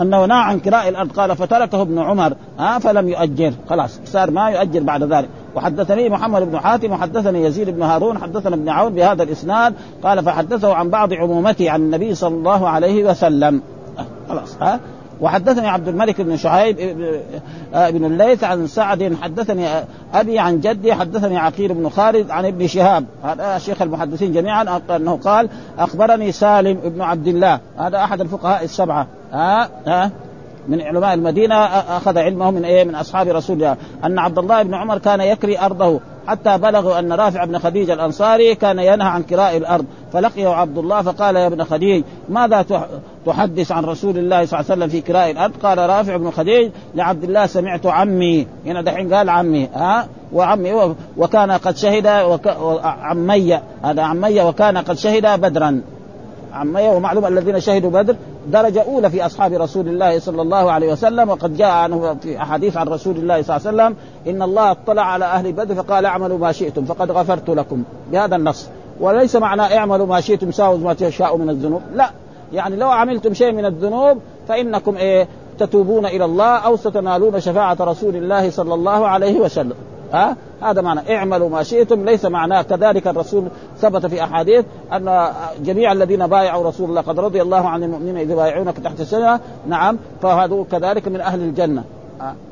أنه 0.00 0.26
نهى 0.26 0.38
عن 0.38 0.60
كراء 0.60 0.88
الأرض. 0.88 1.12
قال 1.12 1.36
فتركه 1.36 1.82
ابن 1.82 1.98
عمر. 1.98 2.32
ها 2.58 2.78
فلم 2.78 3.08
يؤجر. 3.08 3.52
خلاص 3.68 4.00
صار 4.04 4.30
ما 4.30 4.50
يؤجر 4.50 4.82
بعد 4.82 5.02
ذلك. 5.02 5.28
وحدثني 5.54 6.08
محمد 6.08 6.42
بن 6.42 6.58
حاتم 6.58 6.92
وحدثني 6.92 7.44
يزيد 7.44 7.70
بن 7.70 7.82
هارون 7.82 8.18
حدثنا 8.18 8.56
ابن 8.56 8.68
عون 8.68 8.92
بهذا 8.92 9.22
الإسناد. 9.22 9.74
قال 10.02 10.24
فحدثه 10.24 10.74
عن 10.74 10.90
بعض 10.90 11.12
عمومته 11.12 11.70
عن 11.70 11.80
النبي 11.80 12.14
صلى 12.14 12.34
الله 12.34 12.68
عليه 12.68 13.04
وسلم. 13.04 13.62
خلاص 14.28 14.56
ها 14.62 14.80
وحدثني 15.20 15.68
عبد 15.68 15.88
الملك 15.88 16.20
بن 16.20 16.36
شعيب 16.36 16.76
بن 17.72 18.04
الليث 18.04 18.44
عن 18.44 18.66
سعد 18.66 19.16
حدثني 19.22 19.66
أبي 20.14 20.38
عن 20.38 20.60
جدي 20.60 20.94
حدثني 20.94 21.38
عقيل 21.38 21.74
بن 21.74 21.88
خالد 21.88 22.30
عن 22.30 22.46
ابن 22.46 22.66
شهاب. 22.66 23.04
هذا 23.24 23.58
شيخ 23.58 23.82
المحدثين 23.82 24.32
جميعا 24.32 24.80
أنه 24.90 25.16
قال 25.16 25.48
أخبرني 25.78 26.32
سالم 26.32 26.74
بن 26.84 27.00
عبد 27.00 27.26
الله. 27.26 27.60
هذا 27.78 27.98
أحد 28.04 28.20
الفقهاء 28.20 28.64
السبعة. 28.64 29.06
ها؟ 29.32 29.68
ها؟ 29.86 30.10
من 30.68 30.80
علماء 30.80 31.14
المدينة 31.14 31.54
أخذ 31.96 32.18
علمه 32.18 32.50
من 32.50 32.64
إيه؟ 32.64 32.84
من 32.84 32.94
أصحاب 32.94 33.28
رسول 33.28 33.56
الله. 33.56 33.76
أن 34.04 34.18
عبد 34.18 34.38
الله 34.38 34.62
بن 34.62 34.74
عمر 34.74 34.98
كان 34.98 35.20
يكري 35.20 35.58
أرضه. 35.58 36.00
حتى 36.26 36.58
بلغوا 36.58 36.98
أن 36.98 37.12
رافع 37.12 37.44
بن 37.44 37.58
خديج 37.58 37.90
الأنصاري 37.90 38.54
كان 38.54 38.78
ينهى 38.78 39.08
عن 39.08 39.22
كراء 39.22 39.56
الأرض. 39.56 39.84
فلقيه 40.12 40.48
عبد 40.48 40.78
الله 40.78 41.02
فقال 41.02 41.36
يا 41.36 41.46
ابن 41.46 41.64
خديج 41.64 42.04
ماذا 42.28 42.64
تحدث 43.26 43.72
عن 43.72 43.84
رسول 43.84 44.18
الله 44.18 44.44
صلى 44.44 44.60
الله 44.60 44.70
عليه 44.70 44.82
وسلم 44.82 44.88
في 44.88 45.00
كراء 45.00 45.30
الأرض؟ 45.30 45.52
قال 45.62 45.78
رافع 45.78 46.16
بن 46.16 46.30
خديج 46.30 46.70
لعبد 46.94 47.24
الله 47.24 47.46
سمعت 47.46 47.86
عمي. 47.86 48.46
هنا 48.66 48.82
دحين 48.82 49.14
قال 49.14 49.30
عمي 49.30 49.68
ها؟ 49.74 50.08
وعمي 50.32 50.94
وكان 51.16 51.50
قد 51.50 51.76
شهد 51.76 52.06
وك... 52.06 52.46
عمي. 52.84 53.60
هذا 53.82 54.02
عمي 54.02 54.40
وكان 54.40 54.78
قد 54.78 54.98
شهد 54.98 55.40
بدرا. 55.40 55.80
عمي 56.52 56.88
ومعلوم 56.88 57.26
الذين 57.26 57.60
شهدوا 57.60 57.90
بدر 57.90 58.16
درجة 58.46 58.82
أولى 58.82 59.10
في 59.10 59.26
أصحاب 59.26 59.52
رسول 59.52 59.88
الله 59.88 60.18
صلى 60.18 60.42
الله 60.42 60.72
عليه 60.72 60.92
وسلم 60.92 61.28
وقد 61.28 61.56
جاء 61.56 61.70
عنه 61.70 62.16
في 62.22 62.42
أحاديث 62.42 62.76
عن 62.76 62.88
رسول 62.88 63.16
الله 63.16 63.42
صلى 63.42 63.56
الله 63.56 63.82
عليه 63.82 63.92
وسلم 63.92 63.96
إن 64.34 64.42
الله 64.42 64.70
اطلع 64.70 65.02
على 65.02 65.24
أهل 65.24 65.52
بدر 65.52 65.74
فقال 65.74 66.06
اعملوا 66.06 66.38
ما 66.38 66.52
شئتم 66.52 66.84
فقد 66.84 67.10
غفرت 67.10 67.50
لكم 67.50 67.82
بهذا 68.12 68.36
النص. 68.36 68.68
وليس 69.00 69.36
معنى 69.36 69.62
اعملوا 69.62 70.06
ما 70.06 70.20
شئتم 70.20 70.50
ساووا 70.50 70.78
ما 70.78 70.94
تشاءوا 70.94 71.38
من 71.38 71.50
الذنوب 71.50 71.82
لا. 71.94 72.10
يعني 72.52 72.76
لو 72.76 72.88
عملتم 72.88 73.34
شيء 73.34 73.52
من 73.52 73.64
الذنوب 73.64 74.18
فإنكم 74.48 74.96
إيه 74.96 75.28
تتوبون 75.58 76.06
إلى 76.06 76.24
الله 76.24 76.56
أو 76.56 76.76
ستنالون 76.76 77.40
شفاعة 77.40 77.76
رسول 77.80 78.16
الله 78.16 78.50
صلى 78.50 78.74
الله 78.74 79.06
عليه 79.06 79.40
وسلم. 79.40 79.74
ها؟ 80.12 80.36
هذا 80.62 80.82
معنى. 80.82 81.16
اعملوا 81.16 81.48
ما 81.48 81.62
شئتم 81.62 82.04
ليس 82.04 82.24
معناه. 82.24 82.62
كذلك 82.62 83.08
الرسول 83.08 83.48
ثبت 83.78 84.06
في 84.06 84.24
أحاديث 84.24 84.64
أن 84.92 85.28
جميع 85.64 85.92
الذين 85.92 86.26
بايعوا 86.26 86.68
رسول 86.68 86.90
الله 86.90 87.00
قد 87.00 87.20
رضي 87.20 87.42
الله 87.42 87.68
عن 87.68 87.82
المؤمنين 87.82 88.16
اذا 88.16 88.34
بايعونك 88.34 88.78
تحت 88.78 89.00
السنة 89.00 89.40
نعم 89.68 89.98
فهذا 90.22 90.64
كذلك 90.72 91.08
من 91.08 91.20
أهل 91.20 91.40
الجنة. 91.40 91.84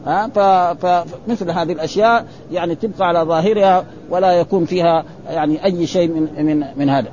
ها؟ 0.07 0.29
فمثل 0.75 1.51
هذه 1.51 1.73
الأشياء 1.73 2.25
يعني 2.53 2.75
تبقى 2.75 3.09
على 3.09 3.21
ظاهرها 3.21 3.85
ولا 4.11 4.33
يكون 4.33 4.65
فيها 4.65 5.05
يعني 5.29 5.65
أي 5.65 5.87
شيء 5.87 6.09
من 6.09 6.47
من 6.47 6.65
من 6.77 6.91
هذا. 6.91 7.09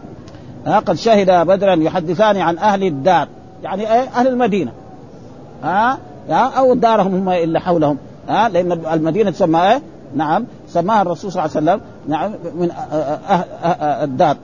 ها؟ 0.65 0.79
قد 0.79 0.95
شهد 0.95 1.47
بدرا 1.47 1.75
يحدثان 1.75 2.37
عن 2.37 2.57
أهل 2.57 2.83
الدار 2.83 3.27
يعني 3.63 3.87
أهل 3.87 4.27
المدينة. 4.27 4.71
ها؟ 5.63 5.97
أو 6.31 6.73
دارهم 6.73 7.15
هم 7.15 7.29
اللي 7.29 7.59
حولهم. 7.59 7.97
ها؟ 8.29 8.49
لأن 8.49 8.71
المدينة 8.71 9.31
تسمى 9.31 9.61
إيه؟ 9.61 9.81
نعم 10.15 10.45
سماها 10.67 11.01
الرسول 11.01 11.31
صلى 11.31 11.45
الله 11.45 11.55
عليه 11.55 11.65
وسلم. 11.65 11.81
نعم 12.07 12.31
من 12.55 12.71
أه 12.71 12.75
أه 12.75 14.03
الدار 14.03 14.37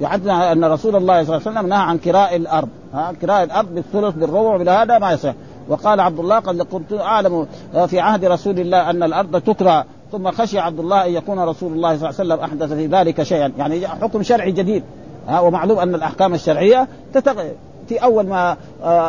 يحدثنا 0.00 0.52
أن 0.52 0.64
رسول 0.64 0.96
الله 0.96 1.24
صلى 1.24 1.36
الله 1.36 1.48
عليه 1.48 1.58
وسلم 1.58 1.68
نهى 1.68 1.78
عن 1.78 1.98
كراء 1.98 2.36
الأرض. 2.36 2.68
ها 2.94 3.12
كراء 3.20 3.42
الأرض 3.42 3.74
بالثلث 3.74 4.14
بالربع 4.14 4.56
بهذا 4.56 4.98
ما 4.98 5.12
يصح 5.12 5.34
وقال 5.68 6.00
عبد 6.00 6.18
الله 6.18 6.38
قد 6.38 6.62
كنت 6.62 6.92
أعلم 6.92 7.46
في 7.86 8.00
عهد 8.00 8.24
رسول 8.24 8.60
الله 8.60 8.90
أن 8.90 9.02
الأرض 9.02 9.40
تكرى 9.40 9.84
ثم 10.12 10.30
خشي 10.30 10.58
عبد 10.58 10.78
الله 10.78 11.06
أن 11.06 11.12
يكون 11.12 11.38
رسول 11.38 11.72
الله 11.72 11.96
صلى 11.96 12.10
الله 12.10 12.20
عليه 12.20 12.34
وسلم 12.34 12.40
أحدث 12.40 12.72
في 12.72 12.86
ذلك 12.86 13.22
شيئا. 13.22 13.52
يعني 13.58 13.88
حكم 13.88 14.22
شرعي 14.22 14.52
جديد. 14.52 14.82
ها 15.28 15.40
ومعلوم 15.40 15.78
أن 15.78 15.94
الأحكام 15.94 16.34
الشرعية 16.34 16.88
تتغير 17.14 17.54
في 17.88 17.98
أول 17.98 18.26
ما 18.26 18.56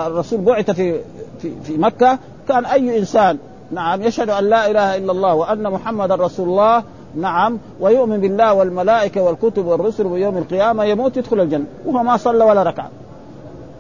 الرسول 0.08 0.42
بعث 0.42 0.72
في 0.72 1.00
في 1.40 1.52
في 1.64 1.78
مكة 1.78 2.20
كان 2.48 2.66
أي 2.66 3.00
إنسان 3.00 3.38
نعم 3.72 4.02
يشهد 4.02 4.30
أن 4.30 4.44
لا 4.44 4.72
إله 4.72 4.98
إلا 4.98 5.12
الله 5.12 5.34
وأن 5.34 5.72
محمدا 5.72 6.16
رسول 6.16 6.50
الله. 6.50 6.84
نعم 7.16 7.60
ويؤمن 7.80 8.22
بالله 8.22 8.54
والملائكة 8.54 9.22
والكتب 9.22 9.66
والرسل 9.66 10.06
ويوم 10.06 10.38
القيامة 10.38 10.84
يموت 10.84 11.18
يدخل 11.18 11.40
الجنة. 11.40 11.66
وهو 11.86 12.04
ما 12.04 12.18
صلى 12.18 12.44
ولا 12.46 12.64
ركعه 12.64 12.90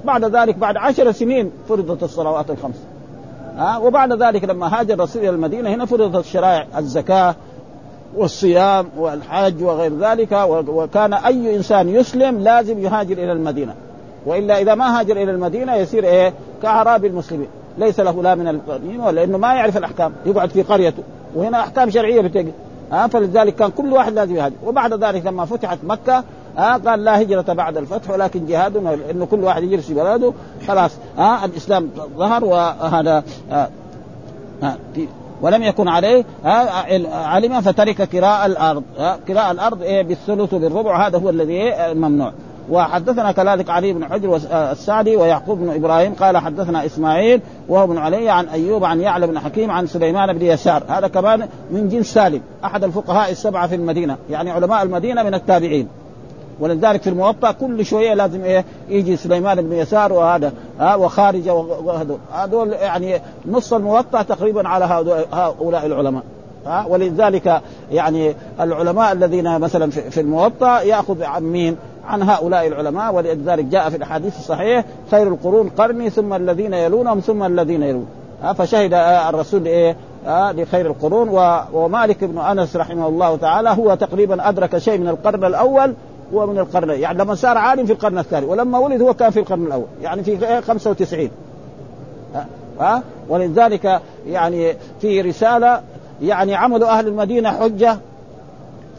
بعد 0.06 0.26
ذلك 0.26 0.58
بعد 0.58 0.78
عشر 0.78 1.12
سنين 1.12 1.52
فرضت 1.70 2.04
الصلوات 2.04 2.50
الخمس. 2.50 2.76
ها؟ 3.58 3.78
وبعد 3.78 4.24
ذلك 4.24 4.44
لما 4.44 4.80
هاجر 4.80 4.94
الرسول 4.94 5.22
إلى 5.22 5.30
المدينة 5.30 5.70
هنا 5.70 5.86
فرضت 5.86 6.26
الشرائع 6.26 6.66
الزكاة 6.78 7.36
والصيام 8.16 8.88
والحج 8.98 9.64
وغير 9.64 9.98
ذلك. 10.00 10.32
وكان 10.68 11.14
أي 11.14 11.56
إنسان 11.56 11.90
يسلم 11.90 12.40
لازم 12.40 12.80
يهاجر 12.80 13.18
إلى 13.18 13.32
المدينة. 13.32 13.76
وإلا 14.26 14.62
إذا 14.62 14.76
ما 14.76 15.00
هاجر 15.00 15.18
إلى 15.18 15.32
المدينة 15.32 15.76
يصير 15.76 16.04
إيه؟ 16.04 16.34
كاعراب 16.62 17.06
المسلمين 17.06 17.48
ليس 17.78 18.00
له 18.00 18.24
لا 18.24 18.36
من 18.36 18.48
المدينة 18.48 19.12
لأنه 19.12 19.38
ما 19.38 19.54
يعرف 19.54 19.78
الأحكام 19.78 20.14
يقعد 20.26 20.50
في 20.50 20.62
قريته 20.62 21.04
وهنا 21.36 21.60
أحكام 21.60 21.90
شرعية 21.90 22.22
بتجي 22.22 22.52
ها 22.92 23.08
فلذلك 23.08 23.56
كان 23.56 23.70
كل 23.72 23.94
واحد 23.94 24.14
لازم 24.14 24.36
يهاجر. 24.36 24.56
وبعد 24.66 25.04
ذلك 25.04 25.26
لما 25.26 25.46
فتحت 25.46 25.80
مكة 25.84 26.24
ها 26.58 26.78
قال 26.78 27.04
لا 27.04 27.22
هجرة 27.22 27.54
بعد 27.54 27.78
الفتح 27.78 28.10
ولكن 28.10 28.46
جهاد 28.46 28.78
انه 29.12 29.26
كل 29.26 29.44
واحد 29.44 29.64
يجلس 29.64 29.88
في 29.88 29.94
بلده 29.94 30.34
خلاص 30.68 30.92
ها 31.18 31.46
الإسلام 31.46 31.90
ظهر 32.18 32.46
وهذا 32.46 33.24
ها 33.52 33.70
ها 34.64 34.78
ولم 35.42 35.64
يكن 35.64 35.88
عليه 35.88 36.26
علم 37.14 37.62
فترك 37.62 38.02
كراء 38.10 38.46
الأرض 38.46 38.84
كراء 39.28 39.52
الأرض 39.52 39.82
إيه 39.82 40.02
بالثلث 40.04 40.56
بالربع 40.56 41.08
هذا 41.08 41.18
هو 41.18 41.30
الذي 41.30 41.54
إيه 41.54 41.94
ممنوع. 41.94 42.32
وحدثنا 42.70 43.32
كذلك 43.32 43.70
علي 43.70 43.94
بن 43.94 44.06
حجر 44.06 44.40
السعدي 44.54 45.16
ويعقوب 45.16 45.60
بن 45.60 45.70
إبراهيم 45.70 46.14
قال 46.14 46.38
حدثنا 46.38 46.86
إسماعيل 46.86 47.42
وهو 47.70 47.88
بن 47.88 47.98
علي 47.98 48.30
عن 48.30 48.46
أيوب 48.46 48.84
عن 48.84 49.02
يعلى 49.02 49.28
بن 49.28 49.40
حكيم 49.40 49.72
عن 49.72 49.88
سليمان 49.88 50.34
بن 50.34 50.46
يسار. 50.46 50.84
هذا 50.88 51.08
كمان 51.08 51.48
من 51.72 51.90
جنس 51.90 52.14
سالم 52.14 52.42
أحد 52.66 52.84
الفقهاء 52.84 53.32
السبعة 53.32 53.68
في 53.68 53.76
المدينة 53.76 54.18
يعني 54.30 54.52
علماء 54.52 54.84
المدينة 54.84 55.24
من 55.24 55.34
التابعين. 55.34 55.88
ولذلك 56.60 57.02
في 57.02 57.10
الموطأ 57.10 57.52
كل 57.52 57.86
شوية 57.86 58.14
لازم 58.14 58.44
إيه 58.44 58.66
يجي 58.90 59.18
سليمان 59.18 59.62
بن 59.62 59.74
يسار 59.74 60.14
وهذا 60.14 60.54
ها 60.80 60.96
وخارجه 60.96 61.54
وهذول. 61.54 62.18
هذول 62.34 62.72
يعني 62.72 63.22
نص 63.46 63.74
الموطأ 63.74 64.22
تقريبا 64.22 64.68
على 64.68 64.86
هؤلاء 65.32 65.86
العلماء. 65.86 66.24
ها 66.66 66.86
ولذلك 66.90 67.62
يعني 67.92 68.36
العلماء 68.60 69.12
الذين 69.12 69.60
مثلا 69.60 69.92
في 69.92 70.22
الموطأ 70.22 70.82
يأخذ 70.82 71.24
عن 71.24 71.44
مين؟ 71.44 71.78
عن 72.08 72.22
هؤلاء 72.22 72.68
العلماء 72.68 73.14
ولذلك 73.14 73.66
جاء 73.66 73.90
في 73.90 73.98
الأحاديث 73.98 74.38
الصحيحة 74.38 74.84
خير 75.12 75.28
القرون 75.28 75.70
قرني 75.70 76.10
ثم 76.10 76.34
الذين 76.34 76.74
يلونهم 76.74 77.20
ثم 77.20 77.44
الذين 77.44 77.84
يلون. 77.84 78.08
فشهد 78.58 78.94
الرسول 79.30 79.66
إيه 79.66 79.96
لخير 80.28 80.86
القرون 80.86 81.30
ومالك 81.74 82.24
بن 82.24 82.38
أنس 82.38 82.76
رحمه 82.76 83.08
الله 83.08 83.36
تعالى 83.36 83.70
هو 83.70 83.96
تقريبا 83.96 84.50
أدرك 84.50 84.78
شيء 84.78 84.98
من 84.98 85.08
القرن 85.08 85.46
الأول 85.46 85.94
ومن 86.34 86.60
القرن 86.60 86.90
يعني 86.90 87.18
لما 87.18 87.36
صار 87.36 87.58
عالم 87.58 87.86
في 87.86 87.92
القرن 87.92 88.18
الثاني 88.18 88.46
ولما 88.46 88.78
ولد 88.80 89.02
هو 89.02 89.14
كان 89.14 89.30
في 89.30 89.40
القرن 89.40 89.66
الأول 89.66 89.86
يعني 90.02 90.24
في 90.24 90.62
95 90.62 91.30
ها 92.80 93.02
ولذلك 93.30 94.02
يعني 94.28 94.76
في 95.02 95.22
رسالة 95.22 95.82
يعني 96.22 96.56
عمل 96.56 96.84
أهل 96.84 97.08
المدينة 97.08 97.52
حجة 97.52 97.98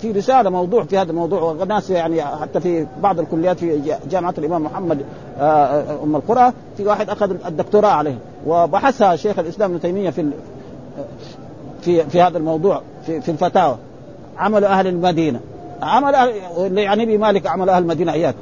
في 0.05 0.19
رسالة 0.19 0.51
موضوع 0.51 0.85
في 0.85 0.99
هذا 0.99 1.11
الموضوع 1.11 1.41
والناس 1.43 1.91
يعني 1.91 2.23
حتى 2.25 2.61
في 2.61 2.87
بعض 3.03 3.21
الكليات 3.21 3.59
في 3.59 3.97
جامعة 4.11 4.35
الإمام 4.39 4.65
محمد 4.65 5.05
آه، 5.39 5.43
آه، 5.43 6.03
أم 6.03 6.17
القرى 6.17 6.53
في 6.77 6.87
واحد 6.87 7.11
أخذ 7.11 7.31
الدكتوراه 7.47 7.89
عليه 7.89 8.19
وبحثها 8.47 9.17
شيخ 9.17 9.39
الإسلام 9.39 9.71
ابن 9.71 9.81
تيمية 9.81 10.11
في 10.11 10.31
في 11.81 12.05
في 12.05 12.23
هذا 12.23 12.39
الموضوع 12.39 12.83
في, 13.07 13.21
في 13.21 13.31
الفتاوى. 13.31 13.77
عمل 14.39 14.65
أهل 14.65 14.87
المدينة. 14.87 15.41
عمل 15.83 16.15
اللي 16.15 16.83
يعني 16.83 17.17
بمالك 17.17 17.47
عمل 17.47 17.69
أهل 17.69 17.83
المدينة 17.83 18.13
إياك. 18.13 18.35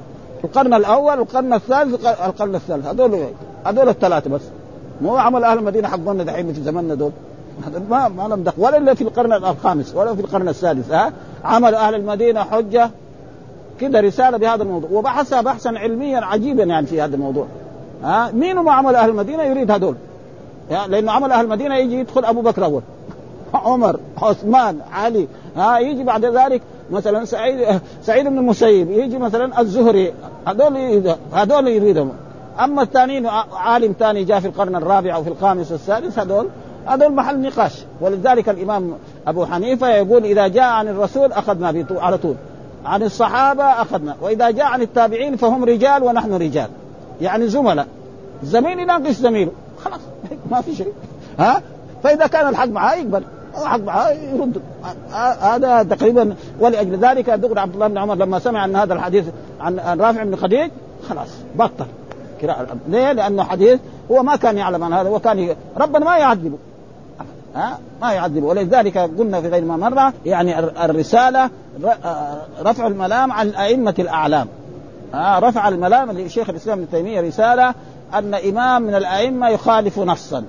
القرن 0.45 0.75
الأول 0.75 1.19
القرن 1.19 1.53
الثالث 1.53 2.07
القرن 2.07 2.55
الثالث. 2.55 2.87
هذول 2.87 3.27
هذول 3.67 3.89
الثلاثة 3.89 4.31
بس. 4.31 4.43
مو 5.03 5.17
عمل 5.17 5.45
أهل 5.45 5.59
المدينة 5.59 5.89
حقنا 5.89 6.25
دحين 6.25 6.53
في 6.53 6.63
زماننا 6.63 6.95
دول. 6.95 7.11
ما 7.91 8.09
ما 8.09 8.37
دخل 8.37 8.63
ولا 8.63 8.77
إلا 8.77 8.95
في 8.95 9.03
القرن 9.03 9.33
الخامس 9.33 9.95
ولا 9.95 10.15
في 10.15 10.21
القرن 10.21 10.49
السادس 10.49 10.91
ها؟ 10.91 11.13
عمل 11.45 11.75
أهل 11.75 11.95
المدينة 11.95 12.43
حجة 12.43 12.91
كده 13.81 14.01
رسالة 14.01 14.37
بهذا 14.39 14.63
الموضوع. 14.63 14.91
وبحثها 14.93 15.41
بحثا 15.41 15.69
علميا 15.69 16.21
عجيبا 16.21 16.65
يعني 16.65 16.87
في 16.87 17.03
هذا 17.03 17.15
الموضوع. 17.15 17.47
ها؟ 18.03 18.31
مين 18.31 18.57
ما 18.57 18.73
عمل 18.73 18.95
أهل 18.95 19.11
المدينة؟ 19.11 19.43
يريد 19.43 19.71
هذول. 19.71 19.97
لأنه 20.89 21.13
عمل 21.13 21.33
أهل 21.33 21.45
المدينة 21.45 21.77
يجي 21.77 22.01
يدخل 22.01 22.25
أبو 22.25 22.41
بكر 22.41 22.65
أول. 22.65 22.83
عمر 23.55 24.01
عثمان 24.23 24.79
علي. 24.93 25.29
ها؟ 25.57 25.79
يجي 25.79 26.05
بعد 26.05 26.25
ذلك 26.25 26.63
مثلا 26.91 27.25
سعيد 27.25 27.81
سعيد 28.03 28.27
بن 28.27 28.39
المسيب. 28.39 28.91
يجي 28.91 29.19
مثلا 29.19 29.61
الزهري. 29.61 30.13
هذول 30.47 31.15
هذول 31.33 31.69
يريدهم. 31.69 32.13
أما 32.61 32.83
الثانيين 32.83 33.27
عالم 33.53 33.95
ثاني 33.99 34.25
جاء 34.25 34.41
في 34.41 34.47
القرن 34.47 34.77
الرابع 34.77 35.15
أو 35.15 35.23
في 35.23 35.31
الخامس 35.31 35.73
والسادس 35.73 36.19
هذول 36.19 36.49
هذول 36.87 37.13
محل 37.13 37.41
نقاش. 37.41 37.85
ولذلك 38.01 38.49
الإمام 38.49 38.93
أبو 39.27 39.47
حنيفة 39.47 39.89
يقول 39.89 40.25
إذا 40.25 40.49
جاء 40.49 40.65
عن 40.65 40.89
الرسول 40.89 41.33
أخذنا 41.33 41.87
على 41.91 42.19
طول. 42.19 42.35
عن 42.85 43.03
الصحابة 43.03 43.65
أخذنا. 43.65 44.17
وإذا 44.21 44.51
جاء 44.51 44.67
عن 44.67 44.83
التابعين 44.83 45.37
فهم 45.37 45.65
رجال 45.65 46.03
ونحن 46.03 46.35
رجال. 46.35 46.69
يعني 47.21 47.49
زملاء. 47.49 47.87
زميل 48.45 48.81
يناقش 48.81 49.15
زميله 49.15 49.51
خلاص 49.85 50.01
ما 50.51 50.61
في 50.61 50.75
شيء. 50.75 50.93
ها؟ 51.39 51.63
فإذا 52.03 52.27
كان 52.27 52.49
الحق 52.49 52.69
معاه 52.69 52.95
يقبل. 52.95 53.23
الحق 53.63 53.81
معاه 53.81 54.11
يرد. 54.11 54.61
هذا 55.41 55.83
تقريبا 55.83 56.35
ولأجل 56.61 56.99
ذلك 56.99 57.31
دغري 57.31 57.61
عبد 57.61 57.75
الله 57.75 57.89
بن 57.89 57.99
عمر 57.99 58.15
لما 58.15 58.39
سمع 58.39 58.65
أن 58.65 58.77
هذا 58.77 58.95
الحديث 58.95 59.25
عن 59.61 60.01
رافع 60.01 60.23
بن 60.23 60.37
خديج 60.37 60.71
خلاص 61.09 61.29
بطل 61.55 61.87
ليه؟ 62.89 63.13
لأنه 63.13 63.43
حديث 63.43 63.81
هو 64.11 64.23
ما 64.23 64.37
كان 64.37 64.59
يعلم 64.59 64.85
عن 64.85 64.93
هذا. 64.93 65.09
وكان 65.09 65.57
ربنا 65.77 66.05
ما 66.05 66.17
يعذبه. 66.17 66.59
ها؟ 67.57 67.79
ما 68.03 68.13
يعذبه. 68.13 68.47
ولذلك 68.47 68.99
قلنا 68.99 69.41
في 69.41 69.49
غير 69.49 69.65
ما 69.65 69.77
مرة 69.77 70.13
يعني 70.27 70.59
الرسالة 70.59 71.51
رفع 72.63 72.87
الملام 72.87 73.33
عن 73.33 73.49
أئمة 73.49 73.95
الأعلام. 73.99 74.49
ها؟ 75.15 75.39
رفع 75.39 75.69
الملام 75.69 76.13
لشيخ 76.13 76.51
الإسلام 76.51 76.79
ابن 76.79 76.91
تيمية 76.91 77.21
رسالة 77.21 77.75
أن 78.15 78.35
إمام 78.35 78.83
من 78.83 78.95
الأئمة 78.95 79.49
يخالف 79.49 79.99
نصا 79.99 80.45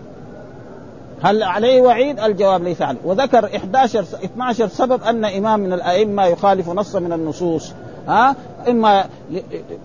هل 1.22 1.44
عليه 1.44 1.82
وعيد؟ 1.82 2.20
الجواب 2.20 2.64
ليس 2.64 2.82
عليه، 2.82 3.00
وذكر 3.06 3.46
11 3.46 4.06
12 4.24 4.68
سبب 4.68 5.04
أن 5.04 5.26
إمام 5.26 5.60
من 5.60 5.74
الأئمة 5.74 6.26
يخالف 6.26 6.70
نصا 6.70 7.00
من 7.00 7.14
النصوص، 7.14 7.74
ها؟ 8.08 8.36
إما 8.70 9.06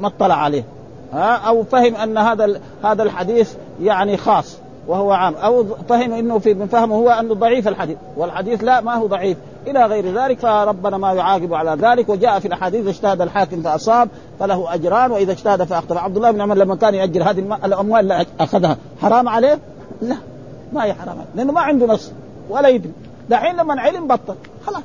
ما 0.00 0.08
اطلع 0.08 0.34
عليه، 0.34 0.64
ها؟ 1.12 1.34
أو 1.34 1.64
فهم 1.64 1.96
أن 1.96 2.18
هذا 2.18 2.60
هذا 2.84 3.02
الحديث 3.02 3.54
يعني 3.82 4.16
خاص. 4.16 4.58
وهو 4.88 5.12
عام، 5.12 5.34
أو 5.34 5.64
فهم 5.88 6.12
إنه 6.12 6.38
في 6.38 6.54
من 6.54 6.66
فهمه 6.66 6.96
هو 6.96 7.10
أنه 7.10 7.34
ضعيف 7.34 7.68
الحديث، 7.68 7.96
والحديث 8.16 8.64
لا 8.64 8.80
ما 8.80 8.94
هو 8.94 9.06
ضعيف، 9.06 9.38
إلى 9.66 9.86
غير 9.86 10.20
ذلك 10.22 10.38
فربنا 10.38 10.98
ما 10.98 11.12
يعاقب 11.12 11.54
على 11.54 11.76
ذلك. 11.80 12.08
وجاء 12.08 12.38
في 12.38 12.48
الأحاديث 12.48 12.86
اجتهد 12.86 13.20
الحاكم 13.20 13.62
فأصاب 13.62 14.08
فله 14.40 14.74
أجران. 14.74 15.10
وإذا 15.10 15.32
اجتهد 15.32 15.62
فاخطا 15.64 15.98
عبد 15.98 16.16
الله 16.16 16.30
بن 16.30 16.40
عمر 16.40 16.54
لما 16.54 16.76
كان 16.76 16.94
يأجر 16.94 17.30
هذه 17.30 17.58
الأموال 17.64 18.00
اللي 18.00 18.26
أخذها. 18.40 18.76
حرام 19.02 19.28
عليه؟ 19.28 19.58
لا. 20.02 20.16
ما 20.72 20.84
هي 20.84 20.94
حرام 20.94 21.16
لأنه 21.34 21.52
ما 21.52 21.60
عنده 21.60 21.86
نص. 21.86 22.12
ولا 22.50 22.68
يدري. 22.68 22.92
دحين 23.30 23.56
لما 23.56 23.80
علم 23.80 24.06
بطل. 24.06 24.34
خلاص. 24.66 24.82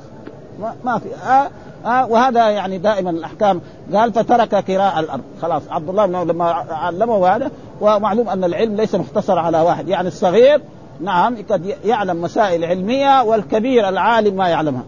ما, 0.60 0.74
ما 0.84 0.98
في. 0.98 1.08
آه 1.14 1.50
آه 1.86 2.06
وهذا 2.06 2.48
يعني 2.48 2.78
دائما 2.78 3.10
الأحكام. 3.10 3.60
قال 3.94 4.12
فترك 4.12 4.64
كراء 4.64 5.00
الأرض. 5.00 5.22
خلاص. 5.42 5.62
عبد 5.70 5.88
الله 5.88 6.06
بن 6.06 6.16
لما 6.16 6.44
علمه 6.70 7.28
هذا 7.28 7.50
ومعلوم 7.80 8.28
أن 8.28 8.44
العلم 8.44 8.76
ليس 8.76 8.94
مختصر 8.94 9.38
على 9.38 9.60
واحد. 9.60 9.88
يعني 9.88 10.08
الصغير 10.08 10.60
نعم 11.00 11.36
قد 11.50 11.74
يعلم 11.84 12.22
مسائل 12.22 12.64
علمية 12.64 13.22
والكبير 13.22 13.88
العالم 13.88 14.36
ما 14.36 14.48
يعلمها. 14.48 14.82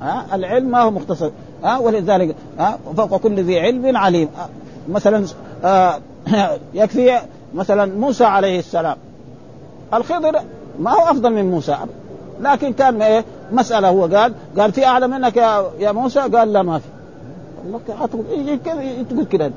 ها؟ 0.00 0.26
العلم 0.34 0.70
ما 0.70 0.82
هو 0.82 0.90
مختصر. 0.90 1.30
ها؟ 1.64 1.78
ولذلك 1.78 2.36
ها؟ 2.58 2.78
فوق 2.96 3.16
كل 3.16 3.42
ذي 3.42 3.60
علم 3.60 3.96
عليم. 3.96 4.28
مثلا 4.88 5.24
آه 5.64 5.98
يكفي 6.74 7.18
مثلا 7.54 7.98
موسى 7.98 8.24
عليه 8.24 8.58
السلام. 8.58 8.96
الخضر 9.94 10.40
ما 10.78 10.90
هو 10.90 11.10
أفضل 11.10 11.32
من 11.32 11.50
موسى. 11.50 11.76
لكن 12.40 12.72
كان 12.72 13.02
إيه 13.02 13.24
مسألة 13.52 13.88
هو 13.88 14.02
قال 14.02 14.34
قال 14.58 14.72
في 14.72 14.86
أعلى 14.86 15.08
منك 15.08 15.36
يا 15.36 15.70
يا 15.78 15.92
موسى؟ 15.92 16.20
قال 16.20 16.52
لا 16.52 16.62
ما 16.62 16.78
في. 16.78 16.84
يجي 18.30 18.56
تقول 19.04 19.24
كذا 19.24 19.50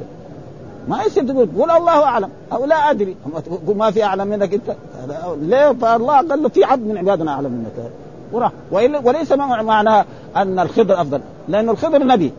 ما 0.88 1.04
يصير 1.04 1.24
تقول 1.24 1.50
قول 1.58 1.72
الله 1.72 2.04
أعلم. 2.04 2.30
أو 2.54 2.66
لا 2.66 2.92
أدري. 2.92 3.16
تقول 3.46 3.78
ما 3.78 3.92
في 3.92 4.04
أعلم 4.04 4.28
منك 4.28 4.54
أنت. 4.54 4.76
ليه 5.42 5.72
فالله 5.72 6.14
قال 6.14 6.44
له 6.44 6.50
في 6.50 6.64
عبد 6.64 6.88
من 6.88 6.98
عبادنا 6.98 7.32
أعلم 7.32 7.52
منك. 7.52 7.92
وراح. 8.32 8.52
وليس 9.06 9.32
معنى 9.32 10.06
أن 10.36 10.60
الخضر 10.60 11.02
أفضل. 11.02 11.22
لأنه 11.48 11.72
الخضر 11.72 12.04
نبي. 12.04 12.32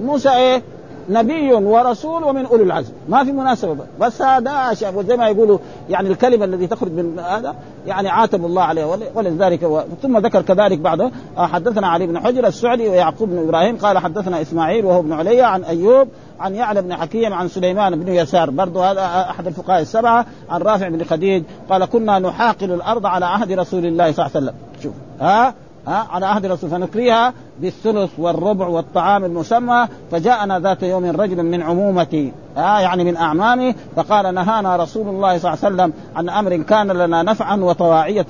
موسى 0.00 0.30
إيه؟ 0.30 0.62
نبي 1.08 1.52
ورسول 1.52 2.24
ومن 2.24 2.46
أولي 2.46 2.62
العزم. 2.62 2.92
ما 3.08 3.24
في 3.24 3.32
مناسبة. 3.32 3.76
بس 4.00 4.22
هذا 4.22 4.72
زي 5.08 5.16
ما 5.16 5.28
يقولوا 5.28 5.58
يعني 5.90 6.08
الكلمة 6.08 6.44
التي 6.44 6.66
تخرج 6.66 6.92
من 6.92 7.18
هذا 7.18 7.54
يعني 7.86 8.08
عاتب 8.08 8.44
الله 8.44 8.62
عليه. 8.62 8.98
ولذلك 9.14 9.62
و... 9.62 9.80
ثم 10.02 10.18
ذكر 10.18 10.42
كذلك 10.42 10.78
بعده 10.78 11.10
آه، 11.38 11.46
حدثنا 11.46 11.86
علي 11.86 12.06
بن 12.06 12.18
حجر 12.18 12.46
السعدي 12.46 12.88
ويعقوب 12.88 13.28
بن 13.28 13.38
إبراهيم 13.38 13.76
قال 13.76 13.98
حدثنا 13.98 14.42
إسماعيل 14.42 14.84
وهو 14.84 15.00
ابن 15.00 15.12
علي 15.12 15.42
عن 15.42 15.64
أيوب 15.64 16.08
عن 16.40 16.54
يعلى 16.54 16.82
بن 16.82 16.94
حكيم 16.94 17.34
عن 17.34 17.48
سليمان 17.48 18.00
بن 18.00 18.12
يسار. 18.12 18.50
برضه 18.50 18.90
هذا 18.90 19.26
أحد 19.30 19.46
الفقهاء 19.46 19.82
السبعة 19.82 20.26
عن 20.50 20.62
رافع 20.62 20.88
بن 20.88 21.04
خديج 21.04 21.42
قال 21.70 21.84
كنا 21.84 22.18
نحاقل 22.18 22.72
الأرض 22.72 23.06
على 23.06 23.26
عهد 23.26 23.52
رسول 23.52 23.86
الله 23.86 24.12
صلى 24.12 24.26
الله 24.26 24.36
عليه 24.36 24.46
وسلم. 24.46 24.54
شوف 24.82 24.92
ها؟ 25.20 25.54
ها؟ 25.86 26.06
على 26.10 26.26
عهد 26.26 26.44
الرسول 26.44 26.70
فنكريها 26.70 27.32
بالثلث 27.60 28.10
والربع 28.18 28.66
والطعام 28.66 29.24
المسمى 29.24 29.88
فجاءنا 30.10 30.58
ذات 30.58 30.82
يوم 30.82 31.04
رجل 31.04 31.42
من 31.42 31.62
عمومتي 31.62 32.32
ها؟ 32.56 32.80
يعني 32.80 33.04
من 33.04 33.16
أعمامي 33.16 33.74
فقال 33.96 34.34
نهانا 34.34 34.76
رسول 34.76 35.08
الله 35.08 35.38
صلى 35.38 35.54
الله 35.54 35.64
عليه 35.64 35.74
وسلم 35.74 35.92
عن 36.16 36.28
أمر 36.28 36.56
كان 36.56 36.86
لنا 36.86 37.22
نفعا 37.22 37.56
وطواعية 37.56 38.26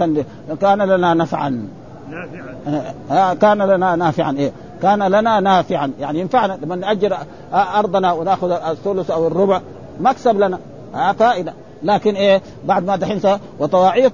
كان 0.61 0.83
لنا 0.83 1.15
نفعا. 1.15 1.69
نافعا. 2.11 3.35
كان 3.35 3.59
لنا 3.63 3.97
نافعا 3.97 4.33
إيه؟ 4.39 4.53
كان 4.83 5.03
لنا 5.03 5.41
نافعا. 5.41 5.93
يعني 6.01 6.21
ينفعنا. 6.21 6.59
لما 6.63 6.77
نأجر 6.77 7.17
أرضنا 7.53 8.13
ونأخذ 8.13 8.51
الثلث 8.51 9.11
أو 9.11 9.27
الربع 9.27 9.61
مكسب 10.01 10.41
لنا. 10.41 10.59
ها 10.95 11.13
فائدة. 11.13 11.53
لكن 11.83 12.15
إيه؟ 12.15 12.43
بعد 12.65 12.85
ما 12.85 12.97
دحين 12.97 13.21
وطواعية 13.59 14.13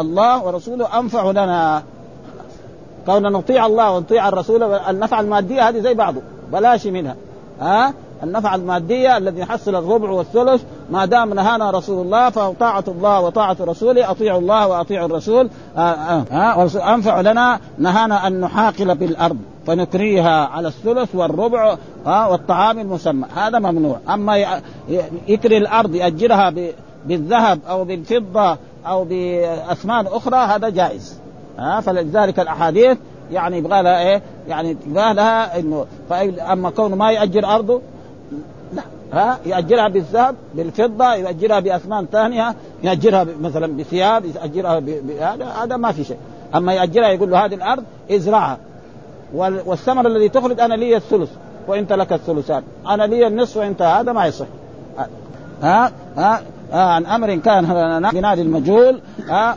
الله 0.00 0.44
ورسوله 0.44 0.98
أنفع 0.98 1.30
لنا. 1.30 1.82
كوننا 3.06 3.30
نطيع 3.30 3.66
الله 3.66 3.90
ونطيع 3.90 4.28
الرسول 4.28 4.62
النفع 4.62 5.20
المادية 5.20 5.68
هذه 5.68 5.78
زي 5.80 5.94
بعضه. 5.94 6.20
بلاش 6.52 6.86
منها. 6.86 7.16
ها 7.60 7.94
النفع 8.22 8.54
المادية 8.54 9.16
الذي 9.16 9.40
يحصل 9.40 9.74
الربع 9.74 10.10
والثلث 10.10 10.62
ما 10.90 11.04
دام 11.04 11.34
نهانا 11.34 11.70
رسول 11.70 12.06
الله 12.06 12.30
فطاعة 12.30 12.84
الله 12.88 13.20
وطاعة 13.20 13.56
رسوله 13.60 14.10
أطيعوا 14.10 14.40
الله 14.40 14.68
وأطيعوا 14.68 15.06
الرسول. 15.06 15.50
ها 15.76 16.24
آه 16.32 16.94
أنفع 16.94 17.20
لنا 17.20 17.60
نهانا 17.78 18.26
أن 18.26 18.40
نحاقل 18.40 18.94
بالأرض 18.94 19.36
فنكريها 19.66 20.46
على 20.46 20.68
الثلث 20.68 21.14
والربع 21.14 21.76
والطعام 22.06 22.78
المسمى. 22.78 23.24
هذا 23.36 23.58
ممنوع. 23.58 23.98
أما 24.08 24.60
يكري 25.28 25.56
الأرض 25.56 25.94
يأجرها 25.94 26.54
بالذهب 27.06 27.60
أو 27.68 27.84
بالفضة 27.84 28.56
أو 28.86 29.04
باثمان 29.04 30.06
أخرى 30.06 30.36
هذا 30.36 30.68
جائز. 30.68 31.20
فلذلك 31.82 32.40
الأحاديث 32.40 32.98
يعني 33.32 33.58
يبغى 33.58 33.82
لها 33.82 33.98
إيه؟ 33.98 34.22
يعني 34.48 34.76
يبغى 34.86 35.14
لها 35.14 35.58
انه 35.58 35.86
أما 36.52 36.70
كونه 36.70 36.96
ما 36.96 37.12
يأجر 37.12 37.46
أرضه 37.46 37.80
ها؟ 39.12 39.38
ياجرها 39.46 39.88
بالذهب 39.88 40.34
بالفضة 40.54 41.14
ياجرها 41.14 41.60
باثمان 41.60 42.06
ثانية 42.12 42.54
ياجرها 42.82 43.26
مثلا 43.40 43.76
بثياب 43.76 44.24
ياجرها 44.24 44.82
هذا 45.20 45.44
هذا 45.44 45.76
ما 45.76 45.92
في 45.92 46.04
شيء. 46.04 46.18
أما 46.54 46.72
ياجرها 46.72 47.08
يقول 47.08 47.30
له 47.30 47.44
هذه 47.44 47.54
الأرض 47.54 47.84
إزرعها. 48.10 48.58
والثمر 49.34 50.06
الذي 50.06 50.28
تخرج 50.28 50.60
أنا 50.60 50.74
لي 50.74 50.96
الثلث 50.96 51.30
وإنت 51.68 51.92
لك 51.92 52.12
الثلثان. 52.12 52.62
أنا 52.88 53.02
لي 53.02 53.26
النصف 53.26 53.56
وانت 53.56 53.82
هذا 53.82 54.12
ما 54.12 54.26
يصح. 54.26 54.46
ها؟ 55.62 55.92
ها, 56.16 56.42
عن 56.72 57.06
أمر 57.06 57.34
كان 57.34 57.64
بنادي 58.12 58.42
المجهول. 58.42 59.00
ها؟ 59.28 59.56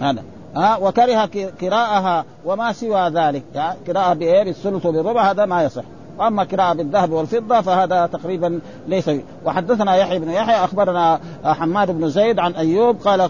هذا. 0.00 0.22
ها؟ 0.56 0.76
وكره 0.76 1.28
قراءها 1.62 2.24
وما 2.44 2.72
سوى 2.72 3.08
ذلك. 3.08 3.42
قراءة 3.88 4.14
بإيه؟ 4.14 4.44
بالثلث 4.44 4.86
وبالربع 4.86 5.30
هذا 5.30 5.46
ما 5.46 5.62
يصح. 5.62 5.82
وأما 6.18 6.42
قراءة 6.42 6.72
بالذهب 6.72 7.12
والفضة 7.12 7.60
فهذا 7.60 8.06
تقريبا 8.06 8.60
ليس 8.88 9.10
وحدثنا 9.44 9.96
يحيى 9.96 10.18
بن 10.18 10.30
يحيى 10.30 10.64
أخبرنا 10.64 11.20
حماد 11.44 11.90
بن 11.90 12.08
زيد 12.08 12.38
عن 12.38 12.52
أيوب 12.52 12.96
قال 12.96 13.26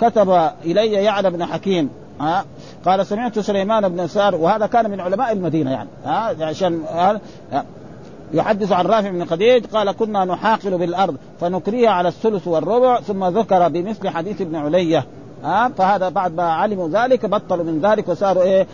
كتب 0.00 0.50
إلي 0.64 0.92
يعلى 0.92 1.30
بن 1.30 1.44
حكيم 1.44 1.90
ها؟ 2.20 2.44
قال 2.84 3.06
سمعت 3.06 3.38
سليمان 3.38 3.88
بن 3.88 4.06
سار 4.06 4.34
وهذا 4.34 4.66
كان 4.66 4.90
من 4.90 5.00
علماء 5.00 5.32
المدينة 5.32 5.70
يعني 5.70 5.88
ها؟ 6.04 6.44
عشان 6.44 6.82
يحدث 8.34 8.72
عن 8.72 8.86
رافع 8.86 9.10
بن 9.10 9.24
خديج 9.24 9.66
قال 9.66 9.92
كنا 9.92 10.24
نحاقل 10.24 10.78
بالأرض 10.78 11.16
فنكريها 11.40 11.90
على 11.90 12.08
الثلث 12.08 12.48
والربع 12.48 13.00
ثم 13.00 13.24
ذكر 13.24 13.68
بمثل 13.68 14.08
حديث 14.08 14.40
ابن 14.40 14.56
علية. 14.56 15.06
ها؟ 15.44 15.68
فهذا 15.68 16.08
بعد 16.08 16.34
ما 16.34 16.42
علموا 16.42 16.88
ذلك 16.88 17.26
بطلوا 17.26 17.64
من 17.64 17.80
ذلك 17.80 18.08
وصاروا 18.08 18.42
إيه؟ 18.42 18.66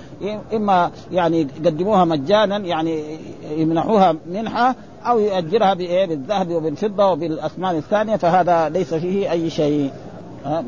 إما 0.52 0.90
يعني 1.12 1.46
يقدموها 1.62 2.04
مجانا 2.04 2.56
يعني 2.56 3.18
يمنحوها 3.56 4.14
منحة 4.32 4.74
أو 5.06 5.18
يؤجرها 5.18 5.74
بإيه؟ 5.74 6.06
بالذهب 6.06 6.50
وبالفضة 6.50 7.06
وبالاثمان 7.06 7.76
الثانية 7.76 8.16
فهذا 8.16 8.68
ليس 8.68 8.94
فيه 8.94 9.30
أي 9.30 9.50
شيء. 9.50 9.90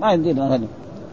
ما 0.01 0.13
يمدينا 0.13 0.61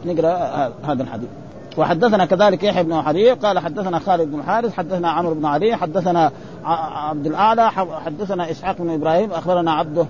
نقرأ 0.06 0.38
هذا 0.84 1.04
الحديث. 1.04 1.30
وحدثنا 1.78 2.26
كذلك 2.26 2.64
يحيى 2.64 2.84
بن 2.84 3.02
حرير 3.02 3.34
قال 3.34 3.60
حدثنا 3.60 4.00
خالد 4.00 4.32
بن 4.32 4.44
حارث 4.44 4.74
حدثنا 4.74 5.12
عمرو 5.12 5.34
بن 5.34 5.46
علي 5.46 5.76
حدثنا 5.76 6.32
عبد 6.66 7.26
الأعلى 7.26 7.72
حدثنا 8.06 8.52
إسحاق 8.52 8.78
بن 8.80 8.90
إبراهيم 8.90 9.32
أخبرنا 9.32 9.72
عبده 9.72 10.06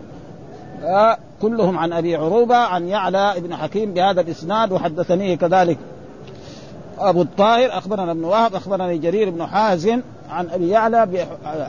كلهم 1.41 1.77
عن 1.77 1.93
أبي 1.93 2.15
عروبة 2.15 2.55
عن 2.55 2.87
يعلى 2.87 3.33
بن 3.37 3.55
حكيم 3.55 3.93
بهذا 3.93 4.21
الإسناد 4.21 4.71
وحدثني 4.71 5.37
كذلك. 5.37 5.77
أبو 6.99 7.21
الطاهر 7.21 7.77
أخبرنا 7.77 8.11
ابن 8.11 8.23
وهب 8.23 8.55
أخبرني 8.55 8.97
جرير 8.97 9.29
بن 9.29 9.45
حازم 9.45 10.01
عن 10.29 10.49
أبي 10.49 10.69
يعلى 10.69 11.27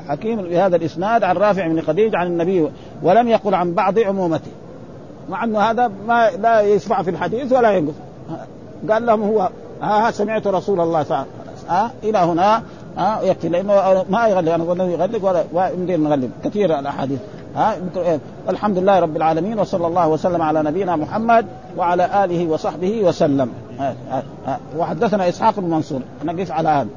حكيم 0.09 0.43
بهذا 0.43 0.77
الإسناد 0.77 1.25
عن 1.25 1.37
رافع 1.37 1.69
بن 1.69 1.81
خديج 1.81 2.17
عن 2.17 2.27
النبي 2.27 2.69
ولم 3.03 3.29
يقل 3.29 3.55
عن 3.55 3.75
بعض 3.75 3.99
عمومته. 3.99 4.51
مع 5.29 5.45
أنه 5.45 5.61
هذا 5.61 5.91
ما 6.07 6.31
لا 6.31 6.61
يسمع 6.61 7.03
في 7.03 7.11
الحديث 7.11 7.53
ولا 7.53 7.71
ينقص. 7.71 7.95
قال 8.91 9.07
لهم 9.07 9.23
هو 9.23 9.41
ها, 9.83 10.09
ها 10.09 10.11
سمعت 10.11 10.47
رسول 10.47 10.81
الله 10.81 11.03
صلى 11.03 11.17
الله 11.17 11.27
عليه 11.41 11.53
وسلم. 11.57 11.71
ها 11.71 11.91
إلى 12.03 12.19
هنا. 12.19 12.63
ها 12.97 13.23
يكفي. 13.23 13.49
لأنه 13.49 14.05
ما 14.11 14.29
يغلق 14.29 14.53
أنا 14.53 14.63
اظن 14.63 14.91
يغلق 14.91 15.45
ولا 15.53 15.69
يمدينا 15.69 16.09
نغلق 16.09 16.29
كثير 16.45 16.79
الأحاديث. 16.79 17.19
ها؟ 17.59 17.77
الحمد 18.49 18.79
لله 18.79 18.99
رب 18.99 19.17
العالمين 19.17 19.59
وصلى 19.59 19.87
الله 19.87 20.09
وسلم 20.09 20.43
على 20.43 20.63
نبينا 20.63 20.97
محمد 20.97 21.47
وعلى 21.77 22.25
آله 22.25 22.47
وصحبه 22.47 23.03
وسلم. 23.03 23.53
وحدثنا 24.77 25.29
إسحاق 25.29 25.61
بن 25.61 25.71
منصور. 25.71 26.01
نقف 26.25 26.53
على 26.53 26.69
هذا. 26.69 26.89